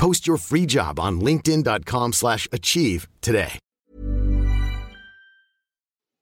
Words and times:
Post 0.00 0.26
your 0.26 0.38
free 0.38 0.66
job 0.66 0.98
on 0.98 1.20
linkedin.com/achieve 1.20 2.14
slash 2.14 2.48
achieve 2.50 3.06
today. 3.20 3.60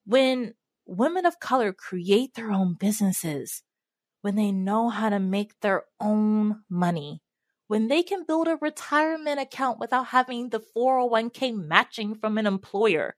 when 0.09 0.55
women 0.87 1.27
of 1.27 1.39
color 1.39 1.71
create 1.71 2.33
their 2.33 2.51
own 2.51 2.73
businesses, 2.73 3.63
when 4.23 4.37
they 4.37 4.51
know 4.51 4.89
how 4.89 5.11
to 5.11 5.19
make 5.19 5.53
their 5.61 5.85
own 6.01 6.63
money, 6.71 7.21
when 7.67 7.89
they 7.89 8.03
can 8.03 8.25
build 8.27 8.49
a 8.49 8.57
retirement 8.57 9.39
account 9.39 9.79
without 9.79 10.07
having 10.07 10.49
the 10.49 10.63
401k 10.75 11.55
matching 11.55 12.15
from 12.15 12.39
an 12.39 12.47
employer, 12.47 13.17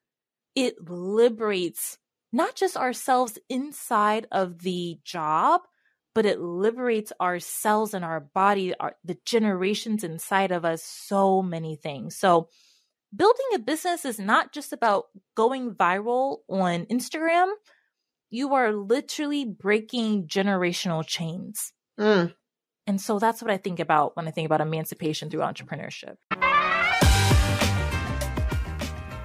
it 0.56 0.74
liberates 0.90 1.96
not 2.32 2.56
just 2.56 2.76
ourselves 2.76 3.38
inside 3.48 4.26
of 4.32 4.62
the 4.62 4.98
job, 5.04 5.60
but 6.14 6.26
it 6.26 6.40
liberates 6.40 7.12
our 7.20 7.38
cells 7.38 7.94
and 7.94 8.04
our 8.04 8.20
body, 8.20 8.74
our, 8.74 8.96
the 9.04 9.16
generations 9.24 10.04
inside 10.04 10.50
of 10.50 10.64
us, 10.64 10.82
so 10.82 11.42
many 11.42 11.76
things. 11.76 12.16
So, 12.16 12.48
building 13.14 13.46
a 13.54 13.58
business 13.58 14.04
is 14.04 14.18
not 14.18 14.52
just 14.52 14.72
about 14.72 15.06
going 15.36 15.72
viral 15.72 16.38
on 16.48 16.86
Instagram. 16.86 17.52
You 18.30 18.54
are 18.54 18.72
literally 18.72 19.44
breaking 19.44 20.28
generational 20.28 21.04
chains. 21.04 21.72
Mm. 21.98 22.32
And 22.86 23.00
so 23.00 23.18
that's 23.18 23.42
what 23.42 23.50
I 23.50 23.56
think 23.56 23.80
about 23.80 24.16
when 24.16 24.26
I 24.26 24.30
think 24.30 24.46
about 24.46 24.60
emancipation 24.60 25.30
through 25.30 25.40
entrepreneurship. 25.40 26.16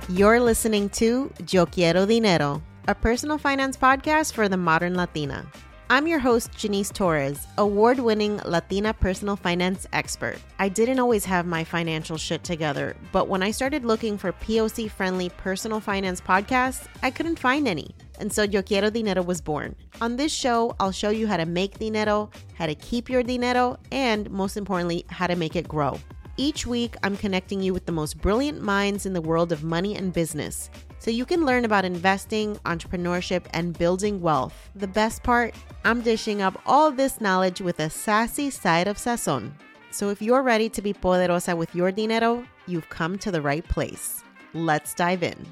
You're 0.09 0.39
listening 0.39 0.89
to 0.89 1.31
Yo 1.49 1.65
Quiero 1.65 2.05
Dinero, 2.05 2.61
a 2.87 2.93
personal 2.93 3.39
finance 3.39 3.75
podcast 3.75 4.33
for 4.33 4.47
the 4.47 4.57
modern 4.57 4.95
Latina. 4.95 5.47
I'm 5.87 6.07
your 6.07 6.17
host, 6.17 6.51
Jannese 6.53 6.91
Torres, 6.91 7.45
award 7.59 7.99
winning 7.99 8.37
Latina 8.43 8.91
personal 8.91 9.35
finance 9.35 9.85
expert. 9.93 10.39
I 10.57 10.67
didn't 10.67 10.99
always 10.99 11.23
have 11.25 11.45
my 11.45 11.63
financial 11.63 12.17
shit 12.17 12.43
together, 12.43 12.95
but 13.11 13.27
when 13.27 13.43
I 13.43 13.51
started 13.51 13.85
looking 13.85 14.17
for 14.17 14.31
POC 14.31 14.89
friendly 14.89 15.29
personal 15.29 15.79
finance 15.79 16.19
podcasts, 16.19 16.87
I 17.03 17.11
couldn't 17.11 17.37
find 17.37 17.67
any. 17.67 17.95
And 18.19 18.33
so 18.33 18.41
Yo 18.41 18.63
Quiero 18.63 18.89
Dinero 18.89 19.21
was 19.21 19.41
born. 19.41 19.75
On 20.01 20.15
this 20.15 20.33
show, 20.33 20.75
I'll 20.79 20.91
show 20.91 21.11
you 21.11 21.27
how 21.27 21.37
to 21.37 21.45
make 21.45 21.77
dinero, 21.77 22.31
how 22.55 22.65
to 22.65 22.73
keep 22.73 23.07
your 23.07 23.21
dinero, 23.21 23.77
and 23.91 24.27
most 24.31 24.57
importantly, 24.57 25.05
how 25.09 25.27
to 25.27 25.35
make 25.35 25.55
it 25.55 25.67
grow. 25.67 25.99
Each 26.37 26.65
week, 26.65 26.95
I'm 27.03 27.15
connecting 27.15 27.61
you 27.61 27.73
with 27.73 27.85
the 27.85 27.91
most 27.91 28.19
brilliant 28.21 28.59
minds 28.59 29.05
in 29.05 29.13
the 29.13 29.21
world 29.21 29.51
of 29.51 29.63
money 29.63 29.95
and 29.95 30.11
business 30.11 30.71
so 30.99 31.11
you 31.11 31.25
can 31.25 31.45
learn 31.45 31.65
about 31.65 31.85
investing, 31.85 32.55
entrepreneurship, 32.65 33.45
and 33.51 33.77
building 33.77 34.21
wealth. 34.21 34.69
The 34.75 34.87
best 34.87 35.23
part, 35.23 35.53
I'm 35.83 36.01
dishing 36.01 36.41
up 36.41 36.61
all 36.65 36.91
this 36.91 37.21
knowledge 37.21 37.61
with 37.61 37.79
a 37.79 37.89
sassy 37.89 38.49
side 38.49 38.87
of 38.87 38.97
sazon. 38.97 39.51
So 39.91 40.09
if 40.09 40.21
you're 40.21 40.43
ready 40.43 40.67
to 40.69 40.81
be 40.81 40.93
poderosa 40.93 41.55
with 41.55 41.73
your 41.73 41.91
dinero, 41.91 42.45
you've 42.67 42.89
come 42.89 43.17
to 43.19 43.31
the 43.31 43.41
right 43.41 43.67
place. 43.67 44.23
Let's 44.53 44.93
dive 44.93 45.23
in. 45.23 45.45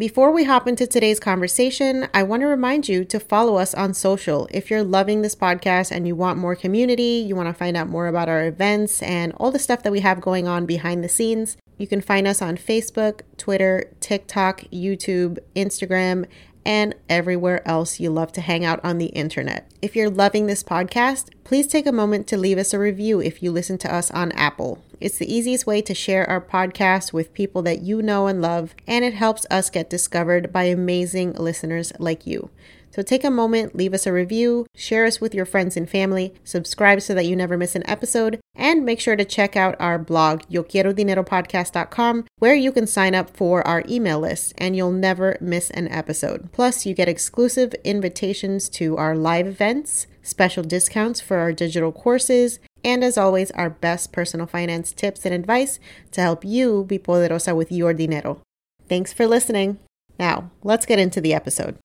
Before 0.00 0.32
we 0.32 0.44
hop 0.44 0.66
into 0.66 0.86
today's 0.86 1.20
conversation, 1.20 2.08
I 2.14 2.22
want 2.22 2.40
to 2.40 2.46
remind 2.46 2.88
you 2.88 3.04
to 3.04 3.20
follow 3.20 3.56
us 3.56 3.74
on 3.74 3.92
social. 3.92 4.48
If 4.50 4.70
you're 4.70 4.82
loving 4.82 5.20
this 5.20 5.34
podcast 5.34 5.90
and 5.90 6.06
you 6.06 6.16
want 6.16 6.38
more 6.38 6.56
community, 6.56 7.22
you 7.26 7.36
want 7.36 7.48
to 7.48 7.52
find 7.52 7.76
out 7.76 7.90
more 7.90 8.06
about 8.06 8.26
our 8.26 8.46
events 8.46 9.02
and 9.02 9.34
all 9.34 9.50
the 9.50 9.58
stuff 9.58 9.82
that 9.82 9.92
we 9.92 10.00
have 10.00 10.22
going 10.22 10.48
on 10.48 10.64
behind 10.64 11.04
the 11.04 11.08
scenes, 11.10 11.58
you 11.80 11.86
can 11.86 12.02
find 12.02 12.28
us 12.28 12.42
on 12.42 12.58
Facebook, 12.58 13.22
Twitter, 13.38 13.90
TikTok, 14.00 14.60
YouTube, 14.70 15.38
Instagram, 15.56 16.26
and 16.66 16.94
everywhere 17.08 17.66
else 17.66 17.98
you 17.98 18.10
love 18.10 18.32
to 18.32 18.42
hang 18.42 18.66
out 18.66 18.84
on 18.84 18.98
the 18.98 19.06
internet. 19.06 19.66
If 19.80 19.96
you're 19.96 20.10
loving 20.10 20.44
this 20.44 20.62
podcast, 20.62 21.30
please 21.42 21.66
take 21.66 21.86
a 21.86 21.92
moment 21.92 22.26
to 22.26 22.36
leave 22.36 22.58
us 22.58 22.74
a 22.74 22.78
review 22.78 23.18
if 23.20 23.42
you 23.42 23.50
listen 23.50 23.78
to 23.78 23.94
us 23.94 24.10
on 24.10 24.30
Apple. 24.32 24.84
It's 25.00 25.16
the 25.16 25.32
easiest 25.32 25.66
way 25.66 25.80
to 25.80 25.94
share 25.94 26.28
our 26.28 26.42
podcast 26.42 27.14
with 27.14 27.32
people 27.32 27.62
that 27.62 27.80
you 27.80 28.02
know 28.02 28.26
and 28.26 28.42
love, 28.42 28.74
and 28.86 29.02
it 29.02 29.14
helps 29.14 29.46
us 29.50 29.70
get 29.70 29.88
discovered 29.88 30.52
by 30.52 30.64
amazing 30.64 31.32
listeners 31.32 31.94
like 31.98 32.26
you. 32.26 32.50
So 32.90 33.02
take 33.02 33.24
a 33.24 33.30
moment, 33.30 33.76
leave 33.76 33.94
us 33.94 34.06
a 34.06 34.12
review, 34.12 34.66
share 34.74 35.04
us 35.04 35.20
with 35.20 35.34
your 35.34 35.44
friends 35.44 35.76
and 35.76 35.88
family, 35.88 36.34
subscribe 36.42 37.00
so 37.02 37.14
that 37.14 37.26
you 37.26 37.36
never 37.36 37.56
miss 37.56 37.76
an 37.76 37.88
episode, 37.88 38.40
and 38.54 38.84
make 38.84 39.00
sure 39.00 39.16
to 39.16 39.24
check 39.24 39.56
out 39.56 39.76
our 39.78 39.98
blog, 39.98 40.42
yoquierodineropodcast.com, 40.50 42.26
where 42.38 42.54
you 42.54 42.72
can 42.72 42.86
sign 42.86 43.14
up 43.14 43.36
for 43.36 43.66
our 43.66 43.84
email 43.88 44.18
list 44.18 44.52
and 44.58 44.76
you'll 44.76 44.92
never 44.92 45.36
miss 45.40 45.70
an 45.70 45.88
episode. 45.88 46.50
Plus, 46.52 46.84
you 46.84 46.94
get 46.94 47.08
exclusive 47.08 47.74
invitations 47.84 48.68
to 48.70 48.96
our 48.96 49.16
live 49.16 49.46
events, 49.46 50.06
special 50.22 50.64
discounts 50.64 51.20
for 51.20 51.38
our 51.38 51.52
digital 51.52 51.92
courses, 51.92 52.58
and 52.82 53.04
as 53.04 53.18
always, 53.18 53.50
our 53.52 53.70
best 53.70 54.12
personal 54.12 54.46
finance 54.46 54.92
tips 54.92 55.24
and 55.24 55.34
advice 55.34 55.78
to 56.10 56.20
help 56.20 56.44
you 56.44 56.84
be 56.84 56.98
poderosa 56.98 57.54
with 57.54 57.70
your 57.70 57.94
dinero. 57.94 58.40
Thanks 58.88 59.12
for 59.12 59.26
listening. 59.26 59.78
Now, 60.18 60.50
let's 60.62 60.86
get 60.86 60.98
into 60.98 61.20
the 61.20 61.34
episode. 61.34 61.76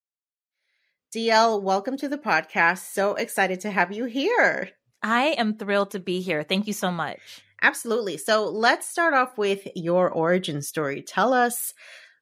DL, 1.15 1.61
welcome 1.61 1.95
to 1.95 2.09
the 2.09 2.17
podcast. 2.17 2.91
So 2.91 3.15
excited 3.15 3.61
to 3.61 3.71
have 3.71 3.93
you 3.93 4.03
here. 4.03 4.71
I 5.01 5.27
am 5.37 5.55
thrilled 5.55 5.91
to 5.91 5.99
be 6.01 6.19
here. 6.19 6.43
Thank 6.43 6.67
you 6.67 6.73
so 6.73 6.91
much. 6.91 7.41
Absolutely. 7.61 8.17
So 8.17 8.49
let's 8.49 8.85
start 8.85 9.13
off 9.13 9.37
with 9.37 9.65
your 9.77 10.09
origin 10.09 10.61
story. 10.61 11.01
Tell 11.01 11.31
us 11.31 11.73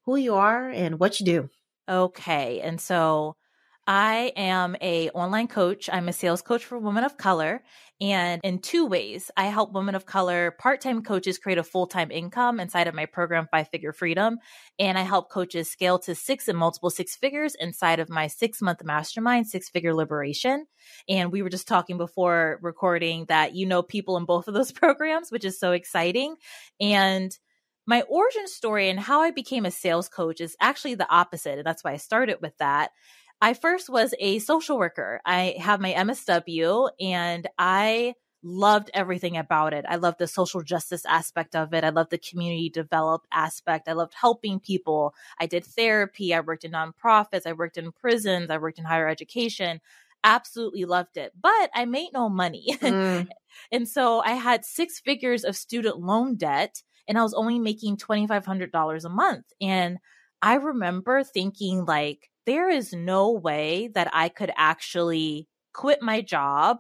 who 0.06 0.16
you 0.16 0.36
are 0.36 0.70
and 0.70 1.00
what 1.00 1.20
you 1.20 1.26
do. 1.26 1.50
Okay. 1.90 2.62
And 2.62 2.80
so 2.80 3.36
I 3.86 4.32
am 4.38 4.78
a 4.82 5.10
online 5.10 5.48
coach. 5.48 5.90
I'm 5.92 6.08
a 6.08 6.14
sales 6.14 6.42
coach 6.42 6.64
for 6.64 6.78
women 6.78 7.04
of 7.04 7.18
color. 7.18 7.62
And 8.00 8.40
in 8.44 8.60
two 8.60 8.86
ways, 8.86 9.30
I 9.36 9.46
help 9.46 9.74
women 9.74 9.94
of 9.94 10.06
color 10.06 10.52
part-time 10.52 11.04
coaches 11.04 11.38
create 11.38 11.58
a 11.58 11.64
full-time 11.64 12.10
income 12.10 12.60
inside 12.60 12.88
of 12.88 12.96
my 12.96 13.06
program 13.06 13.48
Five 13.52 13.68
Figure 13.70 13.92
Freedom. 13.92 14.40
And 14.80 14.98
I 14.98 15.02
help 15.02 15.30
coaches 15.30 15.70
scale 15.70 16.00
to 16.00 16.16
six 16.16 16.48
and 16.48 16.58
multiple 16.58 16.90
six 16.90 17.16
figures 17.16 17.56
inside 17.56 18.00
of 18.00 18.10
my 18.10 18.28
six-month 18.28 18.84
mastermind, 18.84 19.48
Six 19.48 19.70
Figure 19.70 19.94
Liberation. 19.94 20.66
And 21.10 21.32
we 21.32 21.42
were 21.42 21.50
just 21.50 21.68
talking 21.68 21.98
before 21.98 22.60
recording 22.62 23.26
that 23.26 23.54
you 23.54 23.66
know 23.66 23.84
people 23.84 24.16
in 24.16 24.26
both 24.26 24.48
of 24.48 24.54
those 24.54 24.72
programs, 24.74 25.30
which 25.30 25.46
is 25.46 25.60
so 25.60 25.74
exciting. 25.74 26.36
And 26.80 27.38
my 27.86 28.02
origin 28.04 28.48
story 28.48 28.90
and 28.90 29.00
how 29.00 29.22
I 29.22 29.32
became 29.32 29.66
a 29.66 29.72
sales 29.72 30.08
coach 30.08 30.40
is 30.40 30.56
actually 30.62 30.96
the 30.96 31.10
opposite. 31.10 31.58
And 31.58 31.66
that's 31.66 31.84
why 31.84 31.92
I 31.92 31.98
started 31.98 32.38
with 32.42 32.58
that. 32.60 32.92
I 33.44 33.54
first 33.56 33.90
was 33.90 34.16
a 34.20 34.40
social 34.40 34.78
worker. 34.78 35.20
I 35.26 35.56
have 35.60 35.82
my 35.82 35.92
MSW 35.92 36.90
and 37.02 37.46
I 37.58 38.14
loved 38.42 38.90
everything 38.94 39.36
about 39.36 39.74
it. 39.74 39.84
I 39.86 39.98
loved 39.98 40.20
the 40.20 40.28
social 40.28 40.62
justice 40.62 41.06
aspect 41.06 41.54
of 41.54 41.74
it. 41.74 41.84
I 41.84 41.90
loved 41.90 42.12
the 42.12 42.18
community 42.18 42.70
develop 42.70 43.24
aspect. 43.34 43.90
I 43.90 43.94
loved 43.94 44.14
helping 44.14 44.62
people. 44.62 45.14
I 45.42 45.48
did 45.48 45.66
therapy. 45.66 46.34
I 46.34 46.40
worked 46.40 46.64
in 46.64 46.72
nonprofits. 46.72 47.46
I 47.46 47.52
worked 47.52 47.78
in 47.78 47.92
prisons. 47.92 48.50
I 48.50 48.60
worked 48.60 48.80
in 48.80 48.86
higher 48.86 49.10
education. 49.10 49.82
Absolutely 50.24 50.86
loved 50.86 51.18
it. 51.18 51.34
But 51.38 51.70
I 51.76 51.84
made 51.84 52.12
no 52.14 52.30
money. 52.30 52.78
Mm. 52.82 53.28
and 53.74 53.90
so 53.90 54.22
I 54.22 54.36
had 54.36 54.64
six 54.64 55.02
figures 55.02 55.44
of 55.44 55.58
student 55.58 56.00
loan 56.00 56.38
debt 56.38 56.82
and 57.10 57.18
I 57.18 57.24
was 57.24 57.34
only 57.34 57.60
making 57.60 57.98
$2,500 57.98 59.04
a 59.04 59.10
month. 59.10 59.48
And 59.60 59.98
I 60.42 60.56
remember 60.56 61.24
thinking, 61.26 61.84
like, 61.84 62.30
there 62.46 62.70
is 62.70 62.94
no 62.94 63.32
way 63.32 63.90
that 63.96 64.10
I 64.14 64.30
could 64.30 64.52
actually 64.58 65.48
quit 65.74 66.02
my 66.02 66.22
job 66.22 66.78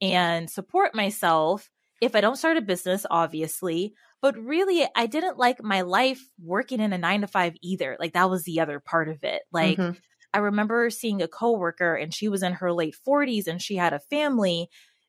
and 0.00 0.50
support 0.50 0.94
myself 0.94 1.68
if 2.00 2.14
I 2.14 2.20
don't 2.20 2.36
start 2.36 2.56
a 2.56 2.62
business, 2.62 3.06
obviously. 3.10 3.94
But 4.20 4.38
really, 4.38 4.86
I 4.96 5.06
didn't 5.06 5.38
like 5.38 5.62
my 5.62 5.82
life 5.82 6.20
working 6.42 6.80
in 6.80 6.92
a 6.92 6.98
nine 6.98 7.20
to 7.20 7.26
five 7.26 7.54
either. 7.62 7.96
Like, 8.00 8.14
that 8.14 8.30
was 8.30 8.44
the 8.44 8.60
other 8.60 8.80
part 8.80 9.08
of 9.08 9.22
it. 9.22 9.42
Like, 9.52 9.78
mm-hmm. 9.78 9.98
I 10.32 10.38
remember 10.38 10.90
seeing 10.90 11.22
a 11.22 11.28
coworker 11.28 11.94
and 11.94 12.12
she 12.12 12.28
was 12.28 12.42
in 12.42 12.54
her 12.54 12.72
late 12.72 12.96
40s 13.06 13.46
and 13.46 13.62
she 13.62 13.76
had 13.76 13.92
a 13.92 14.00
family 14.00 14.68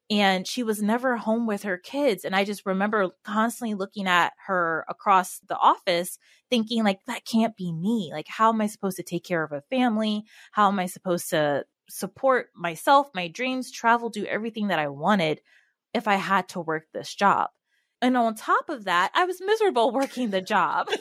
and 0.09 0.47
she 0.47 0.61
was 0.63 0.81
never 0.81 1.17
home 1.17 1.47
with 1.47 1.63
her 1.63 1.77
kids 1.77 2.23
and 2.25 2.35
i 2.35 2.43
just 2.43 2.65
remember 2.65 3.09
constantly 3.23 3.73
looking 3.73 4.07
at 4.07 4.33
her 4.45 4.85
across 4.87 5.39
the 5.47 5.57
office 5.57 6.17
thinking 6.49 6.83
like 6.83 6.99
that 7.05 7.25
can't 7.25 7.55
be 7.55 7.71
me. 7.71 8.09
Like 8.11 8.27
how 8.27 8.51
am 8.53 8.61
i 8.61 8.67
supposed 8.67 8.97
to 8.97 9.03
take 9.03 9.23
care 9.23 9.43
of 9.43 9.51
a 9.51 9.61
family? 9.69 10.23
How 10.51 10.67
am 10.67 10.79
i 10.79 10.85
supposed 10.85 11.29
to 11.31 11.65
support 11.89 12.47
myself 12.55 13.09
my 13.13 13.27
dreams 13.27 13.71
travel 13.71 14.09
do 14.09 14.25
everything 14.25 14.69
that 14.69 14.79
i 14.79 14.87
wanted 14.87 15.41
if 15.93 16.07
i 16.07 16.15
had 16.15 16.49
to 16.49 16.59
work 16.59 16.85
this 16.93 17.13
job? 17.13 17.49
And 18.01 18.17
on 18.17 18.35
top 18.35 18.69
of 18.69 18.85
that 18.85 19.11
i 19.13 19.25
was 19.25 19.41
miserable 19.41 19.91
working 19.93 20.29
the 20.29 20.41
job. 20.41 20.87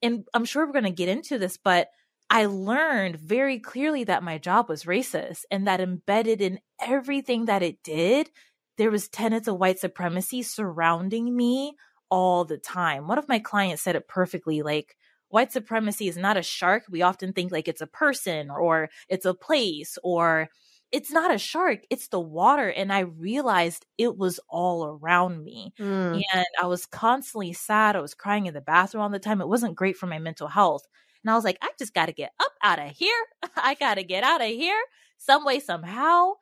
And 0.00 0.24
i'm 0.32 0.44
sure 0.44 0.64
we're 0.64 0.72
going 0.72 0.84
to 0.84 0.90
get 0.90 1.08
into 1.08 1.38
this 1.38 1.56
but 1.56 1.88
I 2.30 2.46
learned 2.46 3.16
very 3.16 3.58
clearly 3.58 4.04
that 4.04 4.22
my 4.22 4.38
job 4.38 4.68
was 4.68 4.84
racist 4.84 5.44
and 5.50 5.66
that 5.66 5.80
embedded 5.80 6.40
in 6.42 6.60
everything 6.80 7.46
that 7.46 7.62
it 7.62 7.82
did, 7.82 8.30
there 8.76 8.90
was 8.90 9.08
tenets 9.08 9.48
of 9.48 9.56
white 9.58 9.78
supremacy 9.78 10.42
surrounding 10.42 11.34
me 11.34 11.74
all 12.10 12.44
the 12.44 12.58
time. 12.58 13.06
One 13.08 13.18
of 13.18 13.28
my 13.28 13.38
clients 13.38 13.82
said 13.82 13.96
it 13.96 14.08
perfectly 14.08 14.62
like, 14.62 14.96
white 15.28 15.52
supremacy 15.52 16.08
is 16.08 16.16
not 16.16 16.36
a 16.36 16.42
shark. 16.42 16.84
We 16.90 17.02
often 17.02 17.32
think 17.32 17.50
like 17.52 17.68
it's 17.68 17.80
a 17.80 17.86
person 17.86 18.50
or 18.50 18.88
it's 19.08 19.26
a 19.26 19.34
place 19.34 19.98
or 20.02 20.48
it's 20.90 21.10
not 21.10 21.34
a 21.34 21.38
shark, 21.38 21.80
it's 21.90 22.08
the 22.08 22.20
water. 22.20 22.68
And 22.70 22.92
I 22.92 23.00
realized 23.00 23.84
it 23.98 24.16
was 24.16 24.40
all 24.48 24.86
around 24.86 25.44
me. 25.44 25.74
Mm. 25.78 26.22
And 26.34 26.46
I 26.62 26.66
was 26.66 26.86
constantly 26.86 27.52
sad. 27.52 27.94
I 27.96 28.00
was 28.00 28.14
crying 28.14 28.46
in 28.46 28.54
the 28.54 28.60
bathroom 28.62 29.02
all 29.02 29.10
the 29.10 29.18
time. 29.18 29.40
It 29.42 29.48
wasn't 29.48 29.76
great 29.76 29.96
for 29.98 30.06
my 30.06 30.18
mental 30.18 30.48
health. 30.48 30.86
And 31.24 31.30
I 31.30 31.34
was 31.34 31.44
like, 31.44 31.58
I 31.62 31.70
just 31.78 31.94
got 31.94 32.06
to 32.06 32.12
get 32.12 32.32
up 32.40 32.52
out 32.62 32.78
of 32.78 32.90
here. 32.90 33.24
I 33.56 33.74
got 33.74 33.94
to 33.94 34.02
get 34.04 34.24
out 34.24 34.40
of 34.40 34.48
here 34.48 34.80
some 35.18 35.44
way, 35.44 35.60
somehow. 35.60 36.32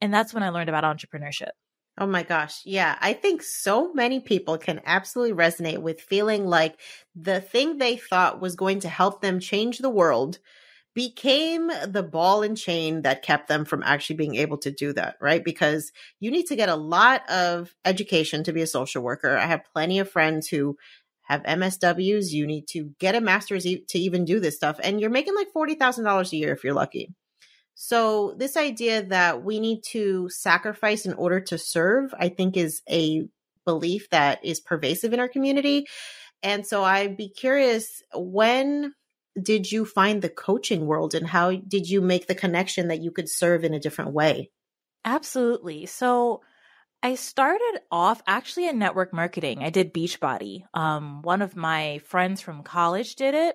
And 0.00 0.12
that's 0.12 0.34
when 0.34 0.42
I 0.42 0.50
learned 0.50 0.68
about 0.68 0.84
entrepreneurship. 0.84 1.50
Oh 1.98 2.06
my 2.06 2.22
gosh. 2.22 2.60
Yeah. 2.66 2.98
I 3.00 3.14
think 3.14 3.42
so 3.42 3.92
many 3.94 4.20
people 4.20 4.58
can 4.58 4.82
absolutely 4.84 5.34
resonate 5.34 5.78
with 5.78 6.00
feeling 6.00 6.46
like 6.46 6.78
the 7.14 7.40
thing 7.40 7.78
they 7.78 7.96
thought 7.96 8.40
was 8.40 8.54
going 8.54 8.80
to 8.80 8.88
help 8.88 9.22
them 9.22 9.40
change 9.40 9.78
the 9.78 9.88
world 9.88 10.38
became 10.96 11.70
the 11.86 12.02
ball 12.02 12.42
and 12.42 12.56
chain 12.56 13.02
that 13.02 13.22
kept 13.22 13.48
them 13.48 13.66
from 13.66 13.82
actually 13.82 14.16
being 14.16 14.34
able 14.34 14.56
to 14.56 14.70
do 14.70 14.94
that, 14.94 15.16
right? 15.20 15.44
Because 15.44 15.92
you 16.20 16.30
need 16.30 16.46
to 16.46 16.56
get 16.56 16.70
a 16.70 16.74
lot 16.74 17.28
of 17.30 17.74
education 17.84 18.42
to 18.44 18.52
be 18.52 18.62
a 18.62 18.66
social 18.66 19.02
worker. 19.02 19.36
I 19.36 19.44
have 19.44 19.64
plenty 19.74 19.98
of 19.98 20.10
friends 20.10 20.48
who 20.48 20.78
have 21.26 21.42
MSWs. 21.42 22.30
You 22.30 22.46
need 22.46 22.66
to 22.68 22.90
get 22.98 23.14
a 23.14 23.20
master's 23.20 23.64
to 23.64 23.98
even 23.98 24.24
do 24.24 24.40
this 24.40 24.56
stuff. 24.56 24.78
And 24.82 25.00
you're 25.00 25.10
making 25.10 25.34
like 25.34 25.48
$40,000 25.54 26.32
a 26.32 26.36
year 26.36 26.52
if 26.52 26.64
you're 26.64 26.74
lucky. 26.74 27.14
So, 27.74 28.34
this 28.38 28.56
idea 28.56 29.02
that 29.04 29.44
we 29.44 29.60
need 29.60 29.82
to 29.90 30.30
sacrifice 30.30 31.04
in 31.04 31.12
order 31.12 31.40
to 31.40 31.58
serve, 31.58 32.14
I 32.18 32.30
think 32.30 32.56
is 32.56 32.80
a 32.88 33.28
belief 33.66 34.08
that 34.10 34.42
is 34.42 34.60
pervasive 34.60 35.12
in 35.12 35.20
our 35.20 35.28
community. 35.28 35.86
And 36.42 36.66
so, 36.66 36.82
I'd 36.82 37.18
be 37.18 37.28
curious 37.28 38.02
when 38.14 38.94
did 39.40 39.70
you 39.70 39.84
find 39.84 40.22
the 40.22 40.30
coaching 40.30 40.86
world 40.86 41.14
and 41.14 41.26
how 41.26 41.54
did 41.54 41.86
you 41.86 42.00
make 42.00 42.26
the 42.26 42.34
connection 42.34 42.88
that 42.88 43.02
you 43.02 43.10
could 43.10 43.28
serve 43.28 43.62
in 43.62 43.74
a 43.74 43.80
different 43.80 44.12
way? 44.12 44.50
Absolutely. 45.04 45.84
So, 45.84 46.40
I 47.06 47.14
started 47.14 47.82
off 47.88 48.20
actually 48.26 48.66
in 48.66 48.80
network 48.80 49.12
marketing. 49.12 49.62
I 49.62 49.70
did 49.70 49.94
Beachbody. 49.94 50.64
Um, 50.74 51.22
one 51.22 51.40
of 51.40 51.54
my 51.54 51.98
friends 51.98 52.40
from 52.40 52.64
college 52.64 53.14
did 53.14 53.32
it. 53.32 53.54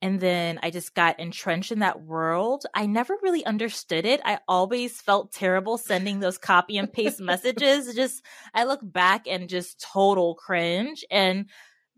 And 0.00 0.18
then 0.18 0.58
I 0.62 0.70
just 0.70 0.94
got 0.94 1.20
entrenched 1.20 1.72
in 1.72 1.80
that 1.80 2.00
world. 2.00 2.64
I 2.72 2.86
never 2.86 3.14
really 3.22 3.44
understood 3.44 4.06
it. 4.06 4.22
I 4.24 4.38
always 4.48 4.98
felt 4.98 5.30
terrible 5.30 5.76
sending 5.76 6.20
those 6.20 6.38
copy 6.38 6.78
and 6.78 6.90
paste 6.90 7.20
messages. 7.20 7.94
Just, 7.94 8.24
I 8.54 8.64
look 8.64 8.80
back 8.82 9.26
and 9.28 9.50
just 9.50 9.78
total 9.78 10.34
cringe. 10.34 11.04
And, 11.10 11.50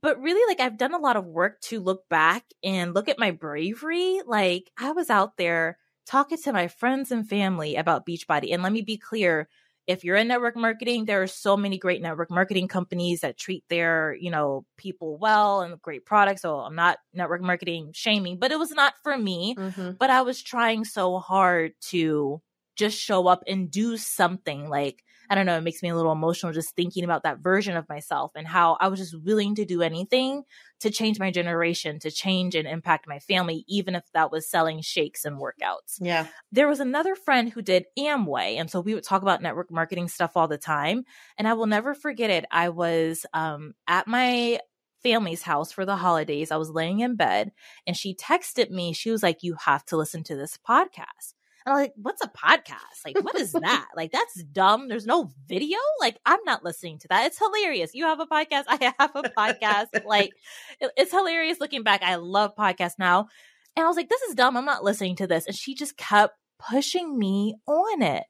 but 0.03 0.21
really, 0.21 0.45
like, 0.49 0.59
I've 0.59 0.79
done 0.79 0.95
a 0.95 0.99
lot 0.99 1.15
of 1.15 1.27
work 1.27 1.61
to 1.67 1.79
look 1.79 2.09
back 2.09 2.43
and 2.65 2.93
look 2.93 3.09
at 3.09 3.21
my 3.21 3.31
bravery. 3.31 4.21
Like, 4.27 4.73
I 4.77 4.91
was 4.91 5.11
out 5.11 5.37
there 5.37 5.79
talking 6.07 6.39
to 6.39 6.53
my 6.53 6.67
friends 6.67 7.13
and 7.13 7.29
family 7.29 7.77
about 7.77 8.05
Beachbody. 8.05 8.53
And 8.53 8.65
let 8.65 8.73
me 8.73 8.83
be 8.83 8.97
clear, 8.97 9.49
if 9.89 10.05
you're 10.05 10.17
in 10.17 10.29
network 10.29 10.55
marketing, 10.55 11.07
there 11.07 11.23
are 11.23 11.27
so 11.27 11.57
many 11.57 11.79
great 11.79 12.03
network 12.03 12.31
marketing 12.31 12.69
companies 12.69 13.23
that 13.23 13.39
treat 13.39 13.65
their, 13.71 14.15
you 14.21 14.31
know, 14.31 14.67
people 14.77 15.17
well 15.17 15.63
and 15.63 15.81
great 15.81 16.05
products. 16.05 16.43
So 16.43 16.59
I'm 16.59 16.75
not 16.75 16.99
network 17.15 17.41
marketing 17.41 17.93
shaming, 17.95 18.39
but 18.39 18.53
it 18.53 18.59
was 18.59 18.71
not 18.71 18.93
for 19.03 19.17
me. 19.17 19.55
Mm-hmm. 19.57 19.93
But 19.99 20.11
I 20.11 20.21
was 20.21 20.43
trying 20.43 20.85
so 20.85 21.19
hard 21.19 21.73
to 21.89 22.43
just 22.77 22.99
show 22.99 23.29
up 23.29 23.43
and 23.47 23.71
do 23.71 23.97
something 23.97 24.69
like 24.69 25.03
I 25.31 25.35
don't 25.35 25.47
know, 25.47 25.59
it 25.59 25.63
makes 25.63 25.83
me 25.83 25.89
a 25.89 25.97
little 25.97 26.13
emotional 26.13 26.53
just 26.53 26.75
thinking 26.75 27.05
about 27.05 27.23
that 27.23 27.39
version 27.39 27.77
of 27.77 27.89
myself 27.89 28.33
and 28.35 28.47
how 28.47 28.77
I 28.81 28.89
was 28.89 28.99
just 28.99 29.19
willing 29.21 29.55
to 29.57 29.65
do 29.65 29.83
anything 29.83 30.45
to 30.81 30.91
change 30.91 31.19
my 31.19 31.31
generation, 31.31 31.99
to 32.01 32.11
change 32.11 32.55
and 32.55 32.69
impact 32.69 33.09
my 33.09 33.19
family, 33.19 33.65
even 33.69 33.95
if 33.95 34.05
that 34.15 34.31
was 34.31 34.49
selling 34.49 34.81
shakes 34.81 35.25
and 35.25 35.39
workouts. 35.39 35.99
Yeah. 36.01 36.27
There 36.53 36.69
was 36.69 36.81
another 36.81 37.15
friend 37.15 37.51
who 37.51 37.63
did 37.63 37.87
Amway. 37.99 38.59
And 38.59 38.71
so 38.71 38.81
we 38.81 38.95
would 38.95 39.05
talk 39.05 39.23
about 39.23 39.43
network 39.43 39.71
marketing 39.71 40.09
stuff 40.09 40.37
all 40.37 40.49
the 40.49 40.59
time. 40.59 41.05
And 41.37 41.49
I 41.49 41.55
will 41.55 41.67
never 41.67 41.95
forget 41.95 42.31
it. 42.31 42.45
I 42.51 42.69
was 42.69 43.27
um, 43.33 43.75
at 43.87 44.07
my 44.07 44.61
family's 45.03 45.43
house 45.43 45.73
for 45.73 45.85
the 45.85 45.97
holidays. 45.97 46.51
I 46.51 46.57
was 46.57 46.71
laying 46.71 47.01
in 47.01 47.17
bed 47.17 47.53
and 47.87 47.97
she 47.97 48.15
texted 48.15 48.71
me. 48.71 48.93
She 48.93 49.11
was 49.11 49.23
like, 49.23 49.43
You 49.43 49.57
have 49.65 49.85
to 49.87 49.97
listen 49.97 50.23
to 50.25 50.37
this 50.37 50.59
podcast. 50.69 51.35
And 51.65 51.75
I'm 51.75 51.81
like, 51.81 51.93
what's 51.97 52.23
a 52.23 52.29
podcast? 52.29 53.05
Like, 53.05 53.23
what 53.23 53.39
is 53.39 53.53
that? 53.53 53.89
like, 53.97 54.13
that's 54.13 54.43
dumb. 54.43 54.89
There's 54.89 55.07
no 55.07 55.31
video. 55.47 55.79
Like, 56.01 56.19
I'm 56.25 56.41
not 56.45 56.65
listening 56.65 56.99
to 57.01 57.09
that. 57.09 57.27
It's 57.27 57.39
hilarious. 57.39 57.95
You 57.95 58.05
have 58.05 58.21
a 58.21 58.27
podcast. 58.27 58.65
I 58.69 58.93
have 58.99 59.11
a 59.15 59.23
podcast. 59.23 59.89
like, 60.07 60.33
it, 60.81 60.91
it's 60.97 61.13
hilarious 61.13 61.61
looking 61.61 61.83
back. 61.83 62.03
I 62.03 62.17
love 62.17 62.57
podcasts 62.57 62.99
now. 62.99 63.29
And 63.77 63.85
I 63.85 63.89
was 63.89 63.97
like, 63.97 64.09
this 64.09 64.23
is 64.23 64.35
dumb. 64.35 64.57
I'm 64.57 64.65
not 64.65 64.85
listening 64.85 65.17
to 65.17 65.27
this. 65.27 65.47
And 65.47 65.55
she 65.55 65.75
just 65.75 65.97
kept 65.97 66.35
pushing 66.59 67.19
me 67.19 67.57
on 67.67 68.03
it. 68.03 68.25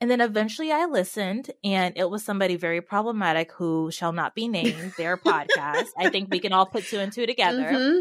And 0.00 0.10
then 0.10 0.20
eventually 0.20 0.70
I 0.70 0.84
listened, 0.84 1.50
and 1.62 1.94
it 1.96 2.10
was 2.10 2.22
somebody 2.22 2.56
very 2.56 2.82
problematic 2.82 3.52
who 3.52 3.90
shall 3.90 4.12
not 4.12 4.34
be 4.34 4.48
named, 4.48 4.92
their 4.98 5.16
podcast. 5.16 5.86
I 5.96 6.10
think 6.10 6.28
we 6.30 6.40
can 6.40 6.52
all 6.52 6.66
put 6.66 6.84
two 6.84 6.98
and 6.98 7.12
two 7.12 7.26
together. 7.26 7.62
Mm-hmm. 7.62 8.00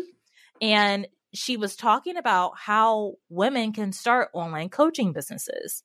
And 0.61 1.07
she 1.33 1.57
was 1.57 1.75
talking 1.75 2.17
about 2.17 2.53
how 2.57 3.15
women 3.29 3.73
can 3.73 3.91
start 3.91 4.29
online 4.33 4.69
coaching 4.69 5.13
businesses. 5.13 5.83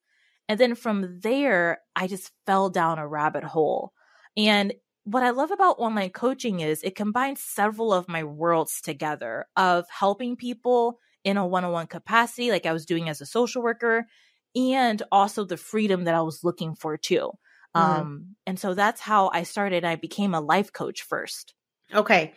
And 0.49 0.59
then 0.59 0.75
from 0.75 1.21
there, 1.23 1.81
I 1.95 2.07
just 2.07 2.33
fell 2.47 2.71
down 2.71 2.99
a 2.99 3.07
rabbit 3.07 3.45
hole. 3.45 3.93
And 4.37 4.75
what 5.05 5.23
I 5.23 5.31
love 5.31 5.51
about 5.51 5.79
online 5.79 6.11
coaching 6.11 6.61
is 6.61 6.83
it 6.83 6.95
combines 6.95 7.41
several 7.41 7.93
of 7.93 8.09
my 8.09 8.25
worlds 8.25 8.81
together 8.81 9.47
of 9.57 9.87
helping 9.91 10.37
people 10.37 10.99
in 11.25 11.37
a 11.37 11.47
one 11.47 11.65
on 11.65 11.73
one 11.73 11.87
capacity, 11.87 12.51
like 12.51 12.67
I 12.67 12.73
was 12.73 12.87
doing 12.87 13.09
as 13.09 13.21
a 13.21 13.27
social 13.27 13.63
worker, 13.63 14.07
and 14.55 15.03
also 15.11 15.45
the 15.45 15.57
freedom 15.57 16.05
that 16.05 16.15
I 16.15 16.23
was 16.23 16.45
looking 16.45 16.75
for 16.75 16.97
too. 16.97 17.33
Mm-hmm. 17.77 18.01
Um, 18.01 18.37
and 18.47 18.59
so 18.59 18.75
that's 18.75 19.01
how 19.01 19.31
I 19.33 19.43
started. 19.43 19.85
I 19.85 19.97
became 19.97 20.35
a 20.35 20.41
life 20.41 20.73
coach 20.73 21.03
first. 21.03 21.55
Okay. 21.93 22.35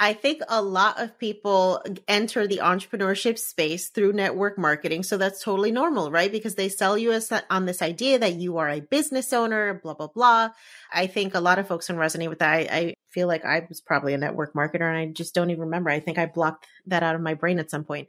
I 0.00 0.12
think 0.12 0.42
a 0.48 0.60
lot 0.60 1.00
of 1.00 1.18
people 1.18 1.82
enter 2.08 2.48
the 2.48 2.58
entrepreneurship 2.58 3.38
space 3.38 3.88
through 3.88 4.12
network 4.12 4.58
marketing. 4.58 5.04
So 5.04 5.16
that's 5.16 5.42
totally 5.42 5.70
normal, 5.70 6.10
right? 6.10 6.32
Because 6.32 6.56
they 6.56 6.68
sell 6.68 6.98
you 6.98 7.12
as, 7.12 7.32
on 7.48 7.66
this 7.66 7.80
idea 7.80 8.18
that 8.18 8.34
you 8.34 8.58
are 8.58 8.68
a 8.68 8.80
business 8.80 9.32
owner, 9.32 9.74
blah, 9.74 9.94
blah, 9.94 10.08
blah. 10.08 10.50
I 10.92 11.06
think 11.06 11.34
a 11.34 11.40
lot 11.40 11.60
of 11.60 11.68
folks 11.68 11.86
can 11.86 11.96
resonate 11.96 12.28
with 12.28 12.40
that. 12.40 12.50
I, 12.50 12.66
I 12.72 12.94
feel 13.10 13.28
like 13.28 13.44
I 13.44 13.64
was 13.68 13.80
probably 13.80 14.14
a 14.14 14.18
network 14.18 14.52
marketer 14.54 14.88
and 14.88 14.96
I 14.96 15.06
just 15.06 15.32
don't 15.32 15.50
even 15.50 15.62
remember. 15.62 15.90
I 15.90 16.00
think 16.00 16.18
I 16.18 16.26
blocked 16.26 16.66
that 16.86 17.04
out 17.04 17.14
of 17.14 17.20
my 17.20 17.34
brain 17.34 17.60
at 17.60 17.70
some 17.70 17.84
point. 17.84 18.08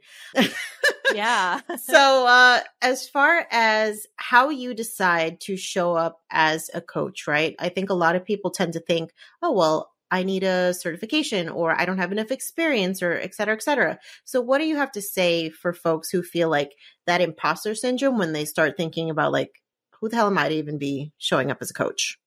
yeah. 1.14 1.60
so, 1.82 2.26
uh, 2.26 2.60
as 2.82 3.08
far 3.08 3.46
as 3.52 4.08
how 4.16 4.48
you 4.48 4.74
decide 4.74 5.40
to 5.42 5.56
show 5.56 5.94
up 5.94 6.20
as 6.32 6.68
a 6.74 6.80
coach, 6.80 7.28
right? 7.28 7.54
I 7.60 7.68
think 7.68 7.90
a 7.90 7.94
lot 7.94 8.16
of 8.16 8.24
people 8.24 8.50
tend 8.50 8.72
to 8.72 8.80
think, 8.80 9.12
oh, 9.40 9.52
well, 9.52 9.92
I 10.10 10.22
need 10.22 10.44
a 10.44 10.72
certification 10.72 11.48
or 11.48 11.78
I 11.78 11.84
don't 11.84 11.98
have 11.98 12.12
enough 12.12 12.30
experience 12.30 13.02
or 13.02 13.14
et 13.14 13.34
cetera, 13.34 13.54
et 13.54 13.62
cetera. 13.62 13.98
So 14.24 14.40
what 14.40 14.58
do 14.58 14.64
you 14.64 14.76
have 14.76 14.92
to 14.92 15.02
say 15.02 15.50
for 15.50 15.72
folks 15.72 16.10
who 16.10 16.22
feel 16.22 16.48
like 16.48 16.72
that 17.06 17.20
imposter 17.20 17.74
syndrome 17.74 18.18
when 18.18 18.32
they 18.32 18.44
start 18.44 18.76
thinking 18.76 19.10
about 19.10 19.32
like, 19.32 19.62
who 20.00 20.08
the 20.08 20.16
hell 20.16 20.26
am 20.26 20.38
I 20.38 20.48
to 20.48 20.54
even 20.54 20.78
be 20.78 21.12
showing 21.18 21.50
up 21.50 21.58
as 21.60 21.70
a 21.70 21.74
coach? 21.74 22.18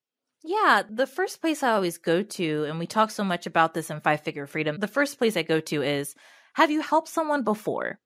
Yeah, 0.43 0.83
the 0.89 1.07
first 1.07 1.41
place 1.41 1.63
I 1.63 1.71
always 1.71 1.97
go 1.97 2.23
to, 2.23 2.63
and 2.63 2.79
we 2.79 2.87
talk 2.87 3.11
so 3.11 3.23
much 3.23 3.45
about 3.45 3.73
this 3.73 3.89
in 3.89 4.01
Five 4.01 4.21
Figure 4.21 4.47
Freedom, 4.47 4.79
the 4.79 4.87
first 4.87 5.17
place 5.17 5.35
I 5.35 5.43
go 5.43 5.59
to 5.59 5.81
is 5.81 6.15
have 6.53 6.71
you 6.71 6.81
helped 6.81 7.09
someone 7.09 7.43
before? 7.43 7.99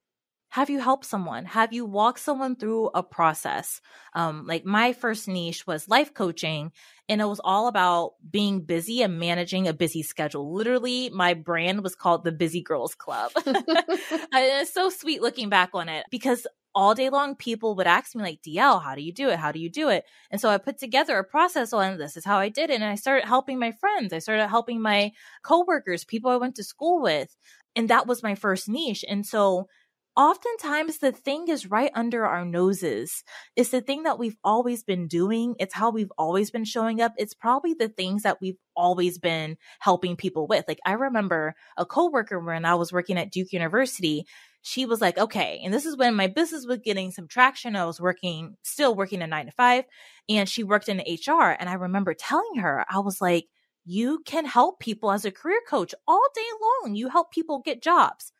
have 0.53 0.69
you 0.69 0.79
helped 0.79 1.05
someone? 1.05 1.45
Have 1.45 1.73
you 1.73 1.83
walked 1.83 2.19
someone 2.19 2.55
through 2.55 2.91
a 2.93 3.01
process? 3.01 3.81
Um, 4.13 4.45
like 4.45 4.63
my 4.63 4.93
first 4.93 5.27
niche 5.27 5.65
was 5.65 5.89
life 5.89 6.13
coaching, 6.13 6.71
and 7.09 7.21
it 7.21 7.25
was 7.25 7.41
all 7.43 7.67
about 7.67 8.13
being 8.29 8.61
busy 8.61 9.01
and 9.01 9.19
managing 9.19 9.67
a 9.67 9.73
busy 9.73 10.03
schedule. 10.03 10.53
Literally, 10.53 11.09
my 11.09 11.33
brand 11.33 11.83
was 11.83 11.95
called 11.95 12.23
the 12.23 12.31
Busy 12.31 12.61
Girls 12.61 12.95
Club. 12.95 13.31
it's 13.45 14.73
so 14.73 14.89
sweet 14.89 15.21
looking 15.21 15.49
back 15.49 15.71
on 15.73 15.89
it 15.89 16.05
because 16.09 16.47
all 16.75 16.95
day 16.95 17.09
long 17.09 17.35
people 17.35 17.75
would 17.75 17.85
ask 17.85 18.15
me 18.15 18.23
like 18.23 18.41
dl 18.41 18.81
how 18.81 18.95
do 18.95 19.01
you 19.01 19.13
do 19.13 19.29
it? 19.29 19.37
How 19.37 19.51
do 19.51 19.59
you 19.59 19.69
do 19.69 19.89
it? 19.89 20.05
And 20.31 20.41
so 20.41 20.49
i 20.49 20.57
put 20.57 20.79
together 20.79 21.17
a 21.17 21.23
process 21.23 21.71
on 21.73 21.97
this 21.97 22.17
is 22.17 22.25
how 22.25 22.37
i 22.37 22.49
did 22.49 22.69
it. 22.69 22.75
And 22.75 22.85
i 22.85 22.95
started 22.95 23.27
helping 23.27 23.59
my 23.59 23.71
friends. 23.71 24.13
I 24.13 24.19
started 24.19 24.47
helping 24.47 24.81
my 24.81 25.11
coworkers 25.43 26.05
people 26.05 26.31
i 26.31 26.37
went 26.37 26.55
to 26.55 26.63
school 26.63 27.01
with. 27.01 27.35
And 27.75 27.89
that 27.89 28.07
was 28.07 28.23
my 28.23 28.35
first 28.35 28.69
niche. 28.69 29.03
And 29.07 29.25
so 29.25 29.67
oftentimes 30.15 30.99
the 30.99 31.11
thing 31.11 31.47
is 31.47 31.69
right 31.69 31.91
under 31.95 32.25
our 32.25 32.45
noses. 32.45 33.23
It's 33.55 33.71
the 33.71 33.81
thing 33.81 34.03
that 34.03 34.19
we've 34.19 34.37
always 34.43 34.83
been 34.83 35.07
doing. 35.07 35.55
It's 35.59 35.73
how 35.73 35.89
we've 35.89 36.11
always 36.17 36.51
been 36.51 36.65
showing 36.65 37.01
up. 37.01 37.13
It's 37.17 37.33
probably 37.33 37.73
the 37.73 37.89
things 37.89 38.23
that 38.23 38.39
we've 38.41 38.57
always 38.75 39.17
been 39.17 39.57
helping 39.79 40.15
people 40.15 40.47
with. 40.47 40.65
Like 40.67 40.79
I 40.85 40.93
remember 40.93 41.55
a 41.77 41.85
coworker 41.85 42.39
when 42.39 42.65
I 42.65 42.75
was 42.75 42.91
working 42.91 43.17
at 43.17 43.31
Duke 43.31 43.53
University, 43.53 44.25
she 44.61 44.85
was 44.85 45.01
like, 45.01 45.17
okay, 45.17 45.61
and 45.63 45.73
this 45.73 45.85
is 45.85 45.97
when 45.97 46.15
my 46.15 46.27
business 46.27 46.65
was 46.65 46.79
getting 46.79 47.11
some 47.11 47.27
traction. 47.27 47.75
I 47.75 47.85
was 47.85 47.99
working, 47.99 48.55
still 48.63 48.95
working 48.95 49.21
a 49.21 49.27
nine 49.27 49.47
to 49.47 49.51
five, 49.51 49.83
and 50.29 50.47
she 50.47 50.63
worked 50.63 50.89
in 50.89 50.99
HR. 50.99 51.55
And 51.59 51.69
I 51.69 51.73
remember 51.73 52.13
telling 52.13 52.55
her, 52.57 52.85
I 52.89 52.99
was 52.99 53.19
like, 53.19 53.47
you 53.85 54.21
can 54.25 54.45
help 54.45 54.79
people 54.79 55.11
as 55.11 55.25
a 55.25 55.31
career 55.31 55.59
coach 55.67 55.93
all 56.07 56.25
day 56.33 56.41
long. 56.61 56.95
You 56.95 57.09
help 57.09 57.31
people 57.31 57.59
get 57.59 57.83
jobs 57.83 58.32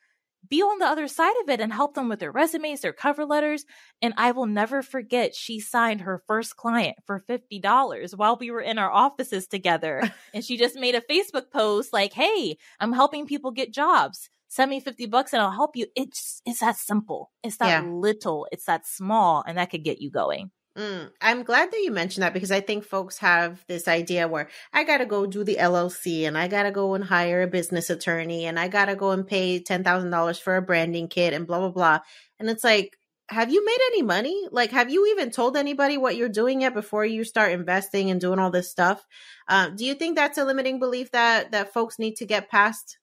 be 0.47 0.61
on 0.61 0.79
the 0.79 0.85
other 0.85 1.07
side 1.07 1.35
of 1.43 1.49
it 1.49 1.59
and 1.59 1.71
help 1.71 1.93
them 1.93 2.09
with 2.09 2.19
their 2.19 2.31
resumes, 2.31 2.81
their 2.81 2.93
cover 2.93 3.25
letters. 3.25 3.65
And 4.01 4.13
I 4.17 4.31
will 4.31 4.45
never 4.45 4.81
forget, 4.81 5.35
she 5.35 5.59
signed 5.59 6.01
her 6.01 6.23
first 6.27 6.55
client 6.55 6.97
for 7.05 7.19
$50 7.19 8.17
while 8.17 8.37
we 8.37 8.51
were 8.51 8.61
in 8.61 8.77
our 8.77 8.91
offices 8.91 9.47
together. 9.47 10.13
and 10.33 10.43
she 10.43 10.57
just 10.57 10.75
made 10.75 10.95
a 10.95 11.01
Facebook 11.01 11.51
post 11.51 11.93
like, 11.93 12.13
Hey, 12.13 12.57
I'm 12.79 12.93
helping 12.93 13.25
people 13.25 13.51
get 13.51 13.73
jobs. 13.73 14.29
Send 14.47 14.69
me 14.69 14.79
50 14.79 15.07
bucks 15.07 15.33
and 15.33 15.41
I'll 15.41 15.51
help 15.51 15.75
you. 15.75 15.87
It's, 15.95 16.41
it's 16.45 16.59
that 16.59 16.77
simple. 16.77 17.31
It's 17.43 17.57
that 17.57 17.83
yeah. 17.83 17.89
little. 17.89 18.47
It's 18.51 18.65
that 18.65 18.85
small 18.85 19.43
and 19.47 19.57
that 19.57 19.71
could 19.71 19.83
get 19.83 19.99
you 19.99 20.11
going. 20.11 20.51
Mm, 20.77 21.11
I'm 21.21 21.43
glad 21.43 21.71
that 21.71 21.81
you 21.81 21.91
mentioned 21.91 22.23
that 22.23 22.33
because 22.33 22.51
I 22.51 22.59
think 22.59 22.83
folks 22.83 23.19
have 23.19 23.63
this 23.67 23.87
idea 23.87 24.27
where 24.27 24.49
I 24.73 24.83
got 24.83 24.97
to 24.99 25.05
go 25.05 25.27
do 25.27 25.43
the 25.43 25.57
LLC 25.57 26.23
and 26.23 26.35
I 26.35 26.47
got 26.47 26.63
to 26.63 26.71
go 26.71 26.95
and 26.95 27.03
hire 27.03 27.43
a 27.43 27.47
business 27.47 27.91
attorney 27.91 28.45
and 28.45 28.59
I 28.59 28.69
got 28.69 28.85
to 28.85 28.95
go 28.95 29.11
and 29.11 29.27
pay 29.27 29.61
$10,000 29.61 30.41
for 30.41 30.55
a 30.55 30.63
branding 30.63 31.07
kit 31.09 31.33
and 31.33 31.45
blah, 31.45 31.59
blah, 31.59 31.69
blah. 31.69 31.99
And 32.39 32.49
it's 32.49 32.63
like, 32.63 32.97
have 33.29 33.51
you 33.51 33.63
made 33.63 33.77
any 33.87 34.01
money? 34.01 34.47
Like, 34.51 34.71
have 34.71 34.89
you 34.89 35.11
even 35.11 35.29
told 35.29 35.55
anybody 35.55 35.97
what 35.97 36.15
you're 36.15 36.27
doing 36.27 36.61
yet 36.61 36.73
before 36.73 37.05
you 37.05 37.23
start 37.23 37.51
investing 37.51 38.09
and 38.09 38.19
doing 38.19 38.39
all 38.39 38.51
this 38.51 38.71
stuff? 38.71 39.05
Uh, 39.47 39.69
do 39.69 39.85
you 39.85 39.93
think 39.93 40.15
that's 40.15 40.39
a 40.39 40.43
limiting 40.45 40.79
belief 40.79 41.11
that 41.11 41.51
that 41.51 41.71
folks 41.71 41.99
need 41.99 42.15
to 42.15 42.25
get 42.25 42.49
past? 42.49 42.97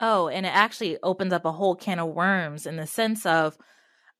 Oh, 0.00 0.28
and 0.28 0.46
it 0.46 0.54
actually 0.54 0.98
opens 1.02 1.32
up 1.32 1.44
a 1.44 1.52
whole 1.52 1.74
can 1.74 1.98
of 1.98 2.08
worms 2.08 2.66
in 2.66 2.76
the 2.76 2.86
sense 2.86 3.26
of 3.26 3.56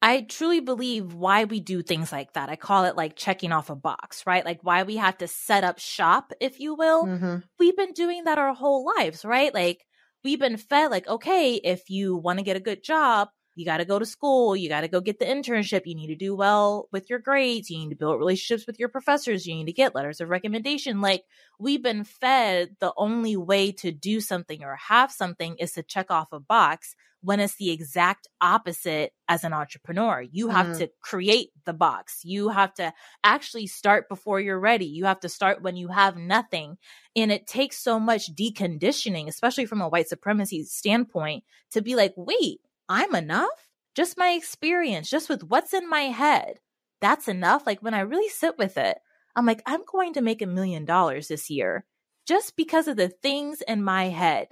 I 0.06 0.20
truly 0.20 0.60
believe 0.60 1.14
why 1.14 1.44
we 1.44 1.58
do 1.58 1.82
things 1.82 2.12
like 2.12 2.34
that. 2.34 2.48
I 2.48 2.54
call 2.54 2.84
it 2.84 2.94
like 2.96 3.16
checking 3.16 3.50
off 3.50 3.70
a 3.70 3.74
box, 3.74 4.24
right? 4.24 4.44
Like 4.44 4.60
why 4.62 4.84
we 4.84 4.98
have 4.98 5.18
to 5.18 5.26
set 5.26 5.64
up 5.64 5.80
shop, 5.80 6.32
if 6.40 6.60
you 6.60 6.76
will. 6.76 7.06
Mm-hmm. 7.06 7.38
We've 7.58 7.76
been 7.76 7.92
doing 7.92 8.22
that 8.22 8.38
our 8.38 8.54
whole 8.54 8.86
lives, 8.96 9.24
right? 9.24 9.52
Like 9.52 9.84
we've 10.22 10.38
been 10.38 10.58
fed 10.58 10.92
like, 10.92 11.08
okay, 11.08 11.54
if 11.54 11.90
you 11.90 12.16
want 12.16 12.38
to 12.38 12.44
get 12.44 12.56
a 12.56 12.60
good 12.60 12.84
job, 12.84 13.30
you 13.56 13.64
got 13.64 13.78
to 13.78 13.84
go 13.84 13.98
to 13.98 14.06
school, 14.06 14.54
you 14.54 14.68
got 14.68 14.82
to 14.82 14.88
go 14.88 15.00
get 15.00 15.18
the 15.18 15.24
internship, 15.24 15.82
you 15.86 15.94
need 15.94 16.08
to 16.08 16.14
do 16.14 16.36
well 16.36 16.88
with 16.92 17.10
your 17.10 17.18
grades, 17.18 17.70
you 17.70 17.78
need 17.78 17.90
to 17.90 17.96
build 17.96 18.18
relationships 18.18 18.66
with 18.66 18.78
your 18.78 18.88
professors, 18.88 19.46
you 19.46 19.54
need 19.54 19.66
to 19.66 19.72
get 19.72 19.94
letters 19.94 20.20
of 20.20 20.28
recommendation. 20.28 21.00
Like 21.00 21.24
we've 21.58 21.82
been 21.82 22.04
fed 22.04 22.76
the 22.80 22.92
only 22.96 23.36
way 23.36 23.72
to 23.72 23.90
do 23.90 24.20
something 24.20 24.62
or 24.62 24.76
have 24.76 25.10
something 25.10 25.56
is 25.58 25.72
to 25.72 25.82
check 25.82 26.10
off 26.10 26.32
a 26.32 26.38
box 26.38 26.94
when 27.22 27.40
it's 27.40 27.56
the 27.56 27.70
exact 27.70 28.28
opposite 28.40 29.12
as 29.28 29.42
an 29.42 29.52
entrepreneur. 29.52 30.20
You 30.20 30.48
have 30.48 30.66
mm-hmm. 30.66 30.78
to 30.78 30.90
create 31.00 31.48
the 31.64 31.72
box. 31.72 32.20
You 32.24 32.50
have 32.50 32.72
to 32.74 32.92
actually 33.24 33.66
start 33.66 34.08
before 34.08 34.38
you're 34.38 34.60
ready. 34.60 34.86
You 34.86 35.06
have 35.06 35.18
to 35.20 35.28
start 35.28 35.62
when 35.62 35.74
you 35.76 35.88
have 35.88 36.16
nothing. 36.16 36.76
And 37.16 37.32
it 37.32 37.48
takes 37.48 37.78
so 37.78 37.98
much 37.98 38.32
deconditioning, 38.32 39.26
especially 39.26 39.66
from 39.66 39.80
a 39.80 39.88
white 39.88 40.08
supremacy 40.08 40.62
standpoint, 40.64 41.42
to 41.72 41.82
be 41.82 41.96
like, 41.96 42.14
wait, 42.16 42.60
I'm 42.88 43.14
enough? 43.14 43.68
Just 43.94 44.18
my 44.18 44.30
experience, 44.32 45.08
just 45.08 45.28
with 45.28 45.42
what's 45.44 45.72
in 45.72 45.88
my 45.88 46.02
head. 46.02 46.58
That's 47.00 47.28
enough. 47.28 47.66
Like 47.66 47.82
when 47.82 47.94
I 47.94 48.00
really 48.00 48.28
sit 48.28 48.58
with 48.58 48.76
it, 48.76 48.98
I'm 49.34 49.46
like, 49.46 49.62
I'm 49.66 49.82
going 49.90 50.14
to 50.14 50.22
make 50.22 50.42
a 50.42 50.46
million 50.46 50.84
dollars 50.84 51.28
this 51.28 51.50
year 51.50 51.84
just 52.26 52.56
because 52.56 52.88
of 52.88 52.96
the 52.96 53.08
things 53.08 53.62
in 53.62 53.82
my 53.82 54.08
head. 54.08 54.48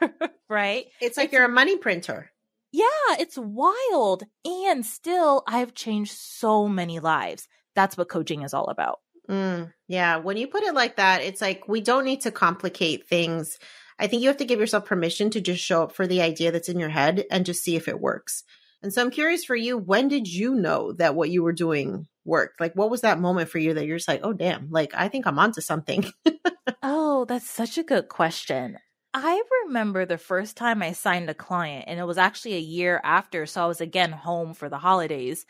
right? 0.48 0.86
It's 1.00 1.16
like 1.16 1.26
it's, 1.26 1.32
you're 1.32 1.44
a 1.44 1.48
money 1.48 1.76
printer. 1.76 2.30
Yeah, 2.72 2.84
it's 3.18 3.38
wild. 3.38 4.24
And 4.44 4.84
still, 4.84 5.42
I've 5.46 5.74
changed 5.74 6.12
so 6.12 6.68
many 6.68 7.00
lives. 7.00 7.48
That's 7.74 7.96
what 7.96 8.08
coaching 8.08 8.42
is 8.42 8.54
all 8.54 8.66
about. 8.66 8.98
Mm, 9.28 9.72
yeah. 9.88 10.16
When 10.16 10.36
you 10.36 10.48
put 10.48 10.62
it 10.62 10.74
like 10.74 10.96
that, 10.96 11.22
it's 11.22 11.40
like 11.40 11.68
we 11.68 11.80
don't 11.80 12.04
need 12.04 12.22
to 12.22 12.30
complicate 12.30 13.08
things 13.08 13.58
I 13.98 14.06
think 14.06 14.22
you 14.22 14.28
have 14.28 14.36
to 14.38 14.44
give 14.44 14.60
yourself 14.60 14.84
permission 14.84 15.30
to 15.30 15.40
just 15.40 15.62
show 15.62 15.82
up 15.82 15.92
for 15.92 16.06
the 16.06 16.22
idea 16.22 16.52
that's 16.52 16.68
in 16.68 16.78
your 16.78 16.88
head 16.88 17.24
and 17.30 17.46
just 17.46 17.62
see 17.62 17.76
if 17.76 17.88
it 17.88 18.00
works. 18.00 18.44
And 18.82 18.92
so 18.92 19.02
I'm 19.02 19.10
curious 19.10 19.44
for 19.44 19.56
you, 19.56 19.76
when 19.76 20.08
did 20.08 20.32
you 20.32 20.54
know 20.54 20.92
that 20.94 21.16
what 21.16 21.30
you 21.30 21.42
were 21.42 21.52
doing 21.52 22.06
worked? 22.24 22.60
Like, 22.60 22.74
what 22.74 22.90
was 22.90 23.00
that 23.00 23.18
moment 23.18 23.48
for 23.48 23.58
you 23.58 23.74
that 23.74 23.86
you're 23.86 23.96
just 23.96 24.06
like, 24.06 24.20
oh, 24.22 24.32
damn, 24.32 24.70
like, 24.70 24.92
I 24.94 25.08
think 25.08 25.26
I'm 25.26 25.38
onto 25.38 25.60
something? 25.60 26.04
oh, 26.82 27.24
that's 27.24 27.50
such 27.50 27.76
a 27.76 27.82
good 27.82 28.08
question. 28.08 28.78
I 29.14 29.42
remember 29.64 30.04
the 30.04 30.18
first 30.18 30.56
time 30.56 30.82
I 30.82 30.92
signed 30.92 31.28
a 31.28 31.34
client, 31.34 31.86
and 31.88 31.98
it 31.98 32.04
was 32.04 32.18
actually 32.18 32.54
a 32.54 32.60
year 32.60 33.00
after. 33.02 33.46
So 33.46 33.64
I 33.64 33.66
was 33.66 33.80
again 33.80 34.12
home 34.12 34.54
for 34.54 34.68
the 34.68 34.78
holidays. 34.78 35.44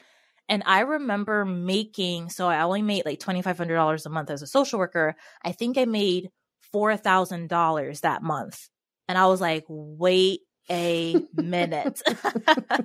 And 0.48 0.62
I 0.64 0.80
remember 0.80 1.44
making, 1.44 2.30
so 2.30 2.48
I 2.48 2.62
only 2.62 2.80
made 2.80 3.04
like 3.04 3.20
$2,500 3.20 4.06
a 4.06 4.08
month 4.08 4.30
as 4.30 4.40
a 4.40 4.46
social 4.46 4.78
worker. 4.78 5.16
I 5.44 5.52
think 5.52 5.76
I 5.76 5.84
made 5.84 6.30
$4,000 6.74 8.00
that 8.00 8.22
month. 8.22 8.68
And 9.08 9.16
I 9.16 9.26
was 9.26 9.40
like, 9.40 9.64
wait 9.68 10.40
a 10.70 11.16
minute. 11.34 12.02
I 12.06 12.84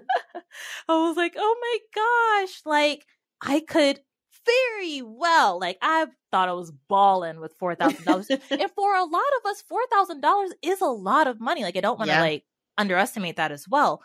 was 0.89 1.17
like, 1.17 1.33
oh 1.37 1.55
my 1.61 2.43
gosh, 2.45 2.61
like 2.65 3.05
I 3.41 3.59
could 3.59 3.99
very 4.45 5.01
well, 5.01 5.59
like 5.59 5.77
I 5.81 6.07
thought 6.31 6.49
I 6.49 6.53
was 6.53 6.71
balling 6.89 7.39
with 7.39 7.57
$4,000. 7.59 8.29
and 8.51 8.71
for 8.71 8.95
a 8.95 9.03
lot 9.03 9.21
of 9.39 9.49
us, 9.49 9.63
$4,000 9.71 10.51
is 10.61 10.81
a 10.81 10.85
lot 10.85 11.27
of 11.27 11.39
money. 11.39 11.63
Like 11.63 11.77
I 11.77 11.81
don't 11.81 11.97
want 11.97 12.09
to 12.09 12.15
yeah. 12.15 12.21
like 12.21 12.43
underestimate 12.77 13.37
that 13.37 13.51
as 13.51 13.67
well. 13.67 14.01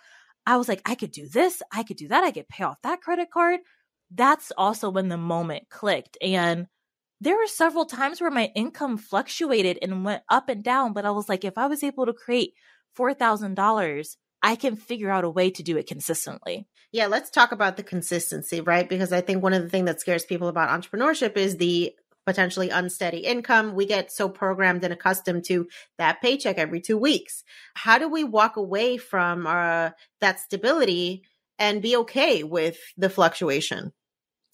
I 0.47 0.57
was 0.57 0.69
like, 0.69 0.83
I 0.87 0.95
could 0.95 1.11
do 1.11 1.29
this, 1.29 1.63
I 1.73 1.83
could 1.83 1.99
do 1.99 2.09
that, 2.09 2.25
I 2.25 2.31
could 2.31 2.49
pay 2.49 2.65
off 2.65 2.81
that 2.83 3.03
credit 3.03 3.31
card. 3.31 3.61
That's 4.11 4.51
also 4.57 4.89
when 4.89 5.09
the 5.09 5.19
moment 5.19 5.69
clicked. 5.69 6.17
And 6.23 6.67
there 7.21 7.37
were 7.37 7.47
several 7.47 7.85
times 7.85 8.21
where 8.21 8.31
my 8.31 8.51
income 8.55 8.97
fluctuated 8.97 9.79
and 9.83 10.05
went 10.05 10.23
up 10.29 10.49
and 10.49 10.63
down, 10.63 10.93
but 10.93 11.05
I 11.05 11.11
was 11.11 11.29
like, 11.29 11.45
if 11.45 11.59
I 11.59 11.67
was 11.67 11.83
able 11.83 12.07
to 12.07 12.13
create 12.13 12.55
$4,000 12.97 14.17
I 14.43 14.57
can 14.57 14.77
figure 14.77 15.11
out 15.11 15.25
a 15.25 15.31
way 15.31 15.51
to 15.51 15.63
do 15.63 15.77
it 15.77 15.87
consistently. 15.87 16.67
Yeah, 16.93 17.07
let's 17.07 17.31
talk 17.31 17.53
about 17.53 17.77
the 17.77 17.83
consistency, 17.83 18.61
right? 18.61 18.89
Because 18.89 19.13
I 19.13 19.21
think 19.21 19.43
one 19.43 19.53
of 19.53 19.63
the 19.63 19.69
things 19.69 19.87
that 19.87 20.01
scares 20.01 20.25
people 20.25 20.49
about 20.49 20.69
entrepreneurship 20.69 21.37
is 21.37 21.57
the 21.57 21.93
potentially 22.25 22.71
unsteady 22.71 23.19
income. 23.19 23.75
We 23.75 23.87
get 23.87 24.13
so 24.13 24.29
programmed 24.29 24.85
and 24.85 24.93
accustomed 24.93 25.45
to 25.47 25.67
that 25.97 26.23
paycheck 26.23 26.59
every 26.59 26.81
two 26.81 26.99
weeks. 26.99 27.43
How 27.75 27.99
do 27.99 28.09
we 28.09 28.23
walk 28.23 28.57
away 28.57 28.97
from 28.97 29.47
uh, 29.47 29.91
that 30.21 30.39
stability 30.39 31.23
and 31.59 31.83
be 31.83 31.97
okay 31.97 32.45
with 32.45 32.79
the 32.97 33.11
fluctuation? 33.11 33.93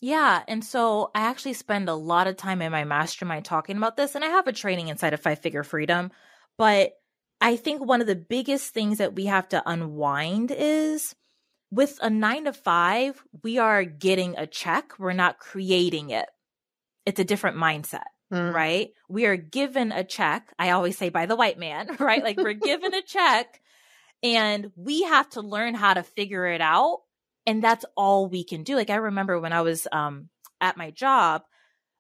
Yeah. 0.05 0.43
And 0.47 0.63
so 0.63 1.11
I 1.15 1.23
actually 1.23 1.55
spend 1.55 1.89
a 1.89 1.95
lot 1.95 2.27
of 2.27 2.37
time 2.37 2.61
in 2.61 2.71
my 2.71 2.85
mastermind 2.85 3.47
talking 3.47 3.79
about 3.79 3.97
this. 3.97 4.15
And 4.15 4.23
I 4.23 4.29
have 4.29 4.47
a 4.47 4.53
training 4.53 4.89
inside 4.89 5.15
of 5.15 5.21
Five 5.21 5.39
Figure 5.39 5.65
Freedom. 5.65 6.11
But 6.59 6.93
I 7.41 7.57
think 7.57 7.83
one 7.83 8.03
of 8.03 8.07
the 8.07 8.15
biggest 8.15 8.75
things 8.75 8.99
that 8.99 9.15
we 9.15 9.25
have 9.25 9.49
to 9.49 9.63
unwind 9.65 10.55
is 10.55 11.15
with 11.71 11.99
a 12.03 12.11
nine 12.11 12.45
to 12.45 12.53
five, 12.53 13.19
we 13.43 13.57
are 13.57 13.83
getting 13.83 14.37
a 14.37 14.47
check. 14.47 14.93
We're 14.99 15.15
not 15.15 15.39
creating 15.39 16.11
it. 16.11 16.27
It's 17.07 17.21
a 17.21 17.25
different 17.25 17.57
mindset. 17.57 18.05
Mm. 18.31 18.53
Right. 18.53 18.91
We 19.09 19.25
are 19.25 19.39
given 19.39 19.91
a 19.91 20.05
check. 20.05 20.53
I 20.59 20.73
always 20.73 20.99
say 20.99 21.09
by 21.09 21.25
the 21.25 21.37
white 21.37 21.59
man, 21.59 21.97
right? 21.99 22.23
Like 22.23 22.37
we're 22.37 22.53
given 22.53 22.93
a 22.93 23.01
check 23.01 23.59
and 24.23 24.71
we 24.77 25.05
have 25.05 25.31
to 25.31 25.41
learn 25.41 25.73
how 25.73 25.95
to 25.95 26.03
figure 26.03 26.45
it 26.45 26.61
out. 26.61 26.99
And 27.47 27.63
that's 27.63 27.85
all 27.97 28.29
we 28.29 28.45
can 28.45 28.63
do. 28.63 28.77
Like 28.77 28.91
I 28.91 28.97
remember 28.97 29.39
when 29.41 29.53
I 29.53 29.63
was 29.63 29.87
um, 29.93 30.29
at 30.61 30.77
my 30.77 30.91
job, 30.91 31.43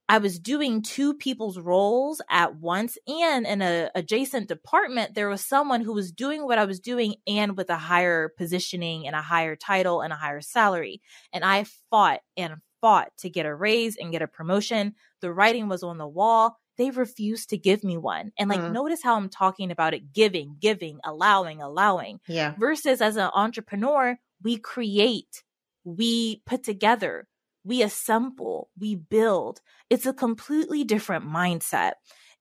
I 0.08 0.18
was 0.18 0.38
doing 0.38 0.82
two 0.82 1.14
people's 1.14 1.58
roles 1.58 2.20
at 2.28 2.56
once 2.56 2.98
and 3.08 3.46
in 3.46 3.62
a 3.62 3.90
adjacent 3.94 4.48
department 4.48 5.14
there 5.14 5.30
was 5.30 5.40
someone 5.40 5.80
who 5.80 5.94
was 5.94 6.12
doing 6.12 6.44
what 6.44 6.58
I 6.58 6.66
was 6.66 6.78
doing 6.78 7.14
and 7.26 7.56
with 7.56 7.70
a 7.70 7.76
higher 7.76 8.30
positioning 8.36 9.06
and 9.06 9.16
a 9.16 9.22
higher 9.22 9.56
title 9.56 10.02
and 10.02 10.12
a 10.12 10.16
higher 10.16 10.42
salary. 10.42 11.00
And 11.32 11.42
I 11.42 11.64
fought 11.90 12.20
and 12.36 12.56
fought 12.82 13.08
to 13.18 13.30
get 13.30 13.46
a 13.46 13.54
raise 13.54 13.96
and 13.96 14.12
get 14.12 14.20
a 14.20 14.28
promotion. 14.28 14.94
The 15.22 15.32
writing 15.32 15.68
was 15.68 15.82
on 15.82 15.96
the 15.96 16.06
wall. 16.06 16.58
They 16.76 16.90
refused 16.90 17.50
to 17.50 17.56
give 17.56 17.82
me 17.82 17.96
one. 17.96 18.32
And 18.38 18.50
like 18.50 18.60
mm. 18.60 18.72
notice 18.72 19.02
how 19.02 19.16
I'm 19.16 19.30
talking 19.30 19.70
about 19.70 19.94
it 19.94 20.12
giving 20.12 20.56
giving 20.60 20.98
allowing 21.02 21.62
allowing 21.62 22.20
yeah. 22.28 22.54
versus 22.58 23.00
as 23.00 23.16
an 23.16 23.30
entrepreneur 23.32 24.18
we 24.44 24.56
create 24.58 25.42
we 25.84 26.42
put 26.46 26.62
together 26.62 27.26
we 27.64 27.82
assemble, 27.82 28.68
we 28.78 28.94
build. 28.94 29.60
It's 29.88 30.06
a 30.06 30.12
completely 30.12 30.84
different 30.84 31.24
mindset. 31.24 31.92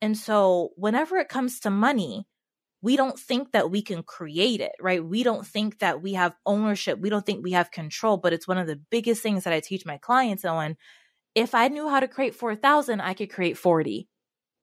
And 0.02 0.18
so, 0.18 0.72
whenever 0.76 1.18
it 1.18 1.30
comes 1.30 1.62
to 1.62 1.70
money, 1.70 2.28
we 2.82 2.98
don't 2.98 3.18
think 3.18 3.54
that 3.54 3.72
we 3.72 3.82
can 3.82 4.04
create 4.04 4.60
it, 4.60 4.74
right? 4.82 5.04
We 5.04 5.24
don't 5.24 5.48
think 5.48 5.80
that 5.80 6.02
we 6.02 6.14
have 6.14 6.36
ownership. 6.46 7.00
We 7.00 7.10
don't 7.10 7.26
think 7.26 7.42
we 7.42 7.54
have 7.54 7.72
control, 7.72 8.18
but 8.18 8.34
it's 8.34 8.48
one 8.48 8.58
of 8.58 8.68
the 8.68 8.82
biggest 8.92 9.24
things 9.24 9.46
that 9.46 9.54
I 9.54 9.62
teach 9.62 9.86
my 9.86 9.98
clients 9.98 10.44
on. 10.44 10.76
If 11.36 11.56
I 11.56 11.70
knew 11.70 11.88
how 11.88 12.02
to 12.02 12.08
create 12.10 12.36
4,000, 12.36 13.00
I 13.00 13.14
could 13.14 13.32
create 13.32 13.58
40, 13.58 14.10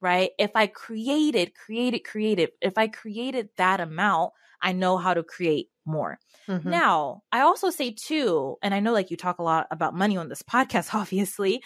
right? 0.02 0.30
If 0.38 0.50
I 0.54 0.66
created, 0.66 1.54
created, 1.54 2.00
created, 2.00 2.50
if 2.60 2.76
I 2.76 2.88
created 2.88 3.48
that 3.56 3.80
amount, 3.80 4.32
I 4.60 4.72
know 4.72 4.98
how 4.98 5.14
to 5.14 5.22
create 5.22 5.68
more. 5.90 6.18
Mm-hmm. 6.48 6.70
Now, 6.70 7.22
I 7.32 7.40
also 7.40 7.70
say 7.70 7.90
too, 7.92 8.56
and 8.62 8.74
I 8.74 8.80
know 8.80 8.92
like 8.92 9.10
you 9.10 9.16
talk 9.16 9.38
a 9.38 9.42
lot 9.42 9.66
about 9.70 9.94
money 9.94 10.16
on 10.16 10.28
this 10.28 10.42
podcast, 10.50 10.94
obviously, 10.94 11.62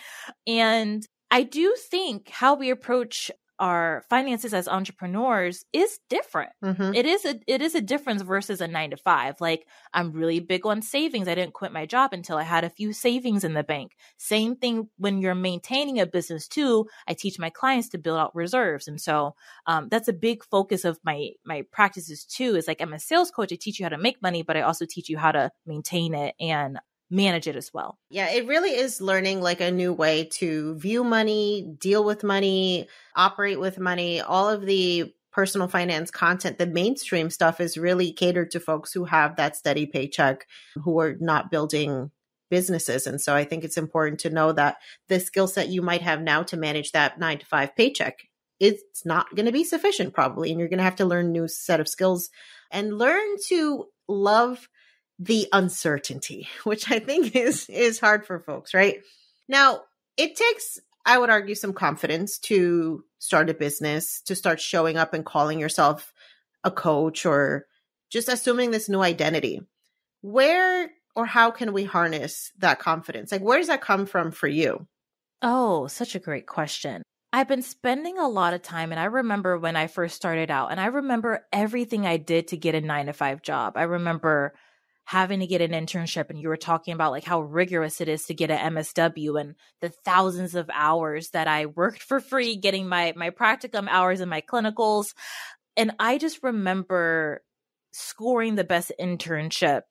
and 0.47 1.07
I 1.31 1.43
do 1.43 1.75
think 1.91 2.29
how 2.29 2.55
we 2.55 2.71
approach 2.71 3.31
our 3.59 4.05
finances 4.11 4.53
as 4.53 4.67
entrepreneurs 4.67 5.65
is 5.73 5.99
different. 6.09 6.51
Mm-hmm. 6.65 6.95
It 6.95 7.07
is 7.07 7.25
a 7.25 7.41
it 7.47 7.63
is 7.63 7.75
a 7.75 7.81
difference 7.81 8.23
versus 8.23 8.61
a 8.61 8.67
9 8.67 8.91
to 8.91 8.97
5. 8.97 9.41
Like 9.41 9.67
I'm 9.93 10.13
really 10.13 10.41
big 10.41 10.67
on 10.67 10.83
savings. 10.83 11.29
I 11.29 11.35
didn't 11.35 11.55
quit 11.55 11.73
my 11.73 11.87
job 11.87 12.13
until 12.13 12.37
I 12.37 12.43
had 12.43 12.65
a 12.65 12.71
few 12.71 12.93
savings 12.93 13.45
in 13.45 13.55
the 13.55 13.63
bank. 13.63 13.93
Same 14.17 14.57
thing 14.57 14.89
when 14.99 15.21
you're 15.21 15.35
maintaining 15.35 16.01
a 16.01 16.07
business 16.07 16.49
too. 16.49 16.87
I 17.07 17.15
teach 17.15 17.39
my 17.39 17.51
clients 17.51 17.89
to 17.91 17.99
build 17.99 18.19
out 18.19 18.35
reserves. 18.35 18.89
And 18.89 19.01
so 19.01 19.35
um, 19.67 19.89
that's 19.89 20.09
a 20.09 20.13
big 20.13 20.45
focus 20.45 20.85
of 20.85 20.99
my 21.05 21.31
my 21.45 21.63
practices 21.71 22.25
too 22.25 22.57
is 22.57 22.67
like 22.67 22.81
I'm 22.81 22.93
a 22.93 22.99
sales 22.99 23.31
coach. 23.31 23.53
I 23.53 23.57
teach 23.57 23.79
you 23.79 23.85
how 23.85 23.91
to 23.91 23.99
make 23.99 24.21
money, 24.21 24.43
but 24.43 24.57
I 24.57 24.63
also 24.63 24.87
teach 24.89 25.09
you 25.09 25.19
how 25.19 25.33
to 25.33 25.51
maintain 25.67 26.15
it 26.15 26.35
and 26.41 26.79
manage 27.11 27.47
it 27.47 27.57
as 27.57 27.73
well. 27.73 27.99
Yeah, 28.11 28.31
it 28.31 28.47
really 28.47 28.75
is 28.75 29.01
learning 29.01 29.41
like 29.41 29.61
a 29.61 29.71
new 29.71 29.93
way 29.93 30.25
to 30.35 30.77
view 30.77 31.05
money, 31.05 31.75
deal 31.79 32.05
with 32.05 32.25
money, 32.25 32.89
operate 33.15 33.61
with 33.61 33.79
money. 33.79 34.21
All 34.21 34.49
of 34.49 34.67
the 34.67 35.13
personal 35.33 35.69
finance 35.69 36.11
content, 36.11 36.59
the 36.59 36.67
mainstream 36.67 37.31
stuff 37.31 37.61
is 37.61 37.77
really 37.77 38.13
catered 38.13 38.51
to 38.53 38.61
folks 38.61 38.93
who 38.93 39.05
have 39.05 39.37
that 39.37 39.57
steady 39.57 39.87
paycheck, 39.87 40.47
who 40.83 40.99
are 41.01 41.17
not 41.21 41.51
building 41.51 42.11
businesses. 42.51 43.07
And 43.07 43.21
so 43.21 43.35
I 43.35 43.45
think 43.45 43.65
it's 43.65 43.77
important 43.77 44.21
to 44.21 44.31
know 44.31 44.53
that 44.53 44.77
the 45.09 45.19
skill 45.19 45.49
set 45.49 45.69
you 45.69 45.83
might 45.83 46.03
have 46.03 46.21
now 46.21 46.43
to 46.45 46.57
manage 46.57 46.93
that 46.93 47.19
nine 47.19 47.39
to 47.39 47.47
five 47.47 47.75
paycheck 47.75 48.29
it's 48.61 49.05
not 49.05 49.35
going 49.35 49.47
to 49.47 49.53
be 49.53 49.65
sufficient 49.65 50.15
probably 50.15 50.51
and 50.51 50.59
you're 50.59 50.69
going 50.69 50.79
to 50.79 50.85
have 50.85 50.97
to 50.97 51.05
learn 51.05 51.33
new 51.33 51.49
set 51.49 51.81
of 51.81 51.89
skills 51.89 52.31
and 52.71 52.99
learn 52.99 53.37
to 53.49 53.87
love 54.09 54.69
the 55.19 55.49
uncertainty, 55.53 56.49
which 56.65 56.91
I 56.91 56.99
think 56.99 57.35
is 57.35 57.69
is 57.69 58.01
hard 58.01 58.27
for 58.27 58.39
folks, 58.39 58.75
right? 58.75 59.01
Now, 59.49 59.83
it 60.17 60.37
takes 60.37 60.79
I 61.07 61.19
would 61.19 61.31
argue 61.31 61.55
some 61.55 61.75
confidence 61.75 62.39
to 62.39 63.05
start 63.19 63.51
a 63.51 63.55
business, 63.55 64.23
to 64.23 64.35
start 64.35 64.61
showing 64.61 64.97
up 64.97 65.13
and 65.13 65.25
calling 65.25 65.59
yourself 65.59 66.13
a 66.63 66.71
coach 66.71 67.27
or 67.27 67.67
just 68.11 68.29
assuming 68.29 68.71
this 68.71 68.89
new 68.89 69.03
identity. 69.03 69.61
Where 70.23 70.91
or 71.15 71.27
how 71.27 71.51
can 71.51 71.73
we 71.73 71.85
harness 71.85 72.53
that 72.59 72.79
confidence? 72.79 73.31
Like 73.31 73.43
where 73.43 73.59
does 73.59 73.69
that 73.69 73.83
come 73.83 74.07
from 74.07 74.31
for 74.31 74.49
you? 74.49 74.87
Oh, 75.43 75.87
such 75.89 76.15
a 76.15 76.21
great 76.21 76.47
question. 76.47 77.03
I've 77.35 77.49
been 77.49 77.63
spending 77.63 78.17
a 78.17 78.29
lot 78.29 78.55
of 78.55 78.63
time, 78.63 78.93
and 78.93 79.01
I 79.01 79.07
remember 79.07 79.59
when 79.59 79.75
I 79.75 79.89
first 79.89 80.15
started 80.15 80.53
out, 80.53 80.71
and 80.71 80.81
I 80.81 80.87
remember 80.87 81.45
everything 81.53 82.07
I 82.07 82.17
did 82.17 82.49
to 82.49 82.57
get 82.57 82.77
a 82.77 82.81
nine 82.81 83.07
to 83.07 83.13
five 83.13 83.43
job. 83.43 83.73
I 83.77 83.83
remember 83.83 84.55
having 85.05 85.41
to 85.41 85.47
get 85.47 85.61
an 85.61 85.73
internship 85.73 86.31
and 86.31 86.41
you 86.41 86.49
were 86.49 86.57
talking 86.57 86.95
about 86.95 87.11
like 87.13 87.25
how 87.25 87.43
rigorous 87.43 88.01
it 88.01 88.09
is 88.09 88.25
to 88.25 88.35
get 88.35 88.51
an 88.51 88.75
MSW 88.75 89.39
and 89.39 89.55
the 89.81 89.91
thousands 89.91 90.55
of 90.55 90.71
hours 90.73 91.31
that 91.31 91.47
I 91.47 91.67
worked 91.67 92.03
for 92.03 92.21
free 92.21 92.57
getting 92.57 92.89
my 92.89 93.13
my 93.15 93.31
practicum 93.31 93.87
hours 93.89 94.21
and 94.21 94.31
my 94.31 94.41
clinicals. 94.41 95.15
And 95.77 95.93
I 95.99 96.19
just 96.19 96.43
remember 96.43 97.43
scoring 97.93 98.55
the 98.55 98.65
best 98.65 98.93
internship 99.01 99.83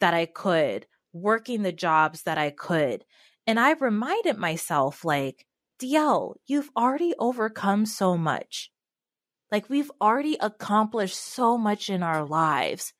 that 0.00 0.14
I 0.14 0.26
could 0.26 0.86
working 1.12 1.62
the 1.62 1.72
jobs 1.72 2.24
that 2.24 2.38
I 2.38 2.50
could. 2.50 3.04
And 3.46 3.58
I 3.58 3.72
reminded 3.72 4.36
myself 4.36 5.04
like 5.04 5.46
DL 5.80 6.34
you've 6.46 6.70
already 6.76 7.14
overcome 7.18 7.86
so 7.86 8.16
much. 8.16 8.70
Like 9.52 9.70
we've 9.70 9.90
already 10.00 10.36
accomplished 10.40 11.16
so 11.16 11.56
much 11.56 11.88
in 11.88 12.02
our 12.02 12.24
lives 12.24 12.92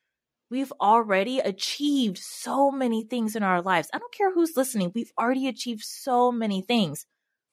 We've 0.49 0.73
already 0.81 1.39
achieved 1.39 2.17
so 2.17 2.71
many 2.71 3.03
things 3.03 3.35
in 3.35 3.43
our 3.43 3.61
lives. 3.61 3.89
I 3.93 3.99
don't 3.99 4.13
care 4.13 4.33
who's 4.33 4.57
listening. 4.57 4.91
We've 4.95 5.11
already 5.17 5.47
achieved 5.47 5.83
so 5.83 6.31
many 6.31 6.61
things. 6.61 7.05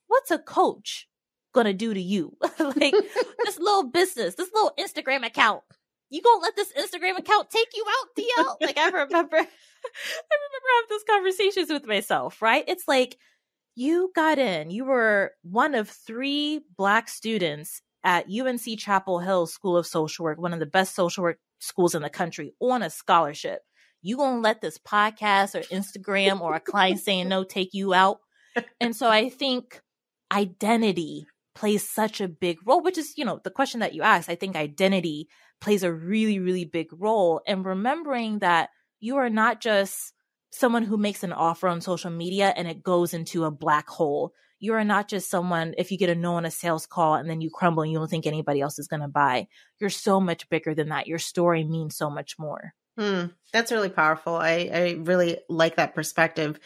What's 0.06 0.30
a 0.30 0.38
coach 0.38 1.06
gonna 1.52 1.74
do 1.74 1.92
to 1.92 2.00
you? 2.00 2.36
like 2.58 2.94
this 3.44 3.58
little 3.58 3.90
business, 3.90 4.34
this 4.34 4.50
little 4.52 4.72
Instagram 4.78 5.26
account. 5.26 5.62
You 6.08 6.22
gonna 6.22 6.40
let 6.40 6.56
this 6.56 6.72
Instagram 6.72 7.18
account 7.18 7.50
take 7.50 7.68
you 7.74 7.84
out, 7.88 8.08
DL? 8.16 8.56
Like 8.60 8.78
I 8.78 8.86
remember, 8.86 9.10
I 9.12 9.26
remember 9.26 9.46
having 10.74 10.88
those 10.88 11.04
conversations 11.08 11.70
with 11.70 11.86
myself, 11.86 12.40
right? 12.40 12.64
It's 12.66 12.88
like 12.88 13.18
you 13.74 14.10
got 14.14 14.38
in, 14.38 14.70
you 14.70 14.84
were 14.84 15.32
one 15.42 15.74
of 15.74 15.90
three 15.90 16.62
black 16.78 17.08
students 17.08 17.82
at 18.04 18.26
UNC 18.30 18.78
Chapel 18.78 19.18
Hill 19.18 19.46
School 19.46 19.76
of 19.76 19.86
Social 19.86 20.24
Work, 20.24 20.38
one 20.38 20.54
of 20.54 20.60
the 20.60 20.66
best 20.66 20.94
social 20.94 21.24
work 21.24 21.38
schools 21.58 21.94
in 21.94 22.02
the 22.02 22.10
country 22.10 22.52
on 22.60 22.82
a 22.82 22.90
scholarship. 22.90 23.60
You 24.02 24.16
gonna 24.16 24.40
let 24.40 24.60
this 24.60 24.78
podcast 24.78 25.54
or 25.54 25.62
Instagram 25.74 26.40
or 26.40 26.54
a 26.54 26.60
client 26.60 27.00
saying 27.00 27.28
no 27.28 27.44
take 27.44 27.70
you 27.72 27.94
out? 27.94 28.18
And 28.80 28.94
so 28.96 29.08
I 29.08 29.28
think 29.28 29.80
identity 30.32 31.26
plays 31.54 31.88
such 31.88 32.20
a 32.20 32.28
big 32.28 32.58
role, 32.66 32.82
which 32.82 32.98
is, 32.98 33.14
you 33.16 33.24
know, 33.24 33.40
the 33.42 33.50
question 33.50 33.80
that 33.80 33.94
you 33.94 34.02
asked. 34.02 34.28
I 34.28 34.34
think 34.34 34.56
identity 34.56 35.28
plays 35.60 35.82
a 35.82 35.92
really, 35.92 36.38
really 36.38 36.64
big 36.64 36.88
role. 36.92 37.40
And 37.46 37.64
remembering 37.64 38.40
that 38.40 38.70
you 39.00 39.16
are 39.16 39.30
not 39.30 39.60
just 39.60 40.12
someone 40.50 40.84
who 40.84 40.96
makes 40.96 41.22
an 41.22 41.32
offer 41.32 41.68
on 41.68 41.80
social 41.80 42.10
media 42.10 42.52
and 42.56 42.68
it 42.68 42.82
goes 42.82 43.12
into 43.12 43.44
a 43.44 43.50
black 43.50 43.88
hole 43.88 44.32
you 44.58 44.72
are 44.74 44.84
not 44.84 45.08
just 45.08 45.30
someone 45.30 45.74
if 45.78 45.92
you 45.92 45.98
get 45.98 46.10
a 46.10 46.14
no 46.14 46.34
on 46.34 46.44
a 46.44 46.50
sales 46.50 46.86
call 46.86 47.14
and 47.14 47.28
then 47.28 47.40
you 47.40 47.50
crumble 47.50 47.82
and 47.82 47.92
you 47.92 47.98
don't 47.98 48.08
think 48.08 48.26
anybody 48.26 48.60
else 48.60 48.78
is 48.78 48.88
going 48.88 49.02
to 49.02 49.08
buy 49.08 49.46
you're 49.78 49.90
so 49.90 50.20
much 50.20 50.48
bigger 50.48 50.74
than 50.74 50.88
that. 50.88 51.06
Your 51.06 51.18
story 51.18 51.64
means 51.64 51.96
so 51.96 52.08
much 52.10 52.38
more. 52.38 52.72
Hmm, 52.98 53.26
that's 53.52 53.72
really 53.72 53.90
powerful. 53.90 54.34
I, 54.34 54.70
I 54.72 54.96
really 54.98 55.38
like 55.48 55.76
that 55.76 55.94
perspective. 55.94 56.58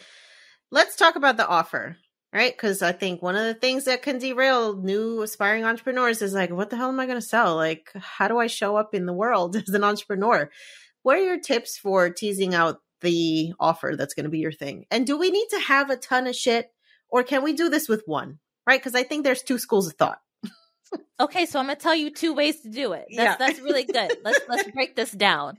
Let's 0.71 0.95
talk 0.95 1.15
about 1.15 1.37
the 1.37 1.47
offer 1.47 1.97
right? 2.33 2.55
Because 2.55 2.81
i 2.81 2.91
think 2.91 3.21
one 3.21 3.35
of 3.35 3.43
the 3.43 3.53
things 3.53 3.85
that 3.85 4.01
can 4.01 4.17
derail 4.17 4.75
new 4.77 5.21
aspiring 5.21 5.65
entrepreneurs 5.65 6.21
is 6.21 6.33
like 6.33 6.49
what 6.49 6.69
the 6.69 6.77
hell 6.77 6.89
am 6.89 6.99
i 6.99 7.05
going 7.05 7.19
to 7.19 7.25
sell? 7.25 7.55
Like 7.55 7.91
how 7.95 8.27
do 8.27 8.37
i 8.37 8.47
show 8.47 8.75
up 8.75 8.93
in 8.93 9.05
the 9.05 9.13
world 9.13 9.55
as 9.67 9.69
an 9.69 9.83
entrepreneur? 9.83 10.49
What 11.03 11.17
are 11.17 11.23
your 11.23 11.39
tips 11.39 11.77
for 11.77 12.09
teasing 12.09 12.53
out 12.53 12.79
the 13.01 13.53
offer 13.59 13.95
that's 13.97 14.13
going 14.13 14.25
to 14.25 14.29
be 14.29 14.39
your 14.39 14.51
thing? 14.51 14.85
And 14.91 15.05
do 15.05 15.17
we 15.17 15.31
need 15.31 15.47
to 15.49 15.59
have 15.59 15.89
a 15.89 15.97
ton 15.97 16.27
of 16.27 16.35
shit 16.35 16.71
or 17.11 17.23
can 17.23 17.43
we 17.43 17.53
do 17.53 17.69
this 17.69 17.87
with 17.87 18.03
one? 18.05 18.39
Right? 18.65 18.79
Because 18.79 18.95
I 18.95 19.03
think 19.03 19.23
there's 19.23 19.43
two 19.43 19.57
schools 19.57 19.87
of 19.87 19.93
thought. 19.93 20.19
okay, 21.19 21.45
so 21.45 21.59
I'm 21.59 21.65
going 21.65 21.77
to 21.77 21.81
tell 21.81 21.95
you 21.95 22.11
two 22.11 22.33
ways 22.33 22.61
to 22.61 22.69
do 22.69 22.93
it. 22.93 23.05
That's, 23.15 23.17
yeah. 23.17 23.35
that's 23.37 23.59
really 23.59 23.83
good. 23.83 24.11
let's 24.23 24.39
let's 24.47 24.71
break 24.73 24.95
this 24.95 25.11
down. 25.11 25.57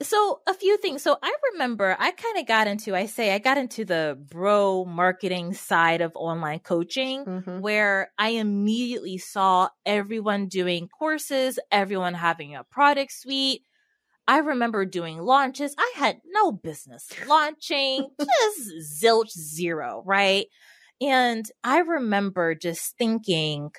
So, 0.00 0.40
a 0.48 0.54
few 0.54 0.78
things. 0.78 1.02
So, 1.02 1.16
I 1.22 1.32
remember 1.52 1.96
I 1.98 2.10
kind 2.10 2.38
of 2.38 2.46
got 2.46 2.66
into, 2.66 2.96
I 2.96 3.06
say, 3.06 3.32
I 3.34 3.38
got 3.38 3.58
into 3.58 3.84
the 3.84 4.18
bro 4.30 4.84
marketing 4.84 5.54
side 5.54 6.00
of 6.00 6.12
online 6.16 6.58
coaching 6.58 7.24
mm-hmm. 7.24 7.60
where 7.60 8.10
I 8.18 8.30
immediately 8.30 9.18
saw 9.18 9.68
everyone 9.86 10.48
doing 10.48 10.88
courses, 10.88 11.58
everyone 11.70 12.14
having 12.14 12.56
a 12.56 12.64
product 12.64 13.12
suite. 13.12 13.62
I 14.26 14.38
remember 14.38 14.84
doing 14.84 15.18
launches. 15.18 15.74
I 15.78 15.92
had 15.96 16.20
no 16.26 16.52
business 16.52 17.08
launching, 17.26 18.08
just 18.20 19.02
zilch 19.02 19.30
zero, 19.30 20.02
right? 20.06 20.46
And 21.02 21.44
I 21.64 21.78
remember 21.78 22.54
just 22.54 22.96
thinking, 22.96 23.72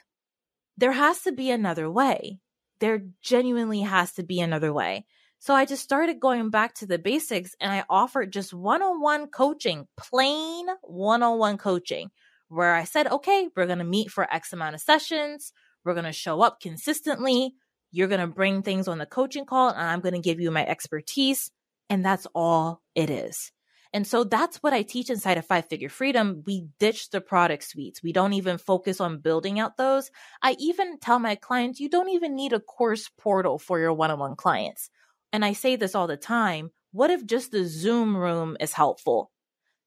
there 0.77 0.91
has 0.91 1.21
to 1.21 1.31
be 1.31 1.51
another 1.51 1.89
way. 1.89 2.39
There 2.79 3.03
genuinely 3.21 3.81
has 3.81 4.11
to 4.13 4.23
be 4.23 4.41
another 4.41 4.73
way. 4.73 5.05
So 5.39 5.53
I 5.53 5.65
just 5.65 5.83
started 5.83 6.19
going 6.19 6.49
back 6.49 6.73
to 6.75 6.85
the 6.85 6.99
basics 6.99 7.55
and 7.61 7.71
I 7.71 7.85
offered 7.89 8.33
just 8.33 8.53
one 8.53 8.81
on 8.81 9.01
one 9.01 9.27
coaching, 9.27 9.87
plain 9.97 10.67
one 10.81 11.23
on 11.23 11.37
one 11.37 11.57
coaching, 11.57 12.11
where 12.49 12.75
I 12.75 12.83
said, 12.83 13.07
okay, 13.07 13.47
we're 13.55 13.67
going 13.67 13.79
to 13.79 13.85
meet 13.85 14.11
for 14.11 14.31
X 14.33 14.51
amount 14.51 14.75
of 14.75 14.81
sessions. 14.81 15.53
We're 15.85 15.93
going 15.93 16.05
to 16.05 16.11
show 16.11 16.41
up 16.41 16.59
consistently. 16.59 17.53
You're 17.91 18.09
going 18.09 18.21
to 18.21 18.27
bring 18.27 18.63
things 18.63 18.89
on 18.89 18.97
the 18.97 19.05
coaching 19.05 19.45
call 19.45 19.69
and 19.69 19.81
I'm 19.81 20.01
going 20.01 20.15
to 20.15 20.19
give 20.19 20.41
you 20.41 20.51
my 20.51 20.65
expertise. 20.65 21.51
And 21.89 22.03
that's 22.03 22.27
all 22.35 22.81
it 22.95 23.09
is. 23.09 23.52
And 23.93 24.07
so 24.07 24.23
that's 24.23 24.57
what 24.57 24.73
I 24.73 24.81
teach 24.81 25.09
inside 25.11 25.37
of 25.37 25.45
Five 25.45 25.67
Figure 25.67 25.89
Freedom. 25.89 26.43
We 26.47 26.65
ditch 26.79 27.11
the 27.11 27.21
product 27.21 27.63
suites. 27.63 28.01
We 28.01 28.11
don't 28.11 28.33
even 28.33 28.57
focus 28.57 28.99
on 28.99 29.19
building 29.19 29.59
out 29.59 29.77
those. 29.77 30.09
I 30.41 30.55
even 30.59 30.99
tell 30.99 31.19
my 31.19 31.35
clients, 31.35 31.79
you 31.79 31.89
don't 31.89 32.09
even 32.09 32.35
need 32.35 32.53
a 32.53 32.59
course 32.59 33.09
portal 33.19 33.59
for 33.59 33.79
your 33.79 33.93
one 33.93 34.09
on 34.09 34.19
one 34.19 34.35
clients 34.35 34.89
and 35.33 35.43
I 35.43 35.53
say 35.53 35.75
this 35.75 35.95
all 35.95 36.07
the 36.07 36.15
time, 36.15 36.69
what 36.91 37.09
if 37.09 37.25
just 37.25 37.51
the 37.51 37.65
Zoom 37.65 38.15
room 38.15 38.55
is 38.59 38.71
helpful? 38.71 39.31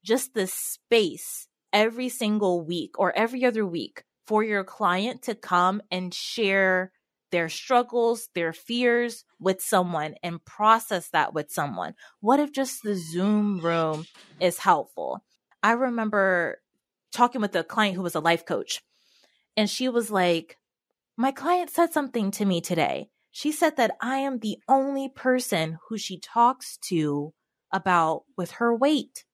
Just 0.04 0.34
the 0.34 0.48
space 0.48 1.46
every 1.72 2.08
single 2.08 2.64
week 2.64 2.98
or 2.98 3.16
every 3.16 3.44
other 3.44 3.64
week 3.64 4.02
for 4.26 4.42
your 4.42 4.64
client 4.64 5.22
to 5.22 5.36
come 5.36 5.80
and 5.90 6.12
share 6.12 6.90
their 7.30 7.48
struggles, 7.48 8.28
their 8.34 8.52
fears 8.52 9.24
with 9.40 9.60
someone 9.60 10.14
and 10.22 10.44
process 10.44 11.08
that 11.10 11.34
with 11.34 11.50
someone. 11.50 11.94
What 12.20 12.40
if 12.40 12.52
just 12.52 12.82
the 12.82 12.94
Zoom 12.94 13.60
room 13.60 14.06
is 14.40 14.58
helpful? 14.58 15.24
I 15.62 15.72
remember 15.72 16.60
talking 17.12 17.40
with 17.40 17.54
a 17.56 17.64
client 17.64 17.96
who 17.96 18.02
was 18.02 18.14
a 18.14 18.20
life 18.20 18.44
coach, 18.44 18.82
and 19.56 19.68
she 19.68 19.88
was 19.88 20.10
like, 20.10 20.58
My 21.16 21.32
client 21.32 21.70
said 21.70 21.92
something 21.92 22.30
to 22.32 22.44
me 22.44 22.60
today. 22.60 23.08
She 23.30 23.52
said 23.52 23.76
that 23.76 23.96
I 24.00 24.18
am 24.18 24.38
the 24.38 24.58
only 24.68 25.08
person 25.08 25.78
who 25.88 25.98
she 25.98 26.18
talks 26.18 26.78
to 26.88 27.34
about 27.72 28.22
with 28.36 28.52
her 28.52 28.74
weight. 28.74 29.24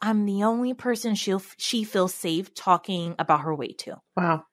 I'm 0.00 0.26
the 0.26 0.44
only 0.44 0.74
person 0.74 1.14
she 1.14 1.34
she 1.56 1.84
feels 1.84 2.14
safe 2.14 2.54
talking 2.54 3.14
about 3.18 3.42
her 3.42 3.54
weight 3.54 3.78
to. 3.78 3.96
Wow. 4.16 4.44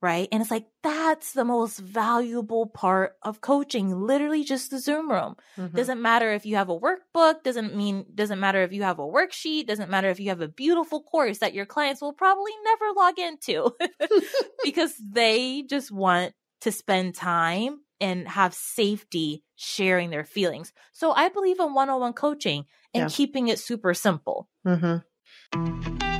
Right? 0.00 0.28
And 0.30 0.40
it's 0.40 0.50
like 0.50 0.66
that's 0.82 1.32
the 1.32 1.44
most 1.44 1.78
valuable 1.78 2.66
part 2.66 3.16
of 3.22 3.40
coaching, 3.40 3.90
literally 4.00 4.44
just 4.44 4.70
the 4.70 4.78
Zoom 4.78 5.10
room. 5.10 5.34
Mm-hmm. 5.56 5.76
Doesn't 5.76 6.00
matter 6.00 6.32
if 6.32 6.46
you 6.46 6.54
have 6.54 6.68
a 6.68 6.78
workbook, 6.78 7.42
doesn't 7.42 7.74
mean 7.74 8.06
doesn't 8.14 8.38
matter 8.38 8.62
if 8.62 8.72
you 8.72 8.84
have 8.84 9.00
a 9.00 9.02
worksheet, 9.02 9.66
doesn't 9.66 9.90
matter 9.90 10.08
if 10.08 10.20
you 10.20 10.28
have 10.28 10.40
a 10.40 10.48
beautiful 10.48 11.02
course 11.02 11.38
that 11.38 11.54
your 11.54 11.66
clients 11.66 12.00
will 12.00 12.12
probably 12.12 12.52
never 12.64 12.84
log 12.96 13.18
into 13.18 13.74
because 14.64 14.94
they 15.02 15.62
just 15.62 15.90
want 15.90 16.32
to 16.60 16.72
spend 16.72 17.14
time 17.14 17.80
and 18.00 18.28
have 18.28 18.54
safety 18.54 19.42
sharing 19.56 20.10
their 20.10 20.24
feelings. 20.24 20.72
So 20.92 21.12
I 21.12 21.28
believe 21.28 21.58
in 21.60 21.74
one 21.74 21.90
on 21.90 22.00
one 22.00 22.12
coaching 22.12 22.66
and 22.94 23.02
yeah. 23.02 23.08
keeping 23.08 23.48
it 23.48 23.58
super 23.58 23.94
simple. 23.94 24.48
Mm-hmm. 24.66 26.17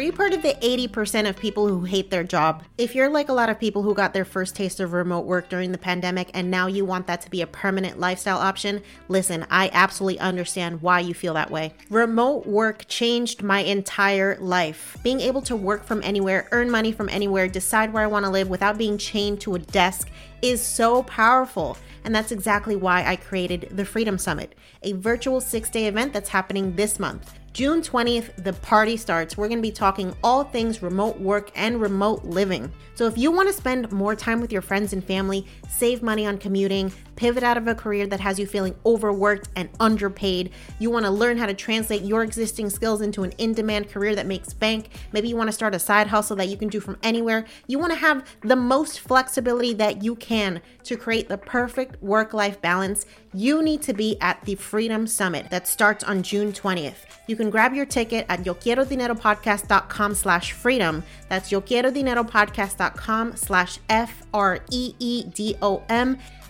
Are 0.00 0.02
you 0.02 0.12
part 0.14 0.32
of 0.32 0.40
the 0.40 0.54
80% 0.62 1.28
of 1.28 1.36
people 1.36 1.68
who 1.68 1.84
hate 1.84 2.10
their 2.10 2.24
job? 2.24 2.62
If 2.78 2.94
you're 2.94 3.10
like 3.10 3.28
a 3.28 3.34
lot 3.34 3.50
of 3.50 3.60
people 3.60 3.82
who 3.82 3.92
got 3.92 4.14
their 4.14 4.24
first 4.24 4.56
taste 4.56 4.80
of 4.80 4.94
remote 4.94 5.26
work 5.26 5.50
during 5.50 5.72
the 5.72 5.76
pandemic 5.76 6.30
and 6.32 6.50
now 6.50 6.68
you 6.68 6.86
want 6.86 7.06
that 7.06 7.20
to 7.20 7.28
be 7.28 7.42
a 7.42 7.46
permanent 7.46 8.00
lifestyle 8.00 8.38
option, 8.38 8.82
listen, 9.08 9.46
I 9.50 9.68
absolutely 9.74 10.18
understand 10.18 10.80
why 10.80 11.00
you 11.00 11.12
feel 11.12 11.34
that 11.34 11.50
way. 11.50 11.74
Remote 11.90 12.46
work 12.46 12.86
changed 12.88 13.42
my 13.42 13.58
entire 13.60 14.38
life. 14.40 14.96
Being 15.02 15.20
able 15.20 15.42
to 15.42 15.54
work 15.54 15.84
from 15.84 16.02
anywhere, 16.02 16.48
earn 16.50 16.70
money 16.70 16.92
from 16.92 17.10
anywhere, 17.10 17.46
decide 17.46 17.92
where 17.92 18.02
I 18.02 18.06
want 18.06 18.24
to 18.24 18.30
live 18.30 18.48
without 18.48 18.78
being 18.78 18.96
chained 18.96 19.42
to 19.42 19.54
a 19.54 19.58
desk 19.58 20.08
is 20.40 20.62
so 20.62 21.02
powerful. 21.02 21.76
And 22.04 22.14
that's 22.14 22.32
exactly 22.32 22.74
why 22.74 23.04
I 23.04 23.16
created 23.16 23.68
the 23.72 23.84
Freedom 23.84 24.16
Summit, 24.16 24.54
a 24.82 24.94
virtual 24.94 25.42
six 25.42 25.68
day 25.68 25.88
event 25.88 26.14
that's 26.14 26.30
happening 26.30 26.74
this 26.74 26.98
month. 26.98 27.34
June 27.52 27.82
20th, 27.82 28.44
the 28.44 28.52
party 28.52 28.96
starts. 28.96 29.36
We're 29.36 29.48
going 29.48 29.58
to 29.58 29.62
be 29.62 29.72
talking 29.72 30.14
all 30.22 30.44
things 30.44 30.82
remote 30.82 31.18
work 31.18 31.50
and 31.56 31.80
remote 31.80 32.24
living. 32.24 32.72
So, 32.94 33.06
if 33.06 33.18
you 33.18 33.32
want 33.32 33.48
to 33.48 33.52
spend 33.52 33.90
more 33.90 34.14
time 34.14 34.40
with 34.40 34.52
your 34.52 34.62
friends 34.62 34.92
and 34.92 35.02
family, 35.02 35.44
save 35.68 36.00
money 36.00 36.26
on 36.26 36.38
commuting, 36.38 36.92
pivot 37.20 37.42
out 37.42 37.58
of 37.58 37.68
a 37.68 37.74
career 37.74 38.06
that 38.06 38.18
has 38.18 38.38
you 38.38 38.46
feeling 38.46 38.74
overworked 38.86 39.50
and 39.54 39.68
underpaid, 39.78 40.50
you 40.78 40.88
want 40.88 41.04
to 41.04 41.10
learn 41.10 41.36
how 41.36 41.44
to 41.44 41.52
translate 41.52 42.00
your 42.00 42.22
existing 42.24 42.70
skills 42.70 43.02
into 43.02 43.22
an 43.22 43.30
in 43.32 43.52
demand 43.52 43.90
career 43.90 44.14
that 44.14 44.24
makes 44.24 44.54
bank, 44.54 44.88
maybe 45.12 45.28
you 45.28 45.36
want 45.36 45.46
to 45.46 45.52
start 45.52 45.74
a 45.74 45.78
side 45.78 46.06
hustle 46.06 46.34
that 46.34 46.48
you 46.48 46.56
can 46.56 46.68
do 46.68 46.80
from 46.80 46.96
anywhere, 47.02 47.44
you 47.66 47.78
want 47.78 47.92
to 47.92 47.98
have 47.98 48.26
the 48.40 48.56
most 48.56 49.00
flexibility 49.00 49.74
that 49.74 50.02
you 50.02 50.16
can 50.16 50.62
to 50.82 50.96
create 50.96 51.28
the 51.28 51.36
perfect 51.36 52.02
work 52.02 52.32
life 52.32 52.58
balance, 52.62 53.04
you 53.34 53.62
need 53.62 53.82
to 53.82 53.92
be 53.92 54.16
at 54.22 54.42
the 54.46 54.54
Freedom 54.54 55.06
Summit 55.06 55.50
that 55.50 55.68
starts 55.68 56.02
on 56.02 56.22
June 56.22 56.54
20th. 56.54 57.04
You 57.26 57.36
can 57.36 57.50
grab 57.50 57.74
your 57.74 57.84
ticket 57.84 58.24
at 58.30 58.44
yoquierodineropodcast.com 58.44 60.14
slash 60.14 60.52
freedom. 60.52 61.02
That's 61.28 61.50
yoquierodineropodcast.com 61.50 63.36
slash 63.36 63.78
F-R-E-E-D-O-M 63.90 64.18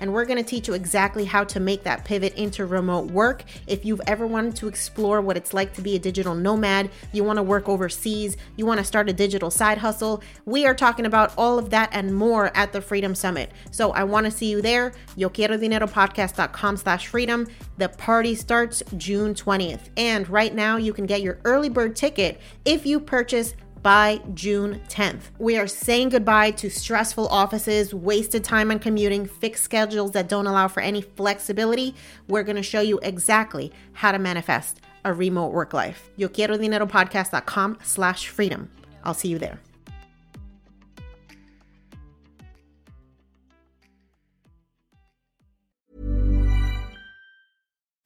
and 0.00 0.12
we're 0.12 0.24
going 0.24 0.42
to 0.42 0.48
teach 0.48 0.66
you 0.68 0.74
exactly 0.74 1.24
how 1.24 1.44
to 1.44 1.60
make 1.60 1.84
that 1.84 2.04
pivot 2.04 2.34
into 2.34 2.66
remote 2.66 3.10
work. 3.10 3.44
If 3.66 3.84
you've 3.84 4.00
ever 4.06 4.26
wanted 4.26 4.56
to 4.56 4.68
explore 4.68 5.20
what 5.20 5.36
it's 5.36 5.54
like 5.54 5.74
to 5.74 5.82
be 5.82 5.96
a 5.96 5.98
digital 5.98 6.34
nomad, 6.34 6.90
you 7.12 7.22
want 7.22 7.36
to 7.36 7.42
work 7.42 7.68
overseas, 7.68 8.36
you 8.56 8.66
want 8.66 8.78
to 8.78 8.84
start 8.84 9.08
a 9.08 9.12
digital 9.12 9.50
side 9.50 9.78
hustle, 9.78 10.22
we 10.44 10.66
are 10.66 10.74
talking 10.74 11.06
about 11.06 11.32
all 11.36 11.58
of 11.58 11.70
that 11.70 11.90
and 11.92 12.14
more 12.14 12.50
at 12.56 12.72
the 12.72 12.80
Freedom 12.80 13.14
Summit. 13.14 13.52
So 13.70 13.92
I 13.92 14.04
want 14.04 14.24
to 14.24 14.30
see 14.30 14.50
you 14.50 14.62
there. 14.62 14.92
Yo 15.16 15.28
quiero 15.28 15.56
dinero 15.56 15.86
podcast.com 15.86 16.76
slash 16.76 17.06
freedom. 17.06 17.46
The 17.78 17.88
party 17.88 18.34
starts 18.34 18.82
June 18.96 19.34
20th. 19.34 19.90
And 19.96 20.28
right 20.28 20.54
now 20.54 20.76
you 20.76 20.92
can 20.92 21.06
get 21.06 21.22
your 21.22 21.38
early 21.44 21.68
bird 21.68 21.96
ticket 21.96 22.40
if 22.64 22.86
you 22.86 23.00
purchase 23.00 23.54
by 23.82 24.20
June 24.34 24.80
10th. 24.88 25.30
We 25.38 25.56
are 25.56 25.66
saying 25.66 26.10
goodbye 26.10 26.52
to 26.52 26.70
stressful 26.70 27.28
offices, 27.28 27.94
wasted 27.94 28.44
time 28.44 28.70
on 28.70 28.78
commuting, 28.78 29.26
fixed 29.26 29.64
schedules 29.64 30.12
that 30.12 30.28
don't 30.28 30.46
allow 30.46 30.68
for 30.68 30.80
any 30.80 31.02
flexibility. 31.02 31.94
We're 32.28 32.44
going 32.44 32.56
to 32.56 32.62
show 32.62 32.80
you 32.80 32.98
exactly 33.02 33.72
how 33.92 34.12
to 34.12 34.18
manifest 34.18 34.80
a 35.04 35.12
remote 35.12 35.52
work 35.52 35.72
life. 35.72 36.10
Yo 36.16 36.28
quiero 36.28 36.56
dinero 36.56 36.86
podcast.com 36.86 37.78
slash 37.82 38.28
freedom. 38.28 38.70
I'll 39.02 39.14
see 39.14 39.28
you 39.28 39.38
there. 39.38 39.60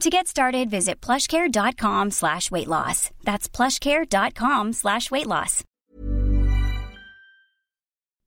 To 0.00 0.10
get 0.10 0.26
started, 0.26 0.70
visit 0.70 1.00
plushcare.com 1.00 2.10
slash 2.10 2.50
weight 2.50 2.68
loss. 2.68 3.10
That's 3.22 3.48
plushcare.com 3.48 4.72
slash 4.72 5.10
weight 5.10 5.26
loss. 5.26 5.62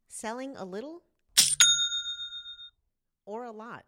Selling 0.08 0.56
a 0.58 0.66
little 0.66 1.04
or 3.26 3.44
a 3.46 3.52
lot? 3.52 3.84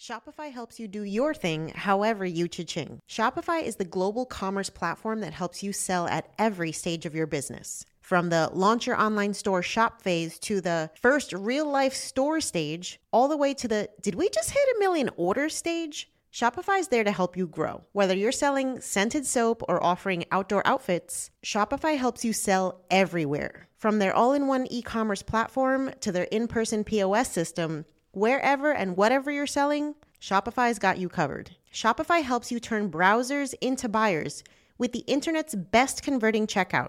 Shopify 0.00 0.50
helps 0.50 0.80
you 0.80 0.88
do 0.88 1.04
your 1.04 1.34
thing 1.34 1.68
however 1.76 2.24
you 2.24 2.48
cha-ching. 2.48 2.98
Shopify 3.08 3.62
is 3.62 3.76
the 3.76 3.84
global 3.84 4.24
commerce 4.24 4.70
platform 4.70 5.20
that 5.20 5.34
helps 5.34 5.62
you 5.62 5.72
sell 5.72 6.08
at 6.08 6.28
every 6.38 6.72
stage 6.72 7.06
of 7.06 7.14
your 7.14 7.26
business. 7.26 7.84
From 8.10 8.28
the 8.28 8.50
launch 8.52 8.88
your 8.88 9.00
online 9.00 9.34
store 9.34 9.62
shop 9.62 10.02
phase 10.02 10.36
to 10.40 10.60
the 10.60 10.90
first 11.00 11.32
real 11.32 11.70
life 11.70 11.94
store 11.94 12.40
stage, 12.40 12.98
all 13.12 13.28
the 13.28 13.36
way 13.36 13.54
to 13.54 13.68
the 13.68 13.88
did 14.02 14.16
we 14.16 14.28
just 14.30 14.50
hit 14.50 14.76
a 14.76 14.80
million 14.80 15.10
orders 15.16 15.54
stage? 15.54 16.10
Shopify 16.32 16.80
is 16.80 16.88
there 16.88 17.04
to 17.04 17.12
help 17.12 17.36
you 17.36 17.46
grow. 17.46 17.84
Whether 17.92 18.16
you're 18.16 18.32
selling 18.32 18.80
scented 18.80 19.26
soap 19.26 19.62
or 19.68 19.80
offering 19.80 20.24
outdoor 20.32 20.66
outfits, 20.66 21.30
Shopify 21.46 21.96
helps 21.96 22.24
you 22.24 22.32
sell 22.32 22.80
everywhere. 22.90 23.68
From 23.76 24.00
their 24.00 24.12
all 24.12 24.32
in 24.32 24.48
one 24.48 24.66
e 24.68 24.82
commerce 24.82 25.22
platform 25.22 25.92
to 26.00 26.10
their 26.10 26.26
in 26.32 26.48
person 26.48 26.82
POS 26.82 27.30
system, 27.30 27.84
Wherever 28.10 28.72
and 28.72 28.96
whatever 28.96 29.30
you're 29.30 29.46
selling, 29.46 29.94
Shopify's 30.20 30.80
got 30.80 30.98
you 30.98 31.08
covered. 31.08 31.52
Shopify 31.72 32.24
helps 32.24 32.50
you 32.50 32.58
turn 32.58 32.90
browsers 32.90 33.54
into 33.60 33.88
buyers 33.88 34.42
with 34.78 34.90
the 34.90 35.04
internet's 35.06 35.54
best 35.54 36.02
converting 36.02 36.48
checkout, 36.48 36.88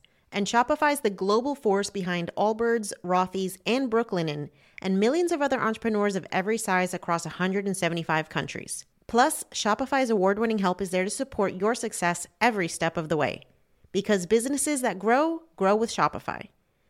and 0.31 0.47
Shopify 0.47 0.93
is 0.93 1.01
the 1.01 1.09
global 1.09 1.55
force 1.55 1.89
behind 1.89 2.31
Allbirds, 2.37 2.93
Rothy's, 3.03 3.57
and 3.65 3.91
Brooklinen, 3.91 4.49
and 4.81 4.99
millions 4.99 5.31
of 5.31 5.41
other 5.41 5.61
entrepreneurs 5.61 6.15
of 6.15 6.25
every 6.31 6.57
size 6.57 6.93
across 6.93 7.25
175 7.25 8.29
countries. 8.29 8.85
Plus, 9.07 9.43
Shopify's 9.51 10.09
award 10.09 10.39
winning 10.39 10.59
help 10.59 10.81
is 10.81 10.91
there 10.91 11.03
to 11.03 11.09
support 11.09 11.55
your 11.55 11.75
success 11.75 12.27
every 12.39 12.67
step 12.67 12.95
of 12.95 13.09
the 13.09 13.17
way. 13.17 13.41
Because 13.91 14.25
businesses 14.25 14.81
that 14.81 14.99
grow, 14.99 15.43
grow 15.57 15.75
with 15.75 15.91
Shopify. 15.91 16.47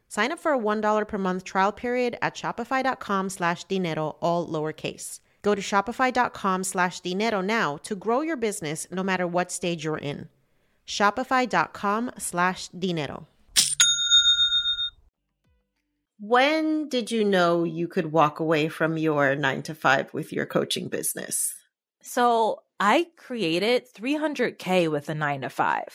Sign 0.07 0.31
up 0.31 0.39
for 0.39 0.53
a 0.53 0.59
$1 0.59 1.07
per 1.07 1.17
month 1.17 1.43
trial 1.43 1.71
period 1.71 2.17
at 2.21 2.35
shopify.com 2.35 3.29
slash 3.29 3.63
dinero, 3.63 4.17
all 4.21 4.47
lowercase. 4.47 5.19
Go 5.41 5.55
to 5.55 5.61
shopify.com 5.61 6.63
slash 6.63 6.99
dinero 6.99 7.41
now 7.41 7.77
to 7.77 7.95
grow 7.95 8.21
your 8.21 8.37
business 8.37 8.85
no 8.91 9.01
matter 9.03 9.25
what 9.25 9.51
stage 9.51 9.83
you're 9.83 9.97
in. 9.97 10.29
Shopify.com 10.85 12.11
slash 12.17 12.67
dinero. 12.67 13.27
When 16.21 16.87
did 16.87 17.09
you 17.09 17.25
know 17.25 17.63
you 17.63 17.87
could 17.87 18.11
walk 18.11 18.39
away 18.39 18.69
from 18.69 18.95
your 18.95 19.35
nine 19.35 19.63
to 19.63 19.73
five 19.73 20.13
with 20.13 20.31
your 20.31 20.45
coaching 20.45 20.87
business? 20.87 21.55
So 22.03 22.61
I 22.79 23.07
created 23.17 23.91
300K 23.91 24.89
with 24.89 25.09
a 25.09 25.15
nine 25.15 25.41
to 25.41 25.49
five. 25.49 25.87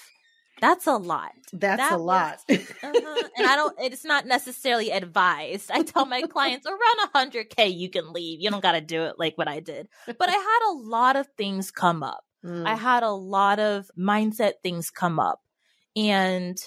That's 0.60 0.88
a 0.88 0.96
lot. 0.96 1.32
That's 1.52 1.80
That 1.80 1.92
a 1.92 1.96
lot. 1.96 2.40
Uh-huh. 2.48 3.28
And 3.36 3.46
I 3.46 3.56
don't, 3.56 3.76
it's 3.80 4.04
not 4.04 4.26
necessarily 4.26 4.90
advised. 4.90 5.70
I 5.70 5.82
tell 5.82 6.06
my 6.06 6.22
clients 6.22 6.66
around 6.66 7.30
100K, 7.32 7.76
you 7.76 7.88
can 7.88 8.12
leave. 8.12 8.40
You 8.40 8.50
don't 8.50 8.62
got 8.62 8.72
to 8.72 8.80
do 8.80 9.04
it 9.04 9.16
like 9.18 9.36
what 9.38 9.48
I 9.48 9.60
did. 9.60 9.88
But 10.06 10.28
I 10.28 10.32
had 10.32 10.70
a 10.70 10.72
lot 10.72 11.16
of 11.16 11.28
things 11.36 11.70
come 11.70 12.02
up. 12.02 12.24
Mm. 12.44 12.66
I 12.66 12.74
had 12.74 13.02
a 13.02 13.10
lot 13.10 13.58
of 13.58 13.90
mindset 13.98 14.54
things 14.62 14.90
come 14.90 15.18
up. 15.20 15.40
And 15.94 16.58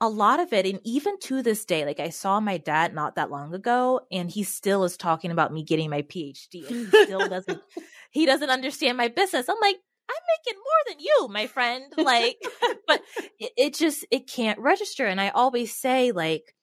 a 0.00 0.08
lot 0.08 0.40
of 0.40 0.52
it, 0.52 0.66
and 0.66 0.80
even 0.84 1.18
to 1.20 1.42
this 1.42 1.64
day, 1.64 1.84
like 1.84 2.00
I 2.00 2.10
saw 2.10 2.38
my 2.40 2.58
dad 2.58 2.94
not 2.94 3.16
that 3.16 3.30
long 3.30 3.54
ago, 3.54 4.02
and 4.12 4.30
he 4.30 4.42
still 4.42 4.84
is 4.84 4.96
talking 4.96 5.30
about 5.30 5.52
me 5.52 5.62
getting 5.62 5.90
my 5.90 6.02
PhD. 6.02 6.68
And 6.68 6.76
he 6.76 7.04
still 7.04 7.28
doesn't, 7.28 7.62
he 8.10 8.26
doesn't 8.26 8.50
understand 8.50 8.98
my 8.98 9.08
business. 9.08 9.48
I'm 9.48 9.56
like, 9.60 9.76
I'm 10.08 10.16
making 10.46 10.60
more 10.60 10.94
than 10.94 11.00
you, 11.00 11.28
my 11.30 11.46
friend. 11.46 11.84
Like, 11.96 12.36
but 12.86 13.02
it, 13.38 13.52
it 13.56 13.74
just, 13.74 14.04
it 14.10 14.28
can't 14.28 14.58
register. 14.58 15.06
And 15.06 15.20
I 15.20 15.30
always 15.30 15.74
say, 15.74 16.12
like, 16.12 16.54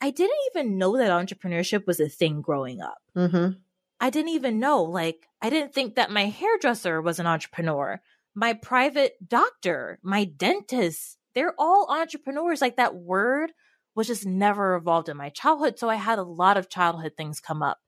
I 0.00 0.10
didn't 0.10 0.36
even 0.54 0.76
know 0.76 0.96
that 0.96 1.10
entrepreneurship 1.10 1.86
was 1.86 2.00
a 2.00 2.08
thing 2.08 2.40
growing 2.40 2.80
up. 2.80 2.98
Mhm. 3.16 3.58
I 4.00 4.10
didn't 4.10 4.30
even 4.30 4.58
know. 4.58 4.82
Like, 4.82 5.26
I 5.40 5.50
didn't 5.50 5.74
think 5.74 5.94
that 5.94 6.10
my 6.10 6.26
hairdresser 6.26 7.00
was 7.00 7.18
an 7.18 7.26
entrepreneur. 7.26 8.00
My 8.34 8.54
private 8.54 9.12
doctor, 9.26 9.98
my 10.02 10.24
dentist, 10.24 11.18
they're 11.34 11.54
all 11.58 11.86
entrepreneurs. 11.90 12.60
Like, 12.60 12.76
that 12.76 12.94
word 12.94 13.52
was 13.94 14.06
just 14.06 14.26
never 14.26 14.74
evolved 14.76 15.08
in 15.08 15.16
my 15.16 15.30
childhood. 15.30 15.78
So 15.78 15.88
I 15.88 15.96
had 15.96 16.18
a 16.18 16.24
lot 16.24 16.56
of 16.56 16.68
childhood 16.68 17.12
things 17.16 17.40
come 17.40 17.62
up. 17.62 17.78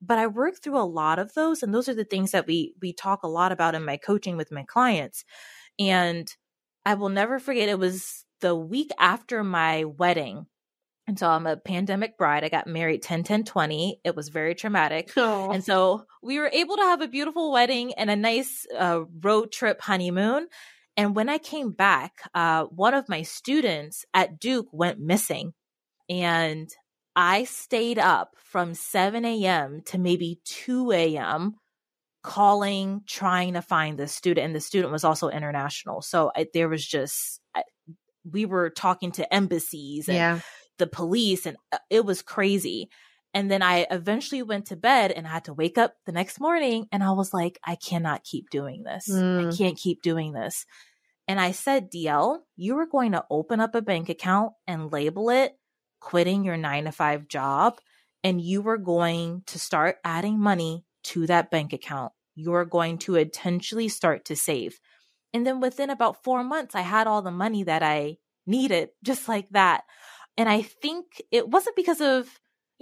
But 0.00 0.18
I 0.18 0.26
worked 0.26 0.62
through 0.62 0.78
a 0.78 0.82
lot 0.82 1.18
of 1.18 1.34
those. 1.34 1.62
And 1.62 1.72
those 1.72 1.88
are 1.88 1.94
the 1.94 2.04
things 2.04 2.32
that 2.32 2.46
we 2.46 2.74
we 2.82 2.92
talk 2.92 3.22
a 3.22 3.28
lot 3.28 3.52
about 3.52 3.74
in 3.74 3.84
my 3.84 3.96
coaching 3.96 4.36
with 4.36 4.50
my 4.50 4.64
clients. 4.64 5.24
And 5.78 6.28
I 6.84 6.94
will 6.94 7.08
never 7.08 7.38
forget 7.38 7.68
it 7.68 7.78
was 7.78 8.24
the 8.40 8.54
week 8.54 8.90
after 8.98 9.44
my 9.44 9.84
wedding. 9.84 10.46
And 11.06 11.18
so 11.18 11.28
I'm 11.28 11.46
a 11.46 11.56
pandemic 11.56 12.16
bride. 12.16 12.44
I 12.44 12.48
got 12.48 12.66
married 12.66 13.02
10 13.02 13.24
10 13.24 13.44
20. 13.44 14.00
It 14.04 14.14
was 14.14 14.28
very 14.28 14.54
traumatic. 14.54 15.12
Oh. 15.16 15.50
And 15.50 15.64
so 15.64 16.04
we 16.22 16.38
were 16.38 16.50
able 16.52 16.76
to 16.76 16.82
have 16.82 17.00
a 17.00 17.08
beautiful 17.08 17.52
wedding 17.52 17.94
and 17.94 18.10
a 18.10 18.16
nice 18.16 18.66
uh, 18.76 19.02
road 19.20 19.52
trip 19.52 19.80
honeymoon. 19.80 20.48
And 20.96 21.16
when 21.16 21.28
I 21.28 21.38
came 21.38 21.72
back, 21.72 22.28
uh, 22.34 22.64
one 22.64 22.94
of 22.94 23.08
my 23.08 23.22
students 23.22 24.04
at 24.12 24.38
Duke 24.38 24.68
went 24.72 25.00
missing. 25.00 25.54
And 26.08 26.68
I 27.16 27.44
stayed 27.44 27.98
up 27.98 28.34
from 28.36 28.74
7 28.74 29.24
a.m. 29.24 29.82
to 29.86 29.98
maybe 29.98 30.40
2 30.44 30.92
a.m. 30.92 31.54
calling, 32.22 33.02
trying 33.06 33.54
to 33.54 33.62
find 33.62 33.98
the 33.98 34.08
student. 34.08 34.46
And 34.46 34.54
the 34.54 34.60
student 34.60 34.92
was 34.92 35.04
also 35.04 35.28
international. 35.28 36.02
So 36.02 36.30
I, 36.36 36.46
there 36.52 36.68
was 36.68 36.86
just, 36.86 37.40
I, 37.54 37.62
we 38.30 38.44
were 38.44 38.70
talking 38.70 39.12
to 39.12 39.34
embassies 39.34 40.08
and 40.08 40.16
yeah. 40.16 40.40
the 40.78 40.86
police 40.86 41.46
and 41.46 41.56
uh, 41.72 41.78
it 41.90 42.04
was 42.04 42.22
crazy. 42.22 42.88
And 43.34 43.50
then 43.50 43.62
I 43.62 43.86
eventually 43.90 44.42
went 44.42 44.66
to 44.66 44.76
bed 44.76 45.10
and 45.10 45.26
I 45.26 45.30
had 45.30 45.44
to 45.46 45.54
wake 45.54 45.78
up 45.78 45.94
the 46.04 46.12
next 46.12 46.38
morning 46.40 46.86
and 46.92 47.02
I 47.02 47.12
was 47.12 47.32
like, 47.32 47.58
I 47.64 47.76
cannot 47.76 48.24
keep 48.24 48.50
doing 48.50 48.82
this. 48.82 49.08
I 49.10 49.44
Mm. 49.44 49.56
can't 49.58 49.78
keep 49.78 50.02
doing 50.02 50.32
this. 50.32 50.66
And 51.28 51.40
I 51.40 51.52
said, 51.52 51.90
DL, 51.90 52.40
you 52.56 52.76
are 52.78 52.86
going 52.86 53.12
to 53.12 53.24
open 53.30 53.60
up 53.60 53.74
a 53.74 53.80
bank 53.82 54.08
account 54.08 54.52
and 54.66 54.92
label 54.92 55.30
it 55.30 55.56
quitting 56.00 56.44
your 56.44 56.56
nine 56.56 56.84
to 56.84 56.92
five 56.92 57.28
job. 57.28 57.78
And 58.24 58.40
you 58.40 58.66
are 58.68 58.76
going 58.78 59.42
to 59.46 59.58
start 59.58 59.96
adding 60.04 60.38
money 60.38 60.84
to 61.04 61.26
that 61.26 61.50
bank 61.50 61.72
account. 61.72 62.12
You're 62.34 62.64
going 62.64 62.98
to 62.98 63.16
intentionally 63.16 63.88
start 63.88 64.24
to 64.26 64.36
save. 64.36 64.78
And 65.32 65.46
then 65.46 65.60
within 65.60 65.90
about 65.90 66.22
four 66.22 66.44
months, 66.44 66.74
I 66.74 66.82
had 66.82 67.06
all 67.06 67.22
the 67.22 67.30
money 67.30 67.62
that 67.64 67.82
I 67.82 68.18
needed, 68.46 68.90
just 69.02 69.28
like 69.28 69.48
that. 69.50 69.84
And 70.36 70.48
I 70.48 70.62
think 70.62 71.22
it 71.30 71.48
wasn't 71.48 71.76
because 71.76 72.00
of, 72.00 72.28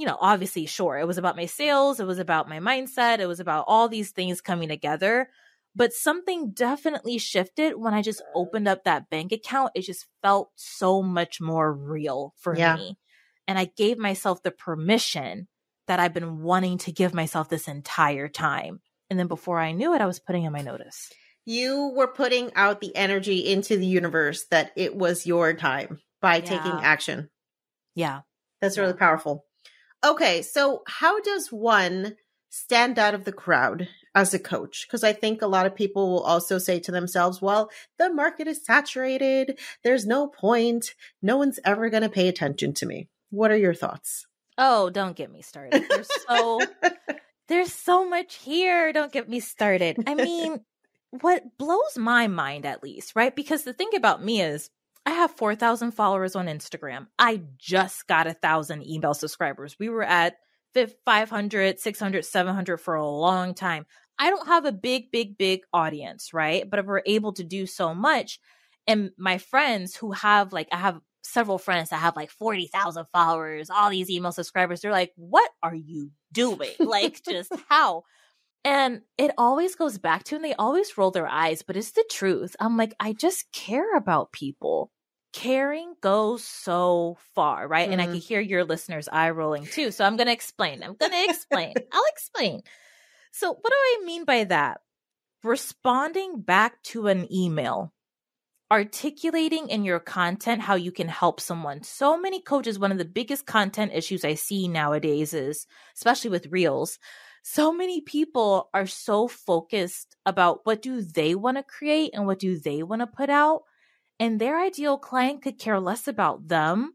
you 0.01 0.07
know, 0.07 0.17
obviously, 0.19 0.65
sure, 0.65 0.97
it 0.99 1.07
was 1.07 1.19
about 1.19 1.37
my 1.37 1.45
sales, 1.45 2.01
it 2.01 2.07
was 2.07 2.19
about 2.19 2.49
my 2.49 2.59
mindset, 2.59 3.19
it 3.19 3.27
was 3.27 3.39
about 3.39 3.67
all 3.69 3.87
these 3.87 4.13
things 4.13 4.41
coming 4.41 4.71
together. 4.71 5.29
But 5.77 5.93
something 5.93 6.53
definitely 6.53 7.19
shifted 7.19 7.77
when 7.77 7.93
I 7.93 8.01
just 8.01 8.23
opened 8.35 8.67
up 8.67 8.85
that 8.85 9.11
bank 9.11 9.31
account. 9.31 9.73
It 9.75 9.83
just 9.83 10.07
felt 10.23 10.51
so 10.57 11.03
much 11.03 11.41
more 11.41 11.73
real 11.73 12.33
for 12.39 12.57
Yeah. 12.57 12.77
me. 12.77 12.99
And 13.47 13.59
I 13.59 13.67
gave 13.67 13.99
myself 13.99 14.43
the 14.43 14.51
permission 14.51 15.49
that 15.87 16.01
I've 16.01 16.15
been 16.15 16.41
wanting 16.41 16.79
to 16.79 16.93
give 16.93 17.13
myself 17.13 17.49
this 17.49 17.69
entire 17.69 18.27
time. 18.29 18.81
And 19.11 19.19
then 19.19 19.27
before 19.29 19.61
I 19.61 19.73
knew 19.73 19.95
it, 19.95 20.01
I 20.01 20.07
was 20.07 20.19
putting 20.19 20.45
in 20.45 20.53
my 20.53 20.63
notice. 20.63 21.13
You 21.45 21.93
were 21.95 22.09
putting 22.09 22.53
out 22.55 22.81
the 22.81 22.95
energy 22.97 23.47
into 23.53 23.77
the 23.77 23.87
universe 23.87 24.47
that 24.51 24.73
it 24.77 24.97
was 24.97 25.27
your 25.27 25.53
time 25.53 26.01
by 26.21 26.41
taking 26.41 26.81
action. 26.83 27.29
Yeah. 27.95 28.23
That's 28.61 28.79
really 28.79 28.93
powerful. 28.95 29.45
Okay, 30.05 30.43
so 30.43 30.83
how 30.87 31.21
does 31.21 31.53
one 31.53 32.17
stand 32.49 32.99
out 32.99 33.15
of 33.15 33.25
the 33.25 33.33
crowd 33.33 33.89
as 34.15 34.33
a 34.33 34.39
coach? 34.39 34.87
Because 34.87 35.05
I 35.05 35.13
think 35.13 35.43
a 35.43 35.47
lot 35.47 35.67
of 35.67 35.75
people 35.75 36.11
will 36.11 36.23
also 36.23 36.59
say 36.59 36.81
to 36.81 36.93
themselves, 36.93 37.43
well, 37.43 37.71
the 37.99 38.13
market 38.13 38.49
is 38.49 38.65
saturated. 38.65 39.59
There's 39.85 40.07
no 40.07 40.27
point. 40.27 40.95
No 41.21 41.37
one's 41.37 41.61
ever 41.65 41.91
going 41.91 42.03
to 42.03 42.09
pay 42.09 42.29
attention 42.29 42.73
to 42.75 42.87
me. 42.87 43.09
What 43.31 43.51
are 43.51 43.57
your 43.57 43.75
thoughts? 43.75 44.27
Oh, 44.57 44.91
don't 44.91 45.17
get 45.17 45.31
me 45.31 45.43
started. 45.43 45.87
There's 45.89 46.11
so 46.29 46.61
there's 47.49 47.73
so 47.73 48.09
much 48.09 48.37
here. 48.37 48.93
Don't 48.93 49.13
get 49.13 49.29
me 49.29 49.41
started. 49.41 49.99
I 50.07 50.15
mean, 50.15 50.61
what 51.21 51.59
blows 51.59 51.97
my 51.97 52.27
mind 52.27 52.67
at 52.67 52.83
least, 52.83 53.13
right? 53.15 53.35
Because 53.35 53.65
the 53.65 53.73
thing 53.73 53.91
about 53.97 54.25
me 54.25 54.43
is 54.43 54.71
I 55.07 55.11
have 55.13 55.33
4,000 55.33 55.93
followers 55.93 56.37
on 56.37 56.47
Instagram. 56.47 57.07
I 57.19 57.43
just 57.59 58.07
got 58.07 58.27
a 58.27 58.35
thousand 58.35 58.87
email 58.87 59.15
subscribers. 59.15 59.77
We 59.79 59.89
were 59.89 60.03
at 60.03 60.37
fif- 60.75 60.95
500, 61.05 61.81
600, 61.81 62.25
700 62.25 62.77
for 62.79 62.95
a 62.95 63.07
long 63.07 63.55
time. 63.55 63.87
I 64.19 64.31
don't 64.31 64.47
have 64.47 64.67
a 64.67 64.73
big, 64.73 65.11
big, 65.11 65.39
big 65.39 65.63
audience, 65.73 66.35
right? 66.35 66.69
But 66.69 66.81
if 66.81 66.87
we're 66.87 67.03
able 67.07 67.33
to 67.35 67.45
do 67.45 67.67
so 67.67 67.95
much. 67.95 68.39
And 68.87 69.11
my 69.17 69.39
friends 69.39 69.97
who 69.97 70.13
have 70.13 70.53
like, 70.53 70.69
I 70.73 70.77
have 70.77 71.01
several 71.23 71.59
friends 71.59 71.91
that 71.91 71.97
have 71.97 72.17
like 72.17 72.31
40,000 72.31 73.07
followers, 73.13 73.71
all 73.71 73.91
these 73.91 74.11
email 74.11 74.33
subscribers. 74.33 74.81
They're 74.81 74.93
like, 74.93 75.13
what 75.17 75.51
are 75.63 75.75
you 75.75 76.11
doing? 76.33 76.71
like, 76.79 77.23
just 77.25 77.53
how? 77.69 78.05
And 78.65 79.03
it 79.17 79.31
always 79.39 79.75
goes 79.75 79.97
back 79.99 80.25
to, 80.25 80.37
and 80.37 80.45
they 80.45 80.55
always 80.55 80.99
roll 80.99 81.11
their 81.11 81.27
eyes, 81.27 81.63
but 81.63 81.77
it's 81.77 81.93
the 81.93 82.05
truth. 82.11 82.57
I'm 82.61 82.77
like, 82.77 82.95
I 83.01 83.13
just 83.15 83.51
care 83.53 83.97
about 83.97 84.33
people. 84.33 84.91
Caring 85.33 85.95
goes 86.01 86.45
so 86.45 87.17
far, 87.35 87.67
right? 87.67 87.85
Mm-hmm. 87.85 87.93
And 87.93 88.03
I 88.03 88.05
mm-hmm. 88.05 88.15
can 88.15 88.21
hear 88.21 88.41
your 88.41 88.65
listeners' 88.65 89.09
eye 89.11 89.31
rolling 89.31 89.65
too. 89.65 89.91
So 89.93 90.05
I'm 90.05 90.17
going 90.17 90.27
to 90.27 90.33
explain. 90.33 90.83
I'm 90.83 90.95
going 90.95 91.13
to 91.13 91.25
explain. 91.25 91.75
I'll 91.93 92.05
explain. 92.11 92.61
So, 93.33 93.51
what 93.51 93.71
do 93.71 93.77
I 93.77 94.03
mean 94.05 94.25
by 94.25 94.45
that? 94.45 94.81
Responding 95.43 96.41
back 96.41 96.83
to 96.83 97.07
an 97.07 97.33
email 97.33 97.93
articulating 98.71 99.69
in 99.69 99.85
your 99.85 99.99
content 99.99 100.63
how 100.63 100.77
you 100.77 100.93
can 100.93 101.09
help 101.09 101.41
someone. 101.41 101.83
So 101.83 102.17
many 102.17 102.41
coaches, 102.41 102.79
one 102.79 102.93
of 102.93 102.99
the 102.99 103.05
biggest 103.05 103.45
content 103.45 103.93
issues 103.93 104.25
I 104.25 104.35
see 104.35 104.69
nowadays 104.69 105.35
is, 105.35 105.67
especially 105.97 106.31
with 106.31 106.47
reels, 106.47 106.99
so 107.43 107.73
many 107.73 108.01
people 108.01 108.69
are 108.75 108.87
so 108.87 109.29
focused 109.29 110.17
about 110.27 110.61
what 110.65 110.83
do 110.83 111.03
they 111.03 111.35
want 111.35 111.57
to 111.57 111.63
create 111.63 112.11
and 112.15 112.27
what 112.27 112.39
do 112.39 112.59
they 112.59 112.83
want 112.83 113.01
to 113.01 113.07
put 113.07 113.31
out. 113.31 113.63
And 114.19 114.39
their 114.39 114.61
ideal 114.61 114.99
client 114.99 115.43
could 115.43 115.59
care 115.59 115.81
less 115.81 116.07
about 116.07 116.49
them. 116.49 116.95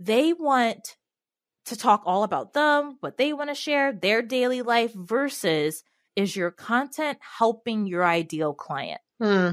They 0.00 0.32
want 0.32 0.96
to 1.66 1.76
talk 1.76 2.02
all 2.06 2.22
about 2.22 2.52
them, 2.52 2.96
what 3.00 3.16
they 3.16 3.32
want 3.32 3.50
to 3.50 3.54
share, 3.54 3.92
their 3.92 4.22
daily 4.22 4.62
life 4.62 4.92
versus 4.94 5.82
is 6.14 6.34
your 6.34 6.50
content 6.50 7.18
helping 7.20 7.86
your 7.86 8.04
ideal 8.04 8.54
client? 8.54 9.00
Hmm. 9.20 9.50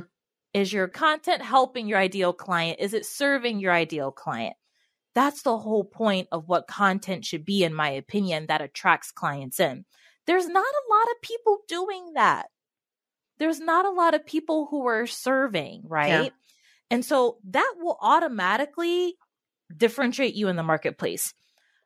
Is 0.54 0.72
your 0.72 0.88
content 0.88 1.42
helping 1.42 1.88
your 1.88 1.98
ideal 1.98 2.32
client? 2.32 2.80
Is 2.80 2.94
it 2.94 3.06
serving 3.06 3.60
your 3.60 3.74
ideal 3.74 4.12
client? 4.12 4.56
That's 5.16 5.42
the 5.42 5.58
whole 5.58 5.84
point 5.84 6.28
of 6.32 6.48
what 6.48 6.68
content 6.68 7.26
should 7.26 7.46
be, 7.46 7.64
in 7.64 7.74
my 7.74 7.90
opinion, 7.90 8.48
that 8.48 8.62
attracts 8.62 9.12
clients 9.12 9.60
in. 9.60 9.86
There's 10.26 10.48
not 10.48 10.66
a 10.66 10.94
lot 10.94 11.12
of 11.12 11.22
people 11.22 11.60
doing 11.68 12.14
that. 12.16 12.48
There's 13.40 13.60
not 13.60 13.86
a 13.86 13.92
lot 13.92 14.14
of 14.14 14.26
people 14.26 14.68
who 14.70 14.88
are 14.88 15.08
serving, 15.08 15.84
right? 15.86 16.26
Yeah. 16.26 16.30
And 16.90 17.04
so 17.04 17.38
that 17.50 17.74
will 17.80 17.98
automatically 18.02 19.16
differentiate 19.76 20.36
you 20.36 20.48
in 20.48 20.56
the 20.56 20.64
marketplace. 20.64 21.34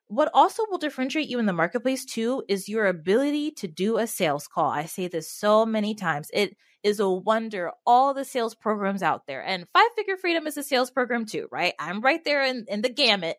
What 0.07 0.29
also 0.33 0.63
will 0.69 0.77
differentiate 0.77 1.27
you 1.27 1.39
in 1.39 1.45
the 1.45 1.53
marketplace 1.53 2.05
too 2.05 2.43
is 2.47 2.69
your 2.69 2.85
ability 2.85 3.51
to 3.51 3.67
do 3.67 3.97
a 3.97 4.07
sales 4.07 4.47
call. 4.47 4.69
I 4.69 4.85
say 4.85 5.07
this 5.07 5.31
so 5.31 5.65
many 5.65 5.95
times. 5.95 6.29
It 6.33 6.55
is 6.83 6.99
a 6.99 7.09
wonder 7.09 7.71
all 7.85 8.13
the 8.13 8.23
sales 8.23 8.55
programs 8.55 9.03
out 9.03 9.27
there. 9.27 9.43
And 9.43 9.67
Five 9.73 9.89
Figure 9.95 10.17
Freedom 10.17 10.47
is 10.47 10.57
a 10.57 10.63
sales 10.63 10.91
program 10.91 11.25
too, 11.25 11.47
right? 11.51 11.73
I'm 11.79 12.01
right 12.01 12.23
there 12.23 12.43
in, 12.43 12.65
in 12.67 12.81
the 12.81 12.89
gamut. 12.89 13.37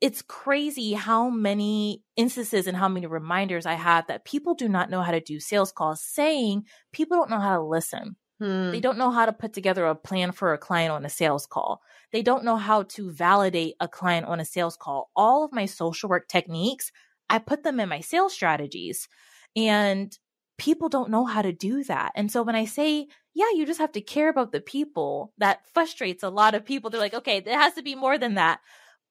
It's 0.00 0.22
crazy 0.22 0.94
how 0.94 1.28
many 1.28 2.02
instances 2.16 2.66
and 2.66 2.76
how 2.76 2.88
many 2.88 3.06
reminders 3.06 3.66
I 3.66 3.74
have 3.74 4.06
that 4.06 4.24
people 4.24 4.54
do 4.54 4.68
not 4.68 4.90
know 4.90 5.02
how 5.02 5.12
to 5.12 5.20
do 5.20 5.40
sales 5.40 5.72
calls, 5.72 6.02
saying 6.02 6.64
people 6.92 7.18
don't 7.18 7.30
know 7.30 7.40
how 7.40 7.56
to 7.56 7.62
listen. 7.62 8.16
Hmm. 8.38 8.70
They 8.70 8.80
don't 8.80 8.96
know 8.96 9.10
how 9.10 9.26
to 9.26 9.32
put 9.32 9.52
together 9.52 9.84
a 9.84 9.94
plan 9.94 10.32
for 10.32 10.54
a 10.54 10.58
client 10.58 10.92
on 10.92 11.04
a 11.04 11.10
sales 11.10 11.46
call. 11.46 11.82
They 12.12 12.22
don't 12.22 12.44
know 12.44 12.56
how 12.56 12.84
to 12.84 13.10
validate 13.12 13.74
a 13.80 13.88
client 13.88 14.26
on 14.26 14.40
a 14.40 14.44
sales 14.46 14.76
call. 14.76 15.10
All 15.14 15.44
of 15.44 15.52
my 15.52 15.66
social 15.66 16.08
work 16.08 16.26
techniques, 16.26 16.90
I 17.28 17.38
put 17.38 17.62
them 17.62 17.78
in 17.78 17.90
my 17.90 18.00
sales 18.00 18.32
strategies. 18.32 19.06
And 19.54 20.16
people 20.56 20.88
don't 20.88 21.10
know 21.10 21.26
how 21.26 21.42
to 21.42 21.52
do 21.52 21.84
that. 21.84 22.12
And 22.14 22.30
so 22.32 22.42
when 22.42 22.54
I 22.54 22.64
say, 22.64 23.08
yeah, 23.34 23.50
you 23.54 23.66
just 23.66 23.80
have 23.80 23.92
to 23.92 24.00
care 24.00 24.28
about 24.28 24.52
the 24.52 24.60
people, 24.60 25.32
that 25.38 25.60
frustrates 25.74 26.22
a 26.22 26.30
lot 26.30 26.54
of 26.54 26.64
people. 26.64 26.90
They're 26.90 27.00
like, 27.00 27.14
okay, 27.14 27.40
there 27.40 27.58
has 27.58 27.74
to 27.74 27.82
be 27.82 27.94
more 27.94 28.18
than 28.18 28.34
that. 28.34 28.60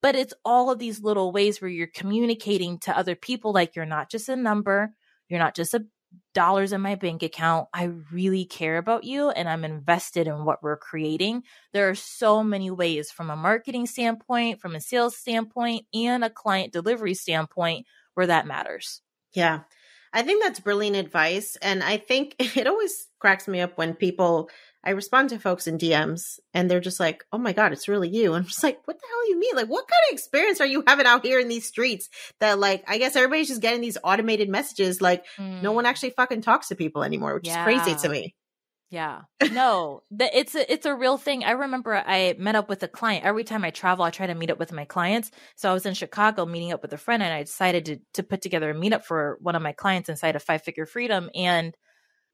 But 0.01 0.15
it's 0.15 0.33
all 0.45 0.71
of 0.71 0.79
these 0.79 1.01
little 1.01 1.31
ways 1.31 1.61
where 1.61 1.69
you're 1.69 1.87
communicating 1.87 2.79
to 2.79 2.97
other 2.97 3.15
people 3.15 3.51
like 3.51 3.75
you're 3.75 3.85
not 3.85 4.09
just 4.09 4.29
a 4.29 4.35
number, 4.35 4.93
you're 5.27 5.39
not 5.39 5.55
just 5.55 5.73
a 5.73 5.85
dollars 6.33 6.73
in 6.73 6.81
my 6.81 6.95
bank 6.95 7.23
account. 7.23 7.67
I 7.73 7.91
really 8.11 8.45
care 8.45 8.77
about 8.77 9.03
you 9.03 9.29
and 9.29 9.47
I'm 9.47 9.65
invested 9.65 10.27
in 10.27 10.45
what 10.45 10.63
we're 10.63 10.77
creating. 10.77 11.43
There 11.73 11.89
are 11.89 11.95
so 11.95 12.43
many 12.43 12.71
ways 12.71 13.11
from 13.11 13.29
a 13.29 13.35
marketing 13.35 13.85
standpoint, 13.85 14.59
from 14.59 14.75
a 14.75 14.81
sales 14.81 15.15
standpoint, 15.15 15.85
and 15.93 16.23
a 16.23 16.29
client 16.29 16.73
delivery 16.73 17.13
standpoint 17.13 17.85
where 18.13 18.27
that 18.27 18.47
matters. 18.47 19.01
Yeah. 19.33 19.61
I 20.11 20.23
think 20.23 20.43
that's 20.43 20.59
brilliant 20.59 20.95
advice. 20.95 21.55
And 21.61 21.83
I 21.83 21.97
think 21.97 22.35
it 22.39 22.67
always 22.67 23.07
cracks 23.19 23.47
me 23.47 23.61
up 23.61 23.77
when 23.77 23.93
people, 23.93 24.49
I 24.83 24.91
respond 24.91 25.29
to 25.29 25.39
folks 25.39 25.67
in 25.67 25.77
DMs 25.77 26.39
and 26.53 26.69
they're 26.69 26.79
just 26.79 26.99
like, 26.99 27.25
oh 27.33 27.37
my 27.37 27.51
God, 27.51 27.73
it's 27.73 27.89
really 27.89 28.09
you. 28.09 28.33
And 28.33 28.43
I'm 28.43 28.47
just 28.47 28.63
like, 28.63 28.79
what 28.85 28.97
the 28.97 29.05
hell 29.07 29.19
do 29.25 29.31
you 29.31 29.39
mean? 29.39 29.55
Like, 29.55 29.67
what 29.67 29.87
kind 29.87 30.01
of 30.09 30.13
experience 30.13 30.61
are 30.61 30.65
you 30.65 30.83
having 30.87 31.05
out 31.05 31.25
here 31.25 31.39
in 31.39 31.49
these 31.49 31.67
streets 31.67 32.09
that, 32.39 32.59
like, 32.59 32.83
I 32.87 32.97
guess 32.97 33.15
everybody's 33.15 33.49
just 33.49 33.61
getting 33.61 33.81
these 33.81 33.97
automated 34.03 34.47
messages. 34.47 35.01
Like, 35.01 35.25
mm. 35.37 35.61
no 35.61 35.73
one 35.73 35.83
mm. 35.83 35.89
actually 35.89 36.11
fucking 36.11 36.41
talks 36.41 36.69
to 36.69 36.75
people 36.75 37.03
anymore, 37.03 37.33
which 37.35 37.47
yeah. 37.47 37.59
is 37.59 37.63
crazy 37.65 37.99
to 38.01 38.09
me. 38.09 38.35
Yeah. 38.89 39.21
No, 39.51 40.03
the, 40.11 40.37
it's 40.37 40.55
a, 40.55 40.71
it's 40.71 40.85
a 40.85 40.95
real 40.95 41.17
thing. 41.17 41.43
I 41.43 41.51
remember 41.51 41.95
I 41.95 42.35
met 42.37 42.55
up 42.55 42.69
with 42.69 42.83
a 42.83 42.87
client. 42.87 43.25
Every 43.25 43.43
time 43.43 43.63
I 43.63 43.71
travel, 43.71 44.05
I 44.05 44.11
try 44.11 44.27
to 44.27 44.35
meet 44.35 44.51
up 44.51 44.59
with 44.59 44.71
my 44.71 44.85
clients. 44.85 45.31
So 45.55 45.69
I 45.69 45.73
was 45.73 45.85
in 45.85 45.93
Chicago 45.93 46.45
meeting 46.45 46.71
up 46.71 46.81
with 46.81 46.93
a 46.93 46.97
friend 46.97 47.21
and 47.23 47.33
I 47.33 47.43
decided 47.43 47.85
to, 47.85 47.99
to 48.13 48.23
put 48.23 48.41
together 48.41 48.69
a 48.69 48.75
meetup 48.75 49.03
for 49.03 49.37
one 49.41 49.55
of 49.55 49.61
my 49.61 49.71
clients 49.71 50.07
inside 50.07 50.35
of 50.35 50.43
Five 50.43 50.61
Figure 50.61 50.85
Freedom. 50.85 51.29
And 51.35 51.75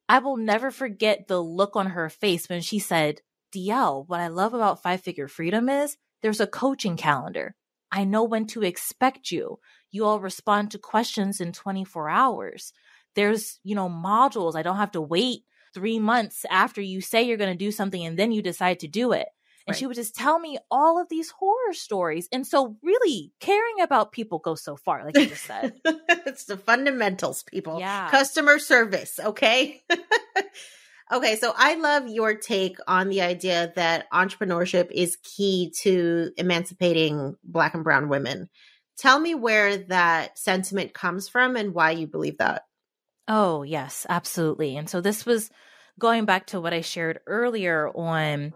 I 0.08 0.20
will 0.20 0.38
never 0.38 0.72
forget 0.72 1.28
the 1.28 1.42
look 1.42 1.76
on 1.76 1.88
her 1.88 2.10
face 2.10 2.48
when 2.48 2.62
she 2.62 2.80
said, 2.80 3.22
DL, 3.54 4.08
what 4.08 4.20
I 4.20 4.28
love 4.28 4.54
about 4.54 4.84
Five 4.84 5.02
Figure 5.02 5.28
Freedom 5.28 5.70
is 5.70 5.98
there's 6.22 6.42
a 6.42 6.48
coaching 6.48 6.98
calendar. 6.98 7.56
I 7.92 8.04
know 8.04 8.24
when 8.24 8.46
to 8.48 8.64
expect 8.64 9.32
you. 9.32 9.60
You 9.92 10.06
all 10.06 10.20
respond 10.20 10.72
to 10.72 10.80
questions 10.80 11.40
in 11.40 11.54
24 11.54 12.10
hours. 12.10 12.74
There's, 13.16 13.60
you 13.64 13.76
know, 13.76 13.90
modules. 13.90 14.56
I 14.56 14.62
don't 14.64 14.78
have 14.78 14.92
to 14.92 15.02
wait 15.02 15.44
three 15.74 16.00
months 16.00 16.46
after 16.50 16.82
you 16.82 17.02
say 17.02 17.24
you're 17.24 17.38
going 17.38 17.58
to 17.58 17.66
do 17.66 17.72
something 17.72 18.06
and 18.06 18.20
then 18.20 18.32
you 18.32 18.42
decide 18.42 18.80
to 18.82 18.88
do 18.88 19.12
it. 19.12 19.28
And 19.68 19.74
right. 19.74 19.80
she 19.80 19.88
would 19.88 19.96
just 19.96 20.16
tell 20.16 20.38
me 20.38 20.60
all 20.70 21.02
of 21.02 21.10
these 21.10 21.32
horror 21.32 21.74
stories. 21.74 22.30
And 22.32 22.46
so, 22.46 22.78
really, 22.84 23.34
caring 23.40 23.82
about 23.82 24.12
people 24.12 24.38
goes 24.38 24.64
so 24.64 24.76
far, 24.76 25.04
like 25.04 25.18
you 25.18 25.26
just 25.26 25.46
said. 25.46 25.74
it's 25.86 26.46
the 26.46 26.58
fundamentals, 26.58 27.42
people. 27.44 27.80
Yeah. 27.80 28.10
Customer 28.12 28.60
service, 28.60 29.20
okay? 29.20 29.82
okay, 31.12 31.36
so 31.38 31.52
I 31.56 31.76
love 31.76 32.08
your 32.08 32.36
take 32.36 32.78
on 32.88 33.10
the 33.10 33.22
idea 33.22 33.74
that 33.76 34.12
entrepreneurship 34.12 34.92
is 34.92 35.18
key 35.24 35.74
to 35.82 36.32
emancipating 36.38 37.36
Black 37.44 37.74
and 37.74 37.84
Brown 37.84 38.08
women. 38.08 38.50
Tell 39.00 39.20
me 39.20 39.34
where 39.34 39.78
that 39.78 40.38
sentiment 40.38 40.94
comes 40.94 41.28
from 41.28 41.56
and 41.56 41.74
why 41.74 41.92
you 41.92 42.06
believe 42.06 42.38
that. 42.38 42.64
Oh, 43.28 43.64
yes, 43.64 44.06
absolutely. 44.08 44.78
And 44.78 44.88
so 44.88 45.02
this 45.02 45.26
was 45.26 45.50
going 46.00 46.26
back 46.26 46.48
to 46.48 46.62
what 46.62 46.74
I 46.74 46.82
shared 46.82 47.20
earlier 47.26 47.90
on 47.90 48.54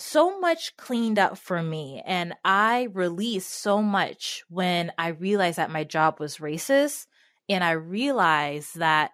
so 0.00 0.40
much 0.40 0.76
cleaned 0.76 1.18
up 1.18 1.38
for 1.38 1.62
me. 1.62 2.02
And 2.04 2.34
I 2.44 2.88
released 2.92 3.50
so 3.50 3.82
much 3.82 4.44
when 4.48 4.92
I 4.98 5.08
realized 5.08 5.58
that 5.58 5.70
my 5.70 5.84
job 5.84 6.20
was 6.20 6.38
racist. 6.38 7.06
And 7.48 7.64
I 7.64 7.72
realized 7.72 8.78
that 8.78 9.10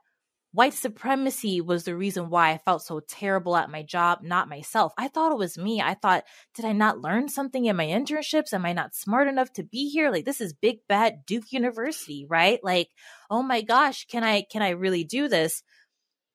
white 0.52 0.72
supremacy 0.74 1.60
was 1.60 1.84
the 1.84 1.94
reason 1.94 2.30
why 2.30 2.50
I 2.50 2.58
felt 2.58 2.82
so 2.82 3.00
terrible 3.00 3.56
at 3.56 3.70
my 3.70 3.82
job, 3.82 4.20
not 4.22 4.48
myself. 4.48 4.94
I 4.96 5.08
thought 5.08 5.32
it 5.32 5.38
was 5.38 5.58
me. 5.58 5.82
I 5.82 5.92
thought, 5.92 6.24
did 6.54 6.64
I 6.64 6.72
not 6.72 7.00
learn 7.00 7.28
something 7.28 7.66
in 7.66 7.76
my 7.76 7.86
internships? 7.86 8.54
Am 8.54 8.64
I 8.64 8.72
not 8.72 8.94
smart 8.94 9.28
enough 9.28 9.52
to 9.54 9.62
be 9.62 9.90
here? 9.90 10.10
Like 10.10 10.24
this 10.24 10.40
is 10.40 10.54
big 10.54 10.78
bad 10.88 11.26
Duke 11.26 11.52
University, 11.52 12.24
right? 12.26 12.58
Like, 12.62 12.88
oh 13.30 13.42
my 13.42 13.60
gosh, 13.60 14.06
can 14.06 14.24
I 14.24 14.44
can 14.50 14.62
I 14.62 14.70
really 14.70 15.04
do 15.04 15.28
this? 15.28 15.62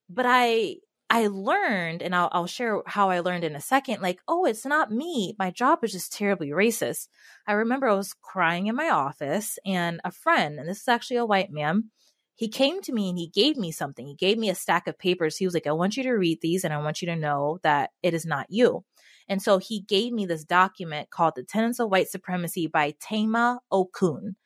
But 0.07 0.25
I 0.27 0.75
I 1.12 1.28
learned, 1.28 2.02
and 2.02 2.15
I'll, 2.15 2.30
I'll 2.32 2.47
share 2.47 2.82
how 2.88 3.10
I 3.10 3.19
learned 3.19 3.43
in 3.43 3.54
a 3.56 3.62
second, 3.62 4.02
like, 4.02 4.21
oh, 4.30 4.45
it's 4.45 4.65
not 4.65 4.91
me. 4.91 5.36
My 5.38 5.52
job 5.52 5.80
is 5.84 5.91
just 5.91 6.13
terribly 6.13 6.52
racist. 6.52 7.10
I 7.45 7.52
remember 7.52 7.89
I 7.89 7.95
was 7.95 8.13
crying 8.13 8.67
in 8.67 8.78
my 8.78 8.89
office, 8.89 9.60
and 9.65 10.00
a 10.06 10.12
friend, 10.12 10.58
and 10.58 10.69
this 10.69 10.80
is 10.80 10.88
actually 10.88 11.17
a 11.17 11.26
white 11.26 11.52
man, 11.52 11.91
he 12.36 12.47
came 12.47 12.82
to 12.84 12.93
me 12.93 13.10
and 13.10 13.19
he 13.19 13.28
gave 13.28 13.58
me 13.58 13.71
something. 13.71 14.08
He 14.08 14.15
gave 14.15 14.38
me 14.38 14.50
a 14.50 14.56
stack 14.56 14.88
of 14.88 14.97
papers. 14.97 15.38
He 15.38 15.45
was 15.45 15.54
like, 15.54 15.67
I 15.67 15.74
want 15.74 15.98
you 15.98 16.04
to 16.04 16.12
read 16.13 16.40
these 16.42 16.63
and 16.63 16.73
I 16.73 16.77
want 16.77 17.02
you 17.02 17.06
to 17.08 17.15
know 17.15 17.60
that 17.62 17.92
it 18.02 18.13
is 18.13 18.25
not 18.25 18.48
you. 18.50 18.83
And 19.27 19.42
so 19.42 19.60
he 19.60 19.81
gave 19.81 20.12
me 20.12 20.25
this 20.25 20.44
document 20.44 21.12
called 21.12 21.33
The 21.35 21.44
Tenets 21.44 21.79
of 21.79 21.92
White 21.92 22.10
Supremacy 22.10 22.65
by 22.65 22.96
Tema 23.00 23.60
Okun. 23.71 24.38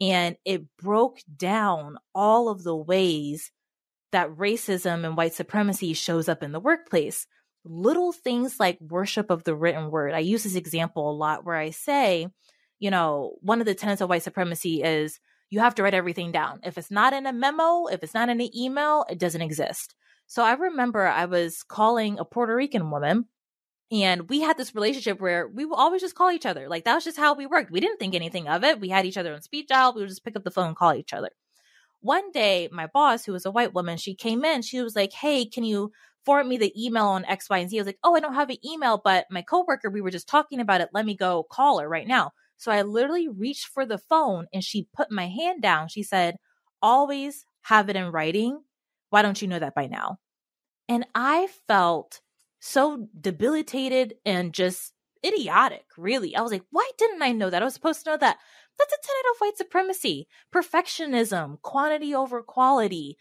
And 0.00 0.36
it 0.44 0.64
broke 0.76 1.18
down 1.36 1.96
all 2.14 2.48
of 2.48 2.62
the 2.62 2.76
ways 2.76 3.50
that 4.12 4.30
racism 4.30 5.04
and 5.04 5.16
white 5.16 5.34
supremacy 5.34 5.92
shows 5.94 6.28
up 6.28 6.42
in 6.42 6.52
the 6.52 6.60
workplace. 6.60 7.26
Little 7.64 8.12
things 8.12 8.58
like 8.60 8.78
worship 8.80 9.30
of 9.30 9.44
the 9.44 9.54
written 9.54 9.90
word. 9.90 10.14
I 10.14 10.20
use 10.20 10.44
this 10.44 10.54
example 10.56 11.10
a 11.10 11.12
lot 11.12 11.44
where 11.44 11.56
I 11.56 11.70
say, 11.70 12.28
you 12.78 12.90
know, 12.90 13.36
one 13.40 13.60
of 13.60 13.66
the 13.66 13.74
tenets 13.74 14.00
of 14.00 14.08
white 14.08 14.22
supremacy 14.22 14.82
is 14.82 15.20
you 15.50 15.60
have 15.60 15.74
to 15.76 15.82
write 15.82 15.94
everything 15.94 16.32
down. 16.32 16.60
If 16.64 16.78
it's 16.78 16.90
not 16.90 17.12
in 17.12 17.26
a 17.26 17.32
memo, 17.32 17.86
if 17.86 18.02
it's 18.02 18.14
not 18.14 18.28
in 18.28 18.40
an 18.40 18.56
email, 18.56 19.04
it 19.10 19.18
doesn't 19.18 19.42
exist. 19.42 19.94
So 20.26 20.42
I 20.44 20.52
remember 20.54 21.06
I 21.06 21.26
was 21.26 21.62
calling 21.64 22.18
a 22.18 22.24
Puerto 22.24 22.54
Rican 22.54 22.90
woman 22.90 23.26
And 23.92 24.28
we 24.28 24.40
had 24.40 24.56
this 24.56 24.74
relationship 24.74 25.20
where 25.20 25.48
we 25.48 25.64
would 25.64 25.74
always 25.76 26.00
just 26.00 26.14
call 26.14 26.30
each 26.30 26.46
other. 26.46 26.68
Like 26.68 26.84
that 26.84 26.94
was 26.94 27.04
just 27.04 27.16
how 27.18 27.34
we 27.34 27.46
worked. 27.46 27.72
We 27.72 27.80
didn't 27.80 27.98
think 27.98 28.14
anything 28.14 28.46
of 28.48 28.62
it. 28.64 28.80
We 28.80 28.88
had 28.88 29.04
each 29.04 29.16
other 29.16 29.34
on 29.34 29.42
speed 29.42 29.66
dial. 29.68 29.92
We 29.94 30.02
would 30.02 30.08
just 30.08 30.24
pick 30.24 30.36
up 30.36 30.44
the 30.44 30.50
phone 30.52 30.68
and 30.68 30.76
call 30.76 30.94
each 30.94 31.12
other. 31.12 31.30
One 32.00 32.30
day, 32.32 32.68
my 32.72 32.86
boss, 32.86 33.24
who 33.24 33.32
was 33.32 33.46
a 33.46 33.50
white 33.50 33.74
woman, 33.74 33.96
she 33.98 34.14
came 34.14 34.44
in. 34.44 34.62
She 34.62 34.80
was 34.82 34.96
like, 34.96 35.12
Hey, 35.12 35.44
can 35.46 35.64
you 35.64 35.92
forward 36.24 36.46
me 36.46 36.56
the 36.58 36.72
email 36.80 37.06
on 37.06 37.24
X, 37.24 37.48
Y, 37.50 37.58
and 37.58 37.70
Z? 37.70 37.78
I 37.78 37.80
was 37.80 37.86
like, 37.86 37.98
Oh, 38.04 38.14
I 38.16 38.20
don't 38.20 38.34
have 38.34 38.50
an 38.50 38.64
email, 38.64 39.00
but 39.02 39.26
my 39.30 39.42
coworker, 39.42 39.90
we 39.90 40.00
were 40.00 40.10
just 40.10 40.28
talking 40.28 40.60
about 40.60 40.80
it. 40.80 40.90
Let 40.92 41.06
me 41.06 41.16
go 41.16 41.44
call 41.50 41.80
her 41.80 41.88
right 41.88 42.06
now. 42.06 42.32
So 42.56 42.70
I 42.72 42.82
literally 42.82 43.28
reached 43.28 43.68
for 43.68 43.86
the 43.86 43.98
phone 43.98 44.46
and 44.52 44.62
she 44.64 44.88
put 44.94 45.10
my 45.10 45.28
hand 45.28 45.62
down. 45.62 45.88
She 45.88 46.02
said, 46.02 46.36
Always 46.82 47.44
have 47.62 47.88
it 47.90 47.96
in 47.96 48.10
writing. 48.12 48.62
Why 49.10 49.22
don't 49.22 49.40
you 49.40 49.48
know 49.48 49.58
that 49.58 49.74
by 49.74 49.86
now? 49.86 50.18
And 50.88 51.06
I 51.14 51.48
felt 51.68 52.20
so 52.60 53.08
debilitated 53.18 54.14
and 54.26 54.52
just 54.52 54.92
idiotic, 55.24 55.84
really. 55.96 56.34
I 56.36 56.40
was 56.42 56.52
like, 56.52 56.64
why 56.70 56.88
didn't 56.98 57.22
I 57.22 57.32
know 57.32 57.50
that? 57.50 57.62
I 57.62 57.64
was 57.64 57.74
supposed 57.74 58.04
to 58.04 58.10
know 58.10 58.16
that. 58.18 58.38
That's 58.78 58.92
a 58.92 59.06
tenet 59.06 59.26
of 59.34 59.40
white 59.40 59.56
supremacy 59.56 60.28
perfectionism, 60.54 61.60
quantity 61.62 62.14
over 62.14 62.42
quality, 62.42 63.16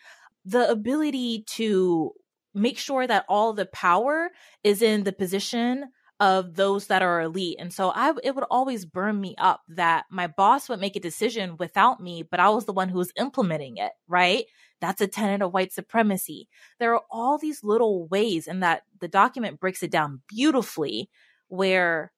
the 0.45 0.69
ability 0.69 1.43
to 1.55 2.13
make 2.53 2.77
sure 2.77 3.05
that 3.05 3.25
all 3.29 3.53
the 3.53 3.65
power 3.67 4.29
is 4.63 4.81
in 4.81 5.03
the 5.03 5.13
position 5.13 5.91
of 6.19 6.55
those 6.55 6.87
that 6.87 7.01
are 7.01 7.21
elite. 7.21 7.55
And 7.59 7.73
so 7.73 7.91
I 7.95 8.13
it 8.23 8.35
would 8.35 8.45
always 8.51 8.85
burn 8.85 9.19
me 9.21 9.35
up 9.37 9.61
that 9.69 10.05
my 10.11 10.27
boss 10.27 10.67
would 10.67 10.79
make 10.79 10.95
a 10.95 11.01
decision 11.01 11.55
without 11.57 12.01
me, 12.01 12.23
but 12.23 12.39
I 12.39 12.49
was 12.49 12.65
the 12.65 12.73
one 12.73 12.89
who 12.89 12.97
was 12.97 13.13
implementing 13.17 13.77
it, 13.77 13.91
right? 14.07 14.45
That's 14.81 15.01
a 15.01 15.07
tenet 15.07 15.41
of 15.41 15.53
white 15.53 15.71
supremacy. 15.71 16.49
There 16.79 16.93
are 16.93 17.03
all 17.09 17.37
these 17.37 17.63
little 17.63 18.07
ways 18.07 18.47
and 18.47 18.61
that 18.63 18.83
the 18.99 19.07
document 19.07 19.59
breaks 19.59 19.81
it 19.81 19.91
down 19.91 20.21
beautifully 20.27 21.09
where 21.47 22.11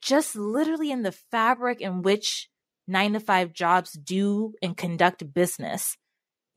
just 0.00 0.36
literally 0.36 0.90
in 0.90 1.02
the 1.02 1.12
fabric 1.12 1.80
in 1.80 2.02
which 2.02 2.48
9 2.86 3.14
to 3.14 3.20
5 3.20 3.52
jobs 3.52 3.92
do 3.92 4.54
and 4.62 4.76
conduct 4.76 5.32
business 5.32 5.96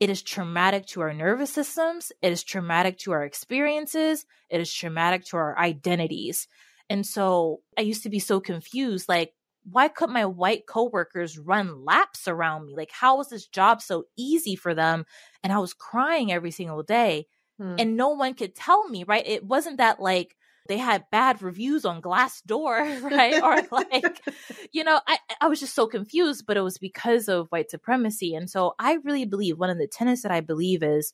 it 0.00 0.10
is 0.10 0.22
traumatic 0.22 0.86
to 0.86 1.00
our 1.00 1.12
nervous 1.12 1.52
systems. 1.52 2.12
It 2.22 2.30
is 2.30 2.44
traumatic 2.44 2.98
to 2.98 3.12
our 3.12 3.24
experiences. 3.24 4.24
It 4.48 4.60
is 4.60 4.72
traumatic 4.72 5.24
to 5.26 5.36
our 5.36 5.58
identities. 5.58 6.46
And 6.88 7.04
so 7.04 7.60
I 7.76 7.82
used 7.82 8.04
to 8.04 8.08
be 8.08 8.20
so 8.20 8.40
confused 8.40 9.08
like, 9.08 9.32
why 9.70 9.88
could 9.88 10.08
my 10.08 10.24
white 10.24 10.66
coworkers 10.66 11.36
run 11.36 11.84
laps 11.84 12.28
around 12.28 12.66
me? 12.66 12.74
Like, 12.76 12.90
how 12.92 13.18
was 13.18 13.28
this 13.28 13.46
job 13.46 13.82
so 13.82 14.04
easy 14.16 14.56
for 14.56 14.72
them? 14.72 15.04
And 15.42 15.52
I 15.52 15.58
was 15.58 15.74
crying 15.74 16.32
every 16.32 16.52
single 16.52 16.82
day. 16.82 17.26
Hmm. 17.58 17.74
And 17.78 17.96
no 17.96 18.10
one 18.10 18.34
could 18.34 18.54
tell 18.54 18.88
me, 18.88 19.04
right? 19.04 19.26
It 19.26 19.44
wasn't 19.44 19.78
that 19.78 20.00
like 20.00 20.36
they 20.68 20.78
had 20.78 21.10
bad 21.10 21.42
reviews 21.42 21.84
on 21.84 22.02
Glassdoor, 22.02 23.02
right? 23.10 23.42
or 23.42 23.62
like, 23.72 24.20
you 24.72 24.84
know, 24.84 25.00
I, 25.06 25.18
I 25.40 25.48
was 25.48 25.60
just 25.60 25.74
so 25.74 25.86
confused, 25.86 26.44
but 26.46 26.56
it 26.56 26.62
was 26.62 26.78
because 26.78 27.28
of 27.28 27.48
white 27.48 27.70
supremacy. 27.70 28.34
And 28.34 28.48
so 28.48 28.74
I 28.78 28.98
really 29.04 29.24
believe 29.24 29.58
one 29.58 29.70
of 29.70 29.78
the 29.78 29.88
tenets 29.88 30.22
that 30.22 30.32
I 30.32 30.40
believe 30.40 30.82
is 30.82 31.12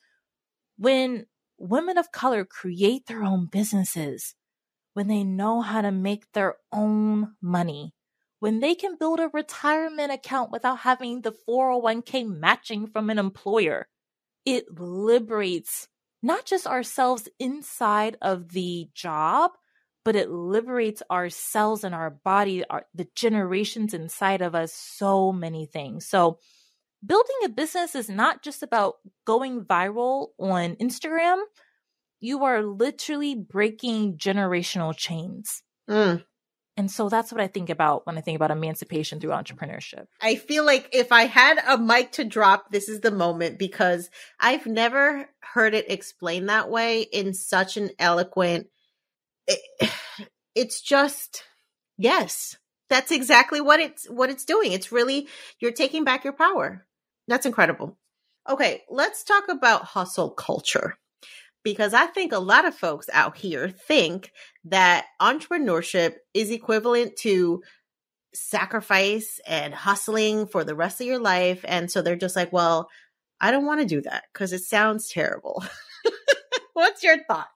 when 0.76 1.26
women 1.58 1.96
of 1.98 2.12
color 2.12 2.44
create 2.44 3.06
their 3.06 3.22
own 3.22 3.46
businesses, 3.46 4.34
when 4.92 5.08
they 5.08 5.24
know 5.24 5.60
how 5.60 5.80
to 5.80 5.92
make 5.92 6.30
their 6.32 6.56
own 6.72 7.34
money, 7.40 7.94
when 8.40 8.60
they 8.60 8.74
can 8.74 8.96
build 8.98 9.20
a 9.20 9.30
retirement 9.32 10.12
account 10.12 10.50
without 10.50 10.80
having 10.80 11.22
the 11.22 11.34
401k 11.48 12.26
matching 12.28 12.86
from 12.86 13.08
an 13.08 13.18
employer, 13.18 13.88
it 14.44 14.78
liberates 14.78 15.88
not 16.24 16.44
just 16.44 16.66
ourselves 16.66 17.28
inside 17.38 18.16
of 18.22 18.50
the 18.50 18.88
job, 18.94 19.52
but 20.04 20.16
it 20.16 20.30
liberates 20.30 21.02
our 21.08 21.30
cells 21.30 21.84
and 21.84 21.94
our 21.94 22.10
body, 22.10 22.64
our, 22.68 22.84
the 22.94 23.08
generations 23.14 23.94
inside 23.94 24.42
of 24.42 24.54
us, 24.54 24.72
so 24.72 25.32
many 25.32 25.66
things. 25.66 26.06
So, 26.06 26.38
building 27.04 27.36
a 27.44 27.48
business 27.48 27.94
is 27.94 28.08
not 28.08 28.42
just 28.42 28.62
about 28.62 28.94
going 29.26 29.64
viral 29.64 30.28
on 30.38 30.76
Instagram 30.76 31.42
you 32.24 32.44
are 32.44 32.62
literally 32.62 33.34
breaking 33.34 34.16
generational 34.16 34.96
chains. 34.96 35.62
Mm. 35.90 36.24
And 36.76 36.90
so 36.90 37.08
that's 37.08 37.30
what 37.30 37.40
I 37.40 37.46
think 37.46 37.70
about 37.70 38.04
when 38.06 38.18
I 38.18 38.20
think 38.20 38.36
about 38.36 38.50
emancipation 38.50 39.20
through 39.20 39.30
entrepreneurship. 39.30 40.06
I 40.20 40.34
feel 40.34 40.66
like 40.66 40.88
if 40.92 41.12
I 41.12 41.26
had 41.26 41.58
a 41.66 41.78
mic 41.78 42.12
to 42.12 42.24
drop, 42.24 42.70
this 42.70 42.88
is 42.88 43.00
the 43.00 43.12
moment 43.12 43.58
because 43.58 44.10
I've 44.40 44.66
never 44.66 45.28
heard 45.40 45.74
it 45.74 45.90
explained 45.90 46.48
that 46.48 46.68
way 46.70 47.02
in 47.02 47.32
such 47.32 47.76
an 47.76 47.90
eloquent. 47.98 48.66
It, 49.46 49.90
it's 50.54 50.80
just 50.80 51.44
yes, 51.96 52.56
that's 52.90 53.12
exactly 53.12 53.60
what 53.60 53.78
it's 53.78 54.06
what 54.10 54.30
it's 54.30 54.44
doing. 54.44 54.72
It's 54.72 54.90
really 54.92 55.28
you're 55.60 55.72
taking 55.72 56.02
back 56.02 56.24
your 56.24 56.32
power. 56.32 56.86
That's 57.28 57.46
incredible. 57.46 57.96
Okay, 58.48 58.82
let's 58.90 59.22
talk 59.22 59.48
about 59.48 59.84
hustle 59.84 60.30
culture 60.30 60.98
because 61.64 61.94
I 61.94 62.06
think 62.06 62.32
a 62.32 62.38
lot 62.38 62.66
of 62.66 62.74
folks 62.74 63.08
out 63.12 63.36
here 63.36 63.68
think 63.68 64.30
that 64.66 65.06
entrepreneurship 65.20 66.14
is 66.34 66.50
equivalent 66.50 67.16
to 67.20 67.62
sacrifice 68.34 69.40
and 69.46 69.74
hustling 69.74 70.46
for 70.46 70.62
the 70.62 70.74
rest 70.74 71.00
of 71.00 71.06
your 71.06 71.18
life. 71.18 71.64
And 71.66 71.90
so 71.90 72.02
they're 72.02 72.16
just 72.16 72.36
like, 72.36 72.52
well, 72.52 72.88
I 73.40 73.50
don't 73.50 73.66
want 73.66 73.80
to 73.80 73.86
do 73.86 74.02
that 74.02 74.24
because 74.32 74.52
it 74.52 74.62
sounds 74.62 75.08
terrible. 75.08 75.64
What's 76.74 77.02
your 77.02 77.18
thought? 77.24 77.48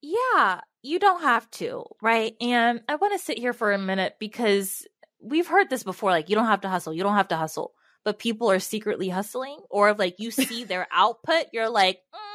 Yeah, 0.00 0.60
you 0.82 0.98
don't 0.98 1.22
have 1.22 1.50
to, 1.52 1.84
right? 2.02 2.34
And 2.40 2.80
I 2.88 2.96
want 2.96 3.12
to 3.12 3.24
sit 3.24 3.38
here 3.38 3.52
for 3.52 3.72
a 3.72 3.78
minute 3.78 4.14
because 4.18 4.86
we've 5.20 5.46
heard 5.46 5.70
this 5.70 5.82
before 5.82 6.10
like, 6.10 6.28
you 6.28 6.36
don't 6.36 6.46
have 6.46 6.60
to 6.62 6.68
hustle, 6.68 6.92
you 6.92 7.02
don't 7.02 7.16
have 7.16 7.28
to 7.28 7.36
hustle. 7.36 7.72
But 8.04 8.18
people 8.18 8.50
are 8.50 8.60
secretly 8.60 9.08
hustling, 9.08 9.58
or 9.68 9.92
like 9.92 10.14
you 10.18 10.30
see 10.30 10.64
their 10.64 10.86
output, 10.92 11.46
you're 11.52 11.68
like, 11.68 11.98
mm, 12.14 12.27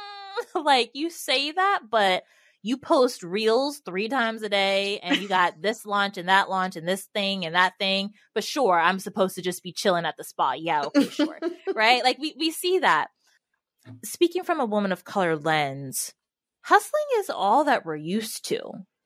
like 0.64 0.90
you 0.94 1.10
say 1.10 1.52
that, 1.52 1.80
but 1.90 2.24
you 2.62 2.78
post 2.78 3.22
reels 3.22 3.80
three 3.84 4.08
times 4.08 4.42
a 4.42 4.48
day 4.48 4.98
and 5.00 5.18
you 5.20 5.28
got 5.28 5.54
this 5.60 5.84
launch 5.84 6.16
and 6.16 6.28
that 6.28 6.48
launch 6.48 6.76
and 6.76 6.88
this 6.88 7.04
thing 7.14 7.44
and 7.44 7.54
that 7.54 7.74
thing. 7.78 8.10
But 8.34 8.44
sure, 8.44 8.78
I'm 8.78 8.98
supposed 8.98 9.34
to 9.36 9.42
just 9.42 9.62
be 9.62 9.72
chilling 9.72 10.06
at 10.06 10.16
the 10.16 10.24
spa. 10.24 10.52
Yeah, 10.52 10.84
okay, 10.84 11.08
sure. 11.08 11.38
right? 11.74 12.02
Like 12.02 12.18
we, 12.18 12.34
we 12.38 12.50
see 12.50 12.78
that. 12.78 13.08
Speaking 14.02 14.44
from 14.44 14.60
a 14.60 14.66
woman 14.66 14.92
of 14.92 15.04
color 15.04 15.36
lens, 15.36 16.14
hustling 16.62 17.04
is 17.18 17.28
all 17.28 17.64
that 17.64 17.84
we're 17.84 17.96
used 17.96 18.46
to. 18.48 18.62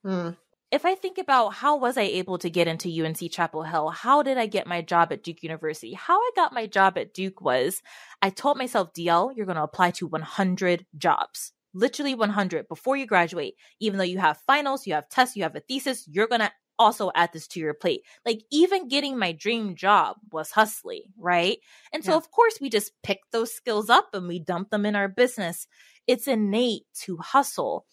Mm 0.06 0.36
if 0.70 0.84
I 0.84 0.94
think 0.94 1.18
about 1.18 1.54
how 1.54 1.76
was 1.76 1.96
I 1.96 2.02
able 2.02 2.38
to 2.38 2.50
get 2.50 2.68
into 2.68 3.04
UNC 3.04 3.30
Chapel 3.30 3.62
Hill, 3.62 3.88
how 3.88 4.22
did 4.22 4.36
I 4.36 4.46
get 4.46 4.66
my 4.66 4.82
job 4.82 5.12
at 5.12 5.22
Duke 5.22 5.42
University? 5.42 5.94
How 5.94 6.18
I 6.18 6.30
got 6.36 6.52
my 6.52 6.66
job 6.66 6.98
at 6.98 7.14
Duke 7.14 7.40
was 7.40 7.82
I 8.20 8.30
told 8.30 8.58
myself, 8.58 8.92
DL, 8.92 9.34
you're 9.34 9.46
going 9.46 9.56
to 9.56 9.62
apply 9.62 9.92
to 9.92 10.06
100 10.06 10.86
jobs, 10.96 11.52
literally 11.72 12.14
100 12.14 12.68
before 12.68 12.96
you 12.96 13.06
graduate. 13.06 13.54
Even 13.80 13.98
though 13.98 14.04
you 14.04 14.18
have 14.18 14.42
finals, 14.46 14.86
you 14.86 14.94
have 14.94 15.08
tests, 15.08 15.36
you 15.36 15.42
have 15.44 15.56
a 15.56 15.60
thesis, 15.60 16.06
you're 16.06 16.28
going 16.28 16.42
to 16.42 16.52
also 16.78 17.10
add 17.14 17.30
this 17.32 17.48
to 17.48 17.60
your 17.60 17.74
plate. 17.74 18.02
Like 18.24 18.42
even 18.52 18.88
getting 18.88 19.18
my 19.18 19.32
dream 19.32 19.74
job 19.74 20.16
was 20.30 20.50
hustling, 20.50 21.04
right? 21.18 21.58
And 21.92 22.04
so 22.04 22.12
yeah. 22.12 22.18
of 22.18 22.30
course 22.30 22.58
we 22.60 22.70
just 22.70 22.92
pick 23.02 23.20
those 23.32 23.52
skills 23.52 23.90
up 23.90 24.10
and 24.12 24.28
we 24.28 24.38
dump 24.38 24.70
them 24.70 24.86
in 24.86 24.94
our 24.94 25.08
business. 25.08 25.66
It's 26.06 26.28
innate 26.28 26.84
to 27.02 27.16
hustle. 27.16 27.84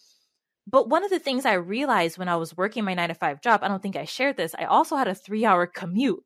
But 0.68 0.90
one 0.90 1.04
of 1.04 1.12
the 1.12 1.20
things 1.20 1.46
I 1.46 1.54
realized 1.54 2.18
when 2.18 2.30
I 2.30 2.38
was 2.38 2.58
working 2.58 2.84
my 2.84 2.94
nine 2.94 3.10
to 3.10 3.16
five 3.16 3.42
job, 3.42 3.62
I 3.64 3.68
don't 3.68 3.82
think 3.82 3.96
I 3.96 4.06
shared 4.06 4.38
this, 4.38 4.56
I 4.58 4.66
also 4.66 4.96
had 4.96 5.08
a 5.08 5.16
three 5.16 5.46
hour 5.46 5.68
commute. 5.68 6.24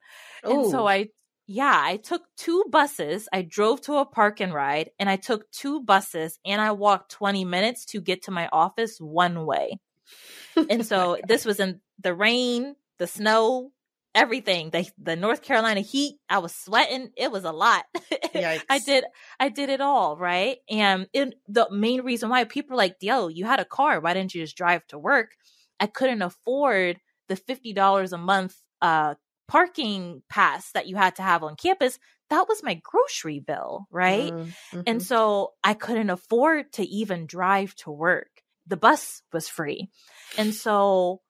Ooh. 0.47 0.51
And 0.51 0.71
so 0.71 0.83
oh. 0.83 0.87
I, 0.87 1.09
yeah, 1.47 1.81
I 1.83 1.97
took 1.97 2.23
two 2.37 2.63
buses. 2.69 3.27
I 3.33 3.41
drove 3.41 3.81
to 3.81 3.97
a 3.97 4.05
park 4.05 4.39
and 4.39 4.53
ride 4.53 4.91
and 4.99 5.09
I 5.09 5.15
took 5.15 5.49
two 5.51 5.81
buses 5.81 6.39
and 6.45 6.61
I 6.61 6.71
walked 6.71 7.11
20 7.11 7.43
minutes 7.43 7.85
to 7.85 8.01
get 8.01 8.23
to 8.23 8.31
my 8.31 8.47
office 8.51 8.97
one 8.99 9.45
way. 9.45 9.79
and 10.69 10.85
so 10.85 11.17
this 11.27 11.45
was 11.45 11.59
in 11.59 11.81
the 11.99 12.13
rain, 12.13 12.75
the 12.97 13.07
snow, 13.07 13.71
everything. 14.19 14.69
The 14.69 14.89
the 14.97 15.15
north 15.15 15.41
carolina 15.41 15.79
heat 15.81 16.17
i 16.29 16.39
was 16.39 16.53
sweating. 16.53 17.09
It 17.15 17.31
was 17.31 17.45
a 17.45 17.51
lot. 17.51 17.85
I 18.69 18.79
did 18.79 19.05
i 19.39 19.49
did 19.49 19.69
it 19.69 19.81
all 19.81 20.17
right? 20.17 20.57
And 20.69 21.07
it, 21.13 21.35
the 21.47 21.67
main 21.71 22.01
reason 22.01 22.29
why 22.29 22.43
people 22.43 22.73
are 22.73 22.77
like 22.77 22.97
yo 23.01 23.27
you 23.29 23.45
had 23.45 23.59
a 23.59 23.65
car. 23.65 23.99
Why 23.99 24.13
didn't 24.13 24.35
you 24.35 24.43
just 24.43 24.57
drive 24.57 24.85
to 24.87 24.99
work? 24.99 25.31
I 25.79 25.87
couldn't 25.87 26.21
afford 26.21 26.99
the 27.29 27.35
$50 27.35 28.11
a 28.11 28.17
month 28.17 28.55
uh 28.81 29.15
parking 29.47 30.21
pass 30.29 30.71
that 30.73 30.87
you 30.87 30.95
had 30.95 31.15
to 31.15 31.23
have 31.23 31.43
on 31.43 31.55
campus. 31.55 31.97
That 32.29 32.47
was 32.47 32.61
my 32.61 32.79
grocery 32.83 33.39
bill 33.39 33.87
right? 33.91 34.33
Mm-hmm. 34.33 34.81
and 34.85 35.01
so 35.01 35.53
i 35.63 35.73
couldn't 35.73 36.09
afford 36.09 36.73
to 36.73 36.83
even 36.83 37.25
drive 37.25 37.73
to 37.77 37.91
work. 37.91 38.29
The 38.67 38.77
bus 38.77 39.23
was 39.33 39.47
free. 39.47 39.89
And 40.37 40.53
so 40.53 41.21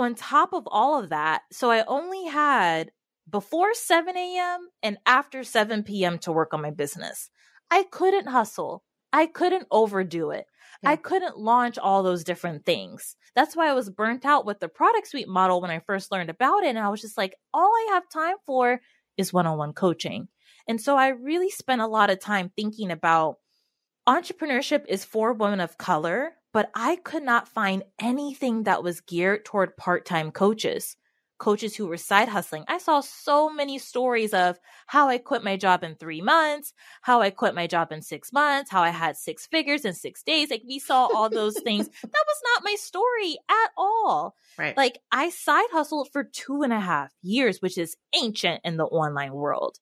on 0.00 0.14
top 0.14 0.52
of 0.52 0.64
all 0.66 0.98
of 0.98 1.10
that, 1.10 1.42
so 1.52 1.70
I 1.70 1.84
only 1.84 2.26
had 2.26 2.90
before 3.28 3.74
7 3.74 4.16
a.m. 4.16 4.68
and 4.82 4.98
after 5.06 5.42
7 5.42 5.82
p.m. 5.82 6.18
to 6.20 6.32
work 6.32 6.54
on 6.54 6.62
my 6.62 6.70
business. 6.70 7.30
I 7.70 7.84
couldn't 7.90 8.28
hustle. 8.28 8.84
I 9.12 9.26
couldn't 9.26 9.66
overdo 9.70 10.30
it. 10.30 10.46
I 10.84 10.96
couldn't 10.96 11.38
launch 11.38 11.78
all 11.78 12.02
those 12.02 12.22
different 12.22 12.64
things. 12.64 13.16
That's 13.34 13.56
why 13.56 13.68
I 13.68 13.72
was 13.72 13.90
burnt 13.90 14.24
out 14.24 14.46
with 14.46 14.60
the 14.60 14.68
product 14.68 15.08
suite 15.08 15.28
model 15.28 15.60
when 15.60 15.70
I 15.70 15.80
first 15.80 16.12
learned 16.12 16.30
about 16.30 16.62
it. 16.62 16.68
And 16.68 16.78
I 16.78 16.88
was 16.90 17.00
just 17.00 17.16
like, 17.16 17.34
all 17.52 17.68
I 17.68 17.88
have 17.94 18.08
time 18.08 18.36
for 18.46 18.80
is 19.16 19.32
one 19.32 19.46
on 19.46 19.58
one 19.58 19.72
coaching. 19.72 20.28
And 20.68 20.80
so 20.80 20.96
I 20.96 21.08
really 21.08 21.50
spent 21.50 21.80
a 21.80 21.86
lot 21.86 22.10
of 22.10 22.20
time 22.20 22.52
thinking 22.54 22.90
about 22.90 23.36
entrepreneurship 24.08 24.84
is 24.88 25.04
for 25.04 25.32
women 25.32 25.60
of 25.60 25.78
color, 25.78 26.32
but 26.56 26.70
I 26.74 26.96
could 26.96 27.22
not 27.22 27.48
find 27.48 27.82
anything 28.00 28.62
that 28.62 28.82
was 28.82 29.02
geared 29.02 29.44
toward 29.44 29.76
part 29.76 30.06
time 30.06 30.30
coaches 30.30 30.96
coaches 31.38 31.76
who 31.76 31.86
were 31.86 31.98
side 31.98 32.30
hustling. 32.30 32.64
I 32.66 32.78
saw 32.78 33.00
so 33.02 33.50
many 33.50 33.76
stories 33.76 34.32
of 34.32 34.58
how 34.86 35.10
I 35.10 35.18
quit 35.18 35.44
my 35.44 35.58
job 35.58 35.84
in 35.84 35.94
three 35.94 36.22
months, 36.22 36.72
how 37.02 37.20
I 37.20 37.28
quit 37.28 37.54
my 37.54 37.66
job 37.66 37.92
in 37.92 38.00
six 38.00 38.32
months, 38.32 38.70
how 38.70 38.80
I 38.80 38.88
had 38.88 39.18
six 39.18 39.46
figures 39.46 39.84
in 39.84 39.92
six 39.92 40.22
days. 40.22 40.48
Like 40.50 40.62
we 40.66 40.78
saw 40.78 41.10
all 41.14 41.28
those 41.28 41.60
things. 41.60 41.90
That 42.02 42.24
was 42.26 42.40
not 42.54 42.64
my 42.64 42.74
story 42.78 43.36
at 43.50 43.70
all. 43.76 44.34
Right. 44.56 44.74
Like 44.78 44.98
I 45.12 45.28
side 45.28 45.68
hustled 45.72 46.08
for 46.10 46.24
two 46.24 46.62
and 46.62 46.72
a 46.72 46.80
half 46.80 47.12
years, 47.20 47.58
which 47.60 47.76
is 47.76 47.98
ancient 48.18 48.62
in 48.64 48.78
the 48.78 48.86
online 48.86 49.34
world. 49.34 49.76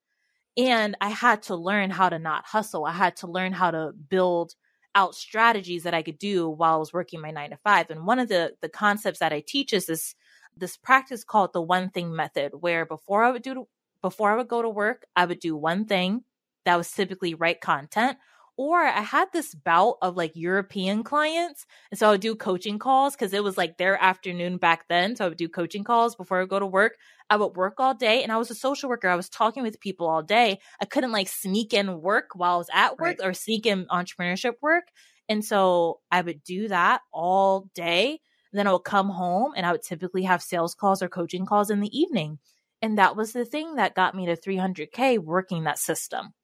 And 0.57 0.97
I 1.01 1.11
had 1.11 1.43
to 1.43 1.55
learn 1.55 1.91
how 1.91 2.09
to 2.09 2.19
not 2.19 2.47
hustle. 2.47 2.85
I 2.85 2.93
had 2.93 3.15
to 3.19 3.29
learn 3.29 3.53
how 3.53 3.71
to 3.71 3.93
build 3.93 4.57
out 4.95 5.15
strategies 5.15 5.83
that 5.85 5.95
I 5.95 6.03
could 6.03 6.19
do 6.19 6.49
while 6.49 6.75
I 6.75 6.79
was 6.79 6.93
working 6.93 7.21
my 7.21 7.31
nine 7.31 7.51
to 7.51 7.57
five. 7.57 7.91
And 7.91 8.07
one 8.07 8.19
of 8.19 8.29
the 8.29 8.55
the 8.61 8.69
concepts 8.69 9.19
that 9.21 9.33
I 9.33 9.41
teach 9.47 9.73
is 9.73 9.87
this 9.87 10.15
this 10.57 10.77
practice 10.77 11.25
called 11.25 11.53
the 11.53 11.63
one 11.63 11.91
thing 11.91 12.15
method, 12.15 12.53
where 12.61 12.87
before 12.87 13.25
I 13.25 13.31
would 13.31 13.43
do 13.43 13.67
before 14.03 14.33
I 14.33 14.37
would 14.37 14.49
go 14.49 14.63
to 14.63 14.69
work, 14.69 15.07
I 15.17 15.25
would 15.27 15.41
do 15.41 15.57
one 15.57 15.87
thing 15.87 16.25
that 16.65 16.77
was 16.77 16.91
typically 16.91 17.35
write 17.35 17.61
content. 17.61 18.19
Or 18.57 18.79
I 18.79 19.01
had 19.01 19.29
this 19.33 19.55
bout 19.55 19.97
of 20.01 20.17
like 20.17 20.37
European 20.37 21.03
clients. 21.03 21.67
And 21.91 21.99
so 21.99 22.07
I 22.07 22.11
would 22.13 22.21
do 22.21 22.37
coaching 22.37 22.79
calls 22.79 23.15
because 23.15 23.33
it 23.33 23.43
was 23.43 23.57
like 23.57 23.79
their 23.79 24.01
afternoon 24.01 24.59
back 24.59 24.87
then. 24.89 25.17
So 25.17 25.25
I 25.25 25.29
would 25.29 25.39
do 25.39 25.49
coaching 25.49 25.83
calls 25.83 26.15
before 26.15 26.39
I 26.39 26.41
would 26.43 26.51
go 26.51 26.61
to 26.61 26.67
work. 26.67 26.97
I 27.29 27.37
would 27.37 27.57
work 27.57 27.75
all 27.79 27.95
day 27.95 28.23
and 28.23 28.31
I 28.31 28.37
was 28.37 28.51
a 28.51 28.55
social 28.55 28.89
worker. 28.89 29.09
I 29.09 29.17
was 29.17 29.29
talking 29.29 29.65
with 29.65 29.81
people 29.81 30.09
all 30.09 30.23
day. 30.23 30.61
I 30.81 30.85
couldn't 30.85 31.13
like 31.13 31.29
sneak 31.29 31.75
in 31.75 32.01
work 32.01 32.31
while 32.35 32.55
I 32.55 32.59
was 32.59 32.71
at 32.73 32.99
work 32.99 33.19
right. 33.19 33.21
or 33.23 33.35
sneak 33.35 33.67
in 33.67 33.87
entrepreneurship 33.87 34.55
work. 34.63 34.85
And 35.29 35.45
so 35.45 36.01
I 36.11 36.21
would 36.21 36.45
do 36.45 36.69
that 36.69 37.01
all 37.13 37.69
day 37.75 38.21
then 38.55 38.69
I 38.69 38.73
would 38.73 38.85
come 38.85 39.09
home 39.11 39.53
and 39.57 39.67
I 39.67 39.73
would 39.73 39.83
typically 39.83 40.23
have 40.23 40.43
sales 40.43 40.75
calls 40.75 41.03
or 41.03 41.09
coaching 41.09 41.45
calls 41.45 41.71
in 41.71 41.81
the 41.81 41.99
evening. 41.99 42.39
And 42.81 42.99
that 42.99 43.17
was 43.17 43.33
the 43.33 43.45
thing 43.45 43.77
that 43.77 43.95
got 43.95 44.15
me 44.15 44.27
to 44.27 44.37
300K 44.37 45.19
working 45.19 45.65
that 45.65 45.79
system. 45.79 46.35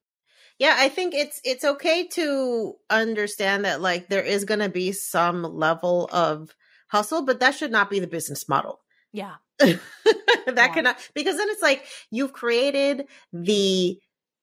Yeah, 0.60 0.76
I 0.76 0.90
think 0.90 1.14
it's 1.14 1.40
it's 1.42 1.64
okay 1.64 2.06
to 2.08 2.74
understand 2.90 3.64
that 3.64 3.80
like 3.80 4.08
there 4.08 4.22
is 4.22 4.44
going 4.44 4.60
to 4.60 4.68
be 4.68 4.92
some 4.92 5.42
level 5.42 6.06
of 6.12 6.54
hustle, 6.88 7.22
but 7.22 7.40
that 7.40 7.54
should 7.54 7.72
not 7.72 7.88
be 7.88 7.98
the 7.98 8.06
business 8.06 8.46
model. 8.46 8.78
Yeah. 9.10 9.36
that 9.58 9.78
yeah. 10.46 10.68
cannot 10.68 11.10
because 11.14 11.38
then 11.38 11.48
it's 11.48 11.62
like 11.62 11.86
you've 12.10 12.34
created 12.34 13.06
the 13.32 13.98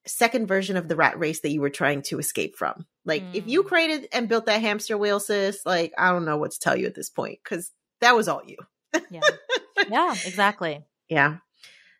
second 0.06 0.48
version 0.48 0.76
of 0.76 0.88
the 0.88 0.96
rat 0.96 1.16
race 1.20 1.40
that 1.40 1.50
you 1.52 1.60
were 1.60 1.70
trying 1.70 2.02
to 2.02 2.18
escape 2.18 2.56
from. 2.56 2.84
Like 3.04 3.22
mm. 3.22 3.34
if 3.36 3.46
you 3.46 3.62
mm. 3.62 3.66
created 3.66 4.08
and 4.12 4.28
built 4.28 4.46
that 4.46 4.60
hamster 4.60 4.98
wheel, 4.98 5.20
sis, 5.20 5.64
like 5.64 5.92
I 5.96 6.10
don't 6.10 6.24
know 6.24 6.36
what 6.36 6.50
to 6.50 6.58
tell 6.58 6.76
you 6.76 6.86
at 6.86 6.96
this 6.96 7.10
point 7.10 7.38
because 7.44 7.70
that 8.00 8.16
was 8.16 8.26
all 8.26 8.42
you. 8.44 8.56
yeah. 9.08 9.20
Yeah, 9.88 10.12
exactly. 10.26 10.84
Yeah. 11.08 11.38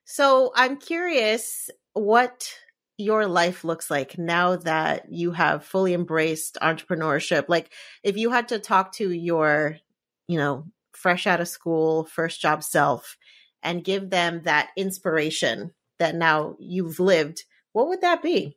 So 0.04 0.52
I'm 0.54 0.76
curious 0.76 1.70
what 1.94 2.52
your 2.98 3.26
life 3.26 3.64
looks 3.64 3.90
like 3.90 4.18
now 4.18 4.56
that 4.56 5.06
you 5.10 5.32
have 5.32 5.64
fully 5.64 5.94
embraced 5.94 6.58
entrepreneurship. 6.60 7.44
Like 7.48 7.72
if 8.02 8.16
you 8.16 8.30
had 8.30 8.48
to 8.48 8.58
talk 8.58 8.92
to 8.94 9.10
your, 9.10 9.78
you 10.26 10.36
know, 10.36 10.66
fresh 10.92 11.26
out 11.26 11.40
of 11.40 11.48
school, 11.48 12.04
first 12.04 12.40
job 12.40 12.62
self 12.62 13.16
and 13.62 13.84
give 13.84 14.10
them 14.10 14.42
that 14.42 14.70
inspiration 14.76 15.70
that 15.98 16.14
now 16.14 16.56
you've 16.58 17.00
lived 17.00 17.44
what 17.72 17.88
would 17.88 18.00
that 18.00 18.22
be? 18.22 18.56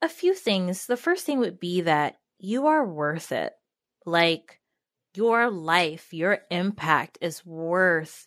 A 0.00 0.08
few 0.08 0.34
things. 0.34 0.86
The 0.86 0.96
first 0.96 1.26
thing 1.26 1.38
would 1.40 1.60
be 1.60 1.82
that 1.82 2.16
you 2.38 2.66
are 2.66 2.86
worth 2.86 3.32
it. 3.32 3.52
Like 4.06 4.60
your 5.14 5.50
life, 5.50 6.14
your 6.14 6.38
impact 6.50 7.18
is 7.20 7.44
worth 7.44 8.26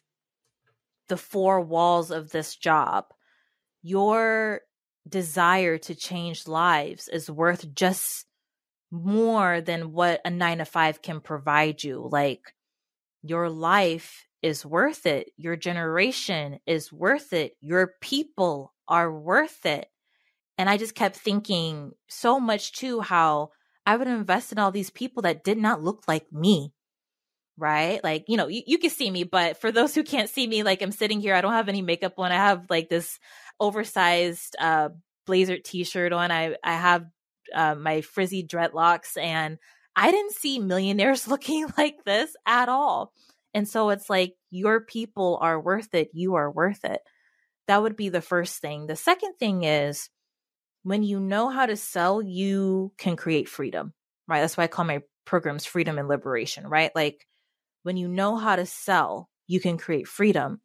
the 1.07 1.17
four 1.17 1.61
walls 1.61 2.11
of 2.11 2.29
this 2.29 2.55
job. 2.55 3.05
Your 3.81 4.61
desire 5.07 5.77
to 5.77 5.95
change 5.95 6.47
lives 6.47 7.07
is 7.07 7.29
worth 7.29 7.73
just 7.73 8.25
more 8.91 9.61
than 9.61 9.91
what 9.91 10.21
a 10.25 10.29
nine 10.29 10.59
to 10.59 10.65
five 10.65 11.01
can 11.01 11.19
provide 11.19 11.83
you. 11.83 12.07
Like 12.11 12.53
your 13.23 13.49
life 13.49 14.25
is 14.41 14.65
worth 14.65 15.05
it. 15.05 15.31
Your 15.37 15.55
generation 15.55 16.59
is 16.65 16.91
worth 16.91 17.33
it. 17.33 17.53
Your 17.61 17.93
people 18.01 18.73
are 18.87 19.11
worth 19.11 19.65
it. 19.65 19.87
And 20.57 20.69
I 20.69 20.77
just 20.77 20.95
kept 20.95 21.17
thinking 21.17 21.91
so 22.07 22.39
much 22.39 22.71
too 22.73 23.01
how 23.01 23.51
I 23.85 23.95
would 23.95 24.07
invest 24.07 24.51
in 24.51 24.59
all 24.59 24.71
these 24.71 24.89
people 24.89 25.23
that 25.23 25.43
did 25.43 25.57
not 25.57 25.83
look 25.83 26.03
like 26.07 26.31
me. 26.31 26.73
Right? 27.59 28.03
Like, 28.03 28.25
you 28.27 28.37
know, 28.37 28.47
you, 28.47 28.61
you 28.67 28.77
can 28.77 28.91
see 28.91 29.09
me, 29.09 29.23
but 29.23 29.59
for 29.59 29.71
those 29.71 29.95
who 29.95 30.03
can't 30.03 30.29
see 30.29 30.45
me, 30.45 30.61
like 30.61 30.83
I'm 30.83 30.91
sitting 30.91 31.19
here, 31.19 31.33
I 31.33 31.41
don't 31.41 31.53
have 31.53 31.69
any 31.69 31.81
makeup 31.81 32.13
on. 32.19 32.31
I 32.31 32.35
have 32.35 32.67
like 32.69 32.87
this 32.87 33.19
oversized 33.59 34.55
uh 34.59 34.89
blazer 35.25 35.57
t-shirt 35.57 36.13
on. 36.13 36.31
I 36.31 36.55
I 36.63 36.73
have 36.73 37.05
uh, 37.53 37.75
my 37.75 38.01
frizzy 38.01 38.43
dreadlocks 38.43 39.17
and 39.21 39.57
I 39.95 40.11
didn't 40.11 40.33
see 40.33 40.59
millionaires 40.59 41.27
looking 41.27 41.67
like 41.77 42.03
this 42.05 42.35
at 42.45 42.69
all. 42.69 43.13
And 43.53 43.67
so 43.67 43.89
it's 43.89 44.09
like 44.09 44.35
your 44.51 44.81
people 44.81 45.39
are 45.41 45.59
worth 45.59 45.93
it. 45.93 46.09
You 46.13 46.35
are 46.35 46.51
worth 46.51 46.85
it. 46.85 47.01
That 47.67 47.81
would 47.81 47.95
be 47.95 48.09
the 48.09 48.21
first 48.21 48.61
thing. 48.61 48.87
The 48.87 48.95
second 48.95 49.33
thing 49.39 49.63
is 49.63 50.09
when 50.83 51.03
you 51.03 51.19
know 51.19 51.49
how 51.49 51.65
to 51.65 51.75
sell, 51.75 52.21
you 52.21 52.93
can 52.97 53.15
create 53.15 53.49
freedom, 53.49 53.93
right? 54.27 54.41
That's 54.41 54.55
why 54.55 54.65
I 54.65 54.67
call 54.67 54.85
my 54.85 55.01
programs 55.25 55.65
freedom 55.65 55.97
and 55.97 56.07
liberation, 56.07 56.67
right? 56.67 56.91
Like 56.95 57.27
when 57.83 57.97
you 57.97 58.07
know 58.07 58.37
how 58.37 58.55
to 58.55 58.65
sell, 58.65 59.29
you 59.47 59.59
can 59.59 59.77
create 59.77 60.07
freedom. 60.07 60.61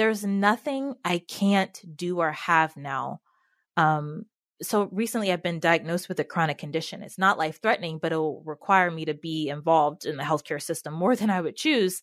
There's 0.00 0.24
nothing 0.24 0.94
I 1.04 1.18
can't 1.18 1.78
do 1.94 2.20
or 2.20 2.32
have 2.32 2.74
now. 2.74 3.20
Um, 3.76 4.24
so 4.62 4.88
recently 4.92 5.30
I've 5.30 5.42
been 5.42 5.60
diagnosed 5.60 6.08
with 6.08 6.18
a 6.20 6.24
chronic 6.24 6.56
condition. 6.56 7.02
It's 7.02 7.18
not 7.18 7.36
life 7.36 7.60
threatening, 7.60 7.98
but 7.98 8.10
it'll 8.10 8.42
require 8.46 8.90
me 8.90 9.04
to 9.04 9.12
be 9.12 9.50
involved 9.50 10.06
in 10.06 10.16
the 10.16 10.22
healthcare 10.22 10.62
system 10.62 10.94
more 10.94 11.14
than 11.20 11.28
I 11.28 11.42
would 11.42 11.54
choose. 11.54 12.00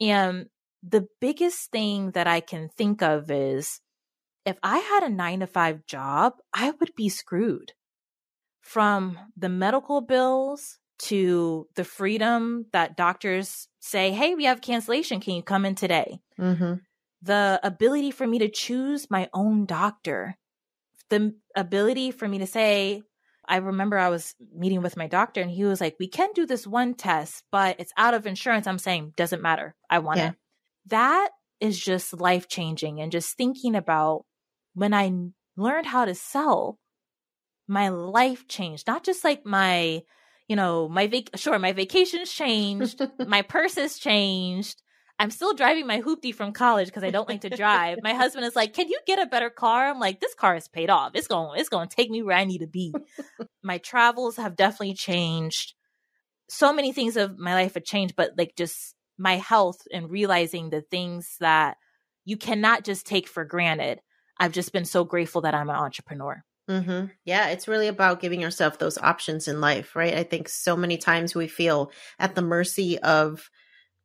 And 0.00 0.46
the 0.82 1.06
biggest 1.20 1.70
thing 1.70 2.10
that 2.14 2.26
I 2.26 2.40
can 2.40 2.68
think 2.68 3.00
of 3.00 3.30
is 3.30 3.80
if 4.44 4.56
I 4.64 4.78
had 4.78 5.04
a 5.04 5.08
nine 5.08 5.38
to 5.38 5.46
five 5.46 5.86
job, 5.86 6.32
I 6.52 6.72
would 6.80 6.96
be 6.96 7.08
screwed 7.08 7.74
from 8.60 9.20
the 9.36 9.48
medical 9.48 10.00
bills 10.00 10.80
to 10.98 11.68
the 11.76 11.84
freedom 11.84 12.66
that 12.72 12.96
doctors 12.96 13.68
say, 13.78 14.10
Hey, 14.10 14.34
we 14.34 14.46
have 14.46 14.60
cancellation. 14.60 15.20
Can 15.20 15.36
you 15.36 15.44
come 15.44 15.64
in 15.64 15.76
today? 15.76 16.18
Mm-hmm. 16.40 16.74
The 17.26 17.60
ability 17.62 18.12
for 18.12 18.26
me 18.26 18.38
to 18.38 18.48
choose 18.48 19.10
my 19.10 19.28
own 19.34 19.66
doctor, 19.66 20.36
the 21.10 21.34
ability 21.56 22.12
for 22.12 22.28
me 22.28 22.38
to 22.38 22.46
say, 22.46 23.02
I 23.48 23.56
remember 23.56 23.98
I 23.98 24.08
was 24.08 24.34
meeting 24.54 24.82
with 24.82 24.96
my 24.96 25.06
doctor 25.06 25.40
and 25.40 25.50
he 25.50 25.64
was 25.64 25.80
like, 25.80 25.96
We 25.98 26.08
can 26.08 26.30
do 26.34 26.46
this 26.46 26.66
one 26.66 26.94
test, 26.94 27.44
but 27.50 27.76
it's 27.78 27.92
out 27.96 28.14
of 28.14 28.26
insurance. 28.26 28.66
I'm 28.66 28.78
saying, 28.78 29.14
doesn't 29.16 29.42
matter. 29.42 29.74
I 29.90 29.98
want 30.00 30.18
yeah. 30.18 30.30
it. 30.30 30.34
That 30.86 31.30
is 31.60 31.78
just 31.78 32.20
life 32.20 32.48
changing. 32.48 33.00
And 33.00 33.12
just 33.12 33.36
thinking 33.36 33.74
about 33.74 34.24
when 34.74 34.94
I 34.94 35.12
learned 35.56 35.86
how 35.86 36.04
to 36.04 36.14
sell, 36.14 36.78
my 37.66 37.88
life 37.88 38.46
changed. 38.46 38.86
Not 38.86 39.04
just 39.04 39.24
like 39.24 39.44
my, 39.44 40.02
you 40.48 40.56
know, 40.56 40.88
my 40.88 41.06
vac 41.06 41.30
sure, 41.36 41.58
my 41.58 41.72
vacations 41.72 42.30
changed, 42.30 43.00
my 43.26 43.42
purses 43.42 43.98
changed. 43.98 44.82
I'm 45.18 45.30
still 45.30 45.54
driving 45.54 45.86
my 45.86 46.02
hoopty 46.02 46.34
from 46.34 46.52
college 46.52 46.88
because 46.88 47.02
I 47.02 47.10
don't 47.10 47.28
like 47.28 47.40
to 47.42 47.50
drive. 47.50 47.98
my 48.02 48.12
husband 48.12 48.44
is 48.44 48.54
like, 48.54 48.74
"Can 48.74 48.88
you 48.88 48.98
get 49.06 49.18
a 49.18 49.26
better 49.26 49.50
car?" 49.50 49.88
I'm 49.88 49.98
like, 49.98 50.20
"This 50.20 50.34
car 50.34 50.56
is 50.56 50.68
paid 50.68 50.90
off. 50.90 51.12
It's 51.14 51.26
going 51.26 51.58
it's 51.58 51.68
going 51.68 51.88
to 51.88 51.96
take 51.96 52.10
me 52.10 52.22
where 52.22 52.36
I 52.36 52.44
need 52.44 52.58
to 52.58 52.66
be." 52.66 52.94
my 53.62 53.78
travels 53.78 54.36
have 54.36 54.56
definitely 54.56 54.94
changed. 54.94 55.74
So 56.48 56.72
many 56.72 56.92
things 56.92 57.16
of 57.16 57.38
my 57.38 57.54
life 57.54 57.74
have 57.74 57.84
changed, 57.84 58.14
but 58.16 58.32
like 58.36 58.54
just 58.56 58.94
my 59.18 59.36
health 59.36 59.80
and 59.92 60.10
realizing 60.10 60.70
the 60.70 60.82
things 60.82 61.36
that 61.40 61.76
you 62.24 62.36
cannot 62.36 62.84
just 62.84 63.06
take 63.06 63.26
for 63.26 63.44
granted. 63.44 64.00
I've 64.38 64.52
just 64.52 64.72
been 64.72 64.84
so 64.84 65.04
grateful 65.04 65.40
that 65.42 65.54
I'm 65.54 65.70
an 65.70 65.76
entrepreneur. 65.76 66.44
Mm-hmm. 66.68 67.06
Yeah, 67.24 67.48
it's 67.48 67.68
really 67.68 67.86
about 67.86 68.20
giving 68.20 68.40
yourself 68.40 68.78
those 68.78 68.98
options 68.98 69.48
in 69.48 69.60
life, 69.60 69.94
right? 69.94 70.14
I 70.14 70.24
think 70.24 70.48
so 70.48 70.76
many 70.76 70.98
times 70.98 71.34
we 71.34 71.46
feel 71.46 71.92
at 72.18 72.34
the 72.34 72.42
mercy 72.42 72.98
of 72.98 73.48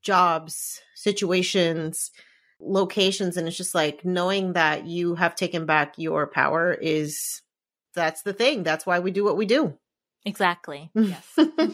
jobs, 0.02 0.80
situations, 1.02 2.12
locations, 2.60 3.38
and 3.38 3.48
it's 3.48 3.58
just 3.58 3.76
like 3.76 4.06
knowing 4.06 4.54
that 4.54 4.86
you 4.86 5.16
have 5.16 5.36
taken 5.36 5.66
back 5.66 5.96
your 5.98 6.28
power 6.28 6.74
is 6.74 7.42
that's 7.94 8.22
the 8.22 8.34
thing. 8.34 8.64
That's 8.64 8.86
why 8.86 9.00
we 9.00 9.12
do 9.12 9.24
what 9.24 9.38
we 9.38 9.46
do. 9.46 9.78
Exactly. 10.26 10.92
Yes. 10.96 11.28
Mm-hmm. 11.38 11.74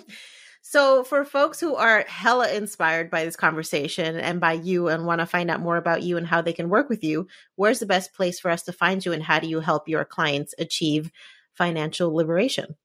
So, 0.70 1.06
for 1.06 1.24
folks 1.24 1.62
who 1.62 1.76
are 1.76 2.04
hella 2.10 2.52
inspired 2.52 3.10
by 3.10 3.24
this 3.24 3.38
conversation 3.38 4.18
and 4.18 4.42
by 4.42 4.52
you 4.52 4.90
and 4.90 5.06
want 5.06 5.22
to 5.22 5.26
find 5.26 5.50
out 5.50 5.62
more 5.62 5.78
about 5.78 6.04
you 6.04 6.18
and 6.18 6.28
how 6.28 6.42
they 6.42 6.52
can 6.52 6.68
work 6.68 6.90
with 6.90 7.06
you, 7.06 7.28
where's 7.56 7.80
the 7.80 7.86
best 7.86 8.14
place 8.14 8.38
for 8.38 8.52
us 8.52 8.64
to 8.64 8.74
find 8.74 9.06
you 9.06 9.14
and 9.14 9.24
how 9.24 9.40
do 9.40 9.48
you 9.48 9.62
help 9.62 9.88
your 9.88 10.04
clients 10.04 10.54
achieve 10.60 11.10
financial 11.54 12.14
liberation? 12.14 12.76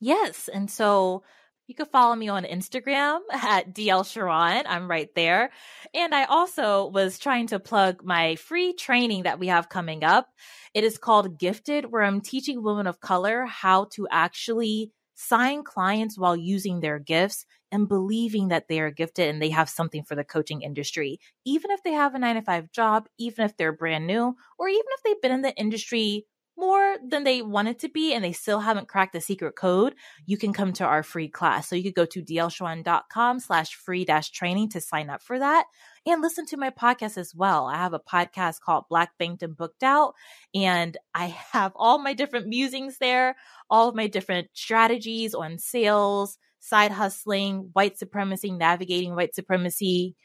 Yes. 0.00 0.48
And 0.52 0.68
so 0.68 1.22
you 1.68 1.74
can 1.74 1.86
follow 1.86 2.16
me 2.16 2.28
on 2.28 2.44
Instagram 2.44 3.20
at 3.32 3.74
DL 3.74 4.10
Sharon. 4.10 4.64
I'm 4.66 4.90
right 4.90 5.14
there. 5.14 5.50
And 5.94 6.14
I 6.14 6.24
also 6.24 6.86
was 6.86 7.18
trying 7.18 7.46
to 7.48 7.60
plug 7.60 8.02
my 8.02 8.34
free 8.36 8.72
training 8.72 9.24
that 9.24 9.38
we 9.38 9.48
have 9.48 9.68
coming 9.68 10.02
up. 10.02 10.30
It 10.74 10.82
is 10.82 10.98
called 10.98 11.38
Gifted, 11.38 11.92
where 11.92 12.02
I'm 12.02 12.22
teaching 12.22 12.62
women 12.62 12.86
of 12.86 13.00
color 13.00 13.44
how 13.44 13.84
to 13.92 14.08
actually 14.10 14.92
sign 15.14 15.62
clients 15.62 16.18
while 16.18 16.36
using 16.36 16.80
their 16.80 16.98
gifts 16.98 17.44
and 17.70 17.88
believing 17.88 18.48
that 18.48 18.68
they 18.68 18.80
are 18.80 18.90
gifted 18.90 19.28
and 19.28 19.42
they 19.42 19.50
have 19.50 19.68
something 19.68 20.02
for 20.04 20.14
the 20.14 20.24
coaching 20.24 20.62
industry, 20.62 21.20
even 21.44 21.70
if 21.70 21.82
they 21.82 21.92
have 21.92 22.14
a 22.14 22.18
nine 22.18 22.36
to 22.36 22.42
five 22.42 22.70
job, 22.72 23.08
even 23.18 23.44
if 23.44 23.56
they're 23.56 23.72
brand 23.72 24.06
new, 24.06 24.34
or 24.58 24.68
even 24.68 24.86
if 24.96 25.02
they've 25.02 25.20
been 25.20 25.32
in 25.32 25.42
the 25.42 25.54
industry 25.56 26.24
more 26.58 26.96
than 27.06 27.24
they 27.24 27.40
wanted 27.40 27.78
to 27.78 27.88
be 27.88 28.12
and 28.12 28.24
they 28.24 28.32
still 28.32 28.60
haven't 28.60 28.88
cracked 28.88 29.12
the 29.12 29.20
secret 29.20 29.54
code, 29.54 29.94
you 30.26 30.36
can 30.36 30.52
come 30.52 30.72
to 30.74 30.84
our 30.84 31.02
free 31.02 31.28
class. 31.28 31.68
So 31.68 31.76
you 31.76 31.84
could 31.84 31.94
go 31.94 32.06
to 32.06 32.22
dlsharon.com 32.22 33.40
slash 33.40 33.74
free 33.74 34.04
dash 34.04 34.30
training 34.30 34.70
to 34.70 34.80
sign 34.80 35.08
up 35.08 35.22
for 35.22 35.38
that 35.38 35.66
and 36.04 36.20
listen 36.20 36.46
to 36.46 36.56
my 36.56 36.70
podcast 36.70 37.16
as 37.16 37.34
well. 37.34 37.66
I 37.66 37.76
have 37.76 37.92
a 37.92 38.00
podcast 38.00 38.60
called 38.60 38.88
Black 38.90 39.12
Banked 39.18 39.42
and 39.42 39.56
Booked 39.56 39.82
Out, 39.82 40.14
and 40.54 40.96
I 41.14 41.26
have 41.52 41.72
all 41.76 41.98
my 41.98 42.14
different 42.14 42.48
musings 42.48 42.98
there, 42.98 43.36
all 43.70 43.88
of 43.88 43.94
my 43.94 44.06
different 44.08 44.48
strategies 44.52 45.34
on 45.34 45.58
sales, 45.58 46.38
side 46.60 46.92
hustling, 46.92 47.70
white 47.72 47.98
supremacy, 47.98 48.50
navigating 48.50 49.14
white 49.14 49.34
supremacy, 49.34 50.16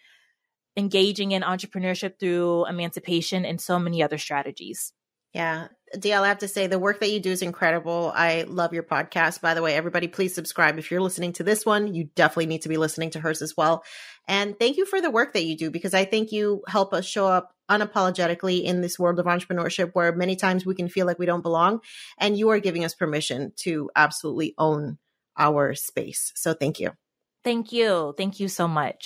engaging 0.75 1.31
in 1.31 1.43
entrepreneurship 1.43 2.19
through 2.19 2.65
emancipation, 2.65 3.45
and 3.45 3.61
so 3.61 3.77
many 3.77 4.01
other 4.01 4.17
strategies. 4.17 4.93
Yeah. 5.33 5.67
DL, 5.95 6.21
I 6.21 6.27
have 6.27 6.39
to 6.39 6.47
say 6.47 6.65
the 6.65 6.79
work 6.79 6.99
that 7.01 7.11
you 7.11 7.19
do 7.19 7.31
is 7.31 7.43
incredible. 7.43 8.11
I 8.15 8.43
love 8.47 8.73
your 8.73 8.83
podcast. 8.83 9.41
By 9.41 9.53
the 9.53 9.61
way, 9.61 9.75
everybody, 9.75 10.07
please 10.07 10.33
subscribe. 10.33 10.79
If 10.79 10.89
you're 10.89 11.01
listening 11.01 11.33
to 11.33 11.43
this 11.43 11.65
one, 11.65 11.93
you 11.93 12.05
definitely 12.15 12.47
need 12.47 12.63
to 12.63 12.69
be 12.69 12.77
listening 12.77 13.11
to 13.11 13.19
hers 13.19 13.43
as 13.43 13.55
well. 13.55 13.83
And 14.27 14.57
thank 14.57 14.77
you 14.77 14.85
for 14.85 15.01
the 15.01 15.11
work 15.11 15.33
that 15.33 15.43
you 15.43 15.55
do 15.55 15.69
because 15.69 15.93
I 15.93 16.05
think 16.05 16.31
you 16.31 16.63
help 16.67 16.93
us 16.93 17.05
show 17.05 17.27
up 17.27 17.53
unapologetically 17.69 18.63
in 18.63 18.81
this 18.81 18.97
world 18.97 19.19
of 19.19 19.27
entrepreneurship 19.27 19.91
where 19.93 20.15
many 20.15 20.35
times 20.35 20.65
we 20.65 20.75
can 20.75 20.89
feel 20.89 21.05
like 21.05 21.19
we 21.19 21.27
don't 21.27 21.41
belong. 21.41 21.81
And 22.17 22.37
you 22.37 22.49
are 22.49 22.59
giving 22.59 22.85
us 22.85 22.95
permission 22.95 23.53
to 23.57 23.91
absolutely 23.95 24.55
own 24.57 24.97
our 25.37 25.75
space. 25.75 26.31
So 26.35 26.53
thank 26.53 26.79
you. 26.79 26.91
Thank 27.43 27.71
you. 27.71 28.13
Thank 28.17 28.39
you 28.39 28.47
so 28.47 28.67
much. 28.67 29.05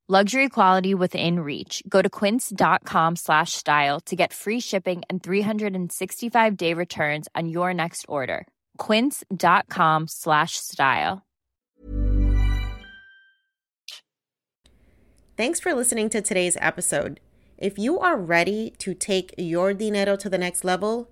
Luxury 0.11 0.49
quality 0.49 0.93
within 0.93 1.39
reach. 1.39 1.81
Go 1.87 2.01
to 2.01 2.09
quince.com 2.09 3.15
slash 3.15 3.53
style 3.53 4.01
to 4.01 4.13
get 4.13 4.33
free 4.33 4.59
shipping 4.59 5.03
and 5.09 5.23
365 5.23 6.57
day 6.57 6.73
returns 6.73 7.29
on 7.33 7.47
your 7.47 7.73
next 7.73 8.05
order. 8.09 8.45
Quince.com 8.75 10.09
slash 10.09 10.57
style. 10.57 11.21
Thanks 15.37 15.61
for 15.61 15.73
listening 15.73 16.09
to 16.09 16.21
today's 16.21 16.57
episode. 16.59 17.21
If 17.57 17.79
you 17.79 17.97
are 18.01 18.17
ready 18.17 18.73
to 18.79 18.93
take 18.93 19.33
your 19.37 19.73
dinero 19.73 20.17
to 20.17 20.29
the 20.29 20.37
next 20.37 20.65
level, 20.65 21.09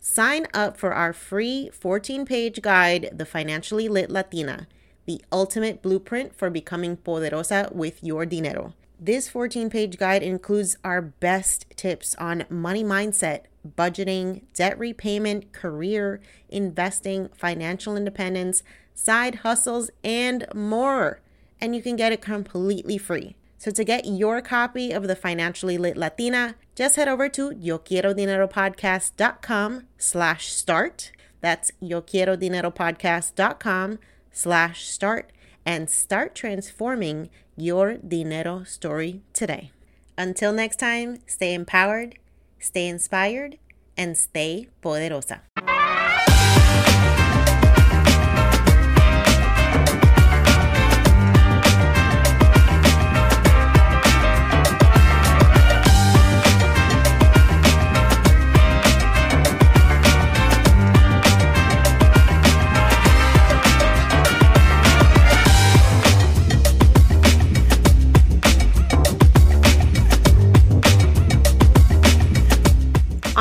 sign 0.00 0.48
up 0.52 0.76
for 0.76 0.92
our 0.92 1.12
free 1.12 1.70
14 1.72 2.24
page 2.24 2.62
guide, 2.62 3.10
The 3.12 3.26
Financially 3.26 3.88
Lit 3.88 4.10
Latina 4.10 4.66
the 5.10 5.22
ultimate 5.32 5.82
blueprint 5.82 6.36
for 6.36 6.50
becoming 6.50 6.96
poderosa 6.96 7.72
with 7.72 8.04
your 8.04 8.24
dinero. 8.24 8.72
This 9.00 9.28
14 9.28 9.68
page 9.68 9.98
guide 9.98 10.22
includes 10.22 10.76
our 10.84 11.02
best 11.02 11.66
tips 11.74 12.14
on 12.14 12.44
money 12.48 12.84
mindset, 12.84 13.40
budgeting, 13.76 14.42
debt 14.54 14.78
repayment, 14.78 15.50
career, 15.50 16.20
investing, 16.48 17.28
financial 17.36 17.96
independence, 17.96 18.62
side 18.94 19.34
hustles, 19.46 19.90
and 20.04 20.46
more. 20.54 21.20
And 21.60 21.74
you 21.74 21.82
can 21.82 21.96
get 21.96 22.12
it 22.12 22.20
completely 22.20 22.96
free. 22.96 23.34
So 23.58 23.72
to 23.72 23.82
get 23.82 24.06
your 24.06 24.40
copy 24.40 24.92
of 24.92 25.08
the 25.08 25.16
Financially 25.16 25.76
Lit 25.76 25.96
Latina, 25.96 26.54
just 26.76 26.94
head 26.94 27.08
over 27.08 27.28
to 27.30 27.50
YoQuieroDineroPodcast.com 27.50 29.82
slash 29.98 30.52
start. 30.52 31.10
That's 31.40 31.72
YoQuieroDineroPodcast.com 31.82 33.98
slash 34.32 34.86
start 34.86 35.30
and 35.64 35.90
start 35.90 36.34
transforming 36.34 37.30
your 37.56 37.94
dinero 37.96 38.64
story 38.64 39.22
today. 39.32 39.70
Until 40.16 40.52
next 40.52 40.76
time, 40.76 41.18
stay 41.26 41.54
empowered, 41.54 42.18
stay 42.58 42.86
inspired, 42.88 43.58
and 43.96 44.16
stay 44.16 44.68
poderosa. 44.82 45.42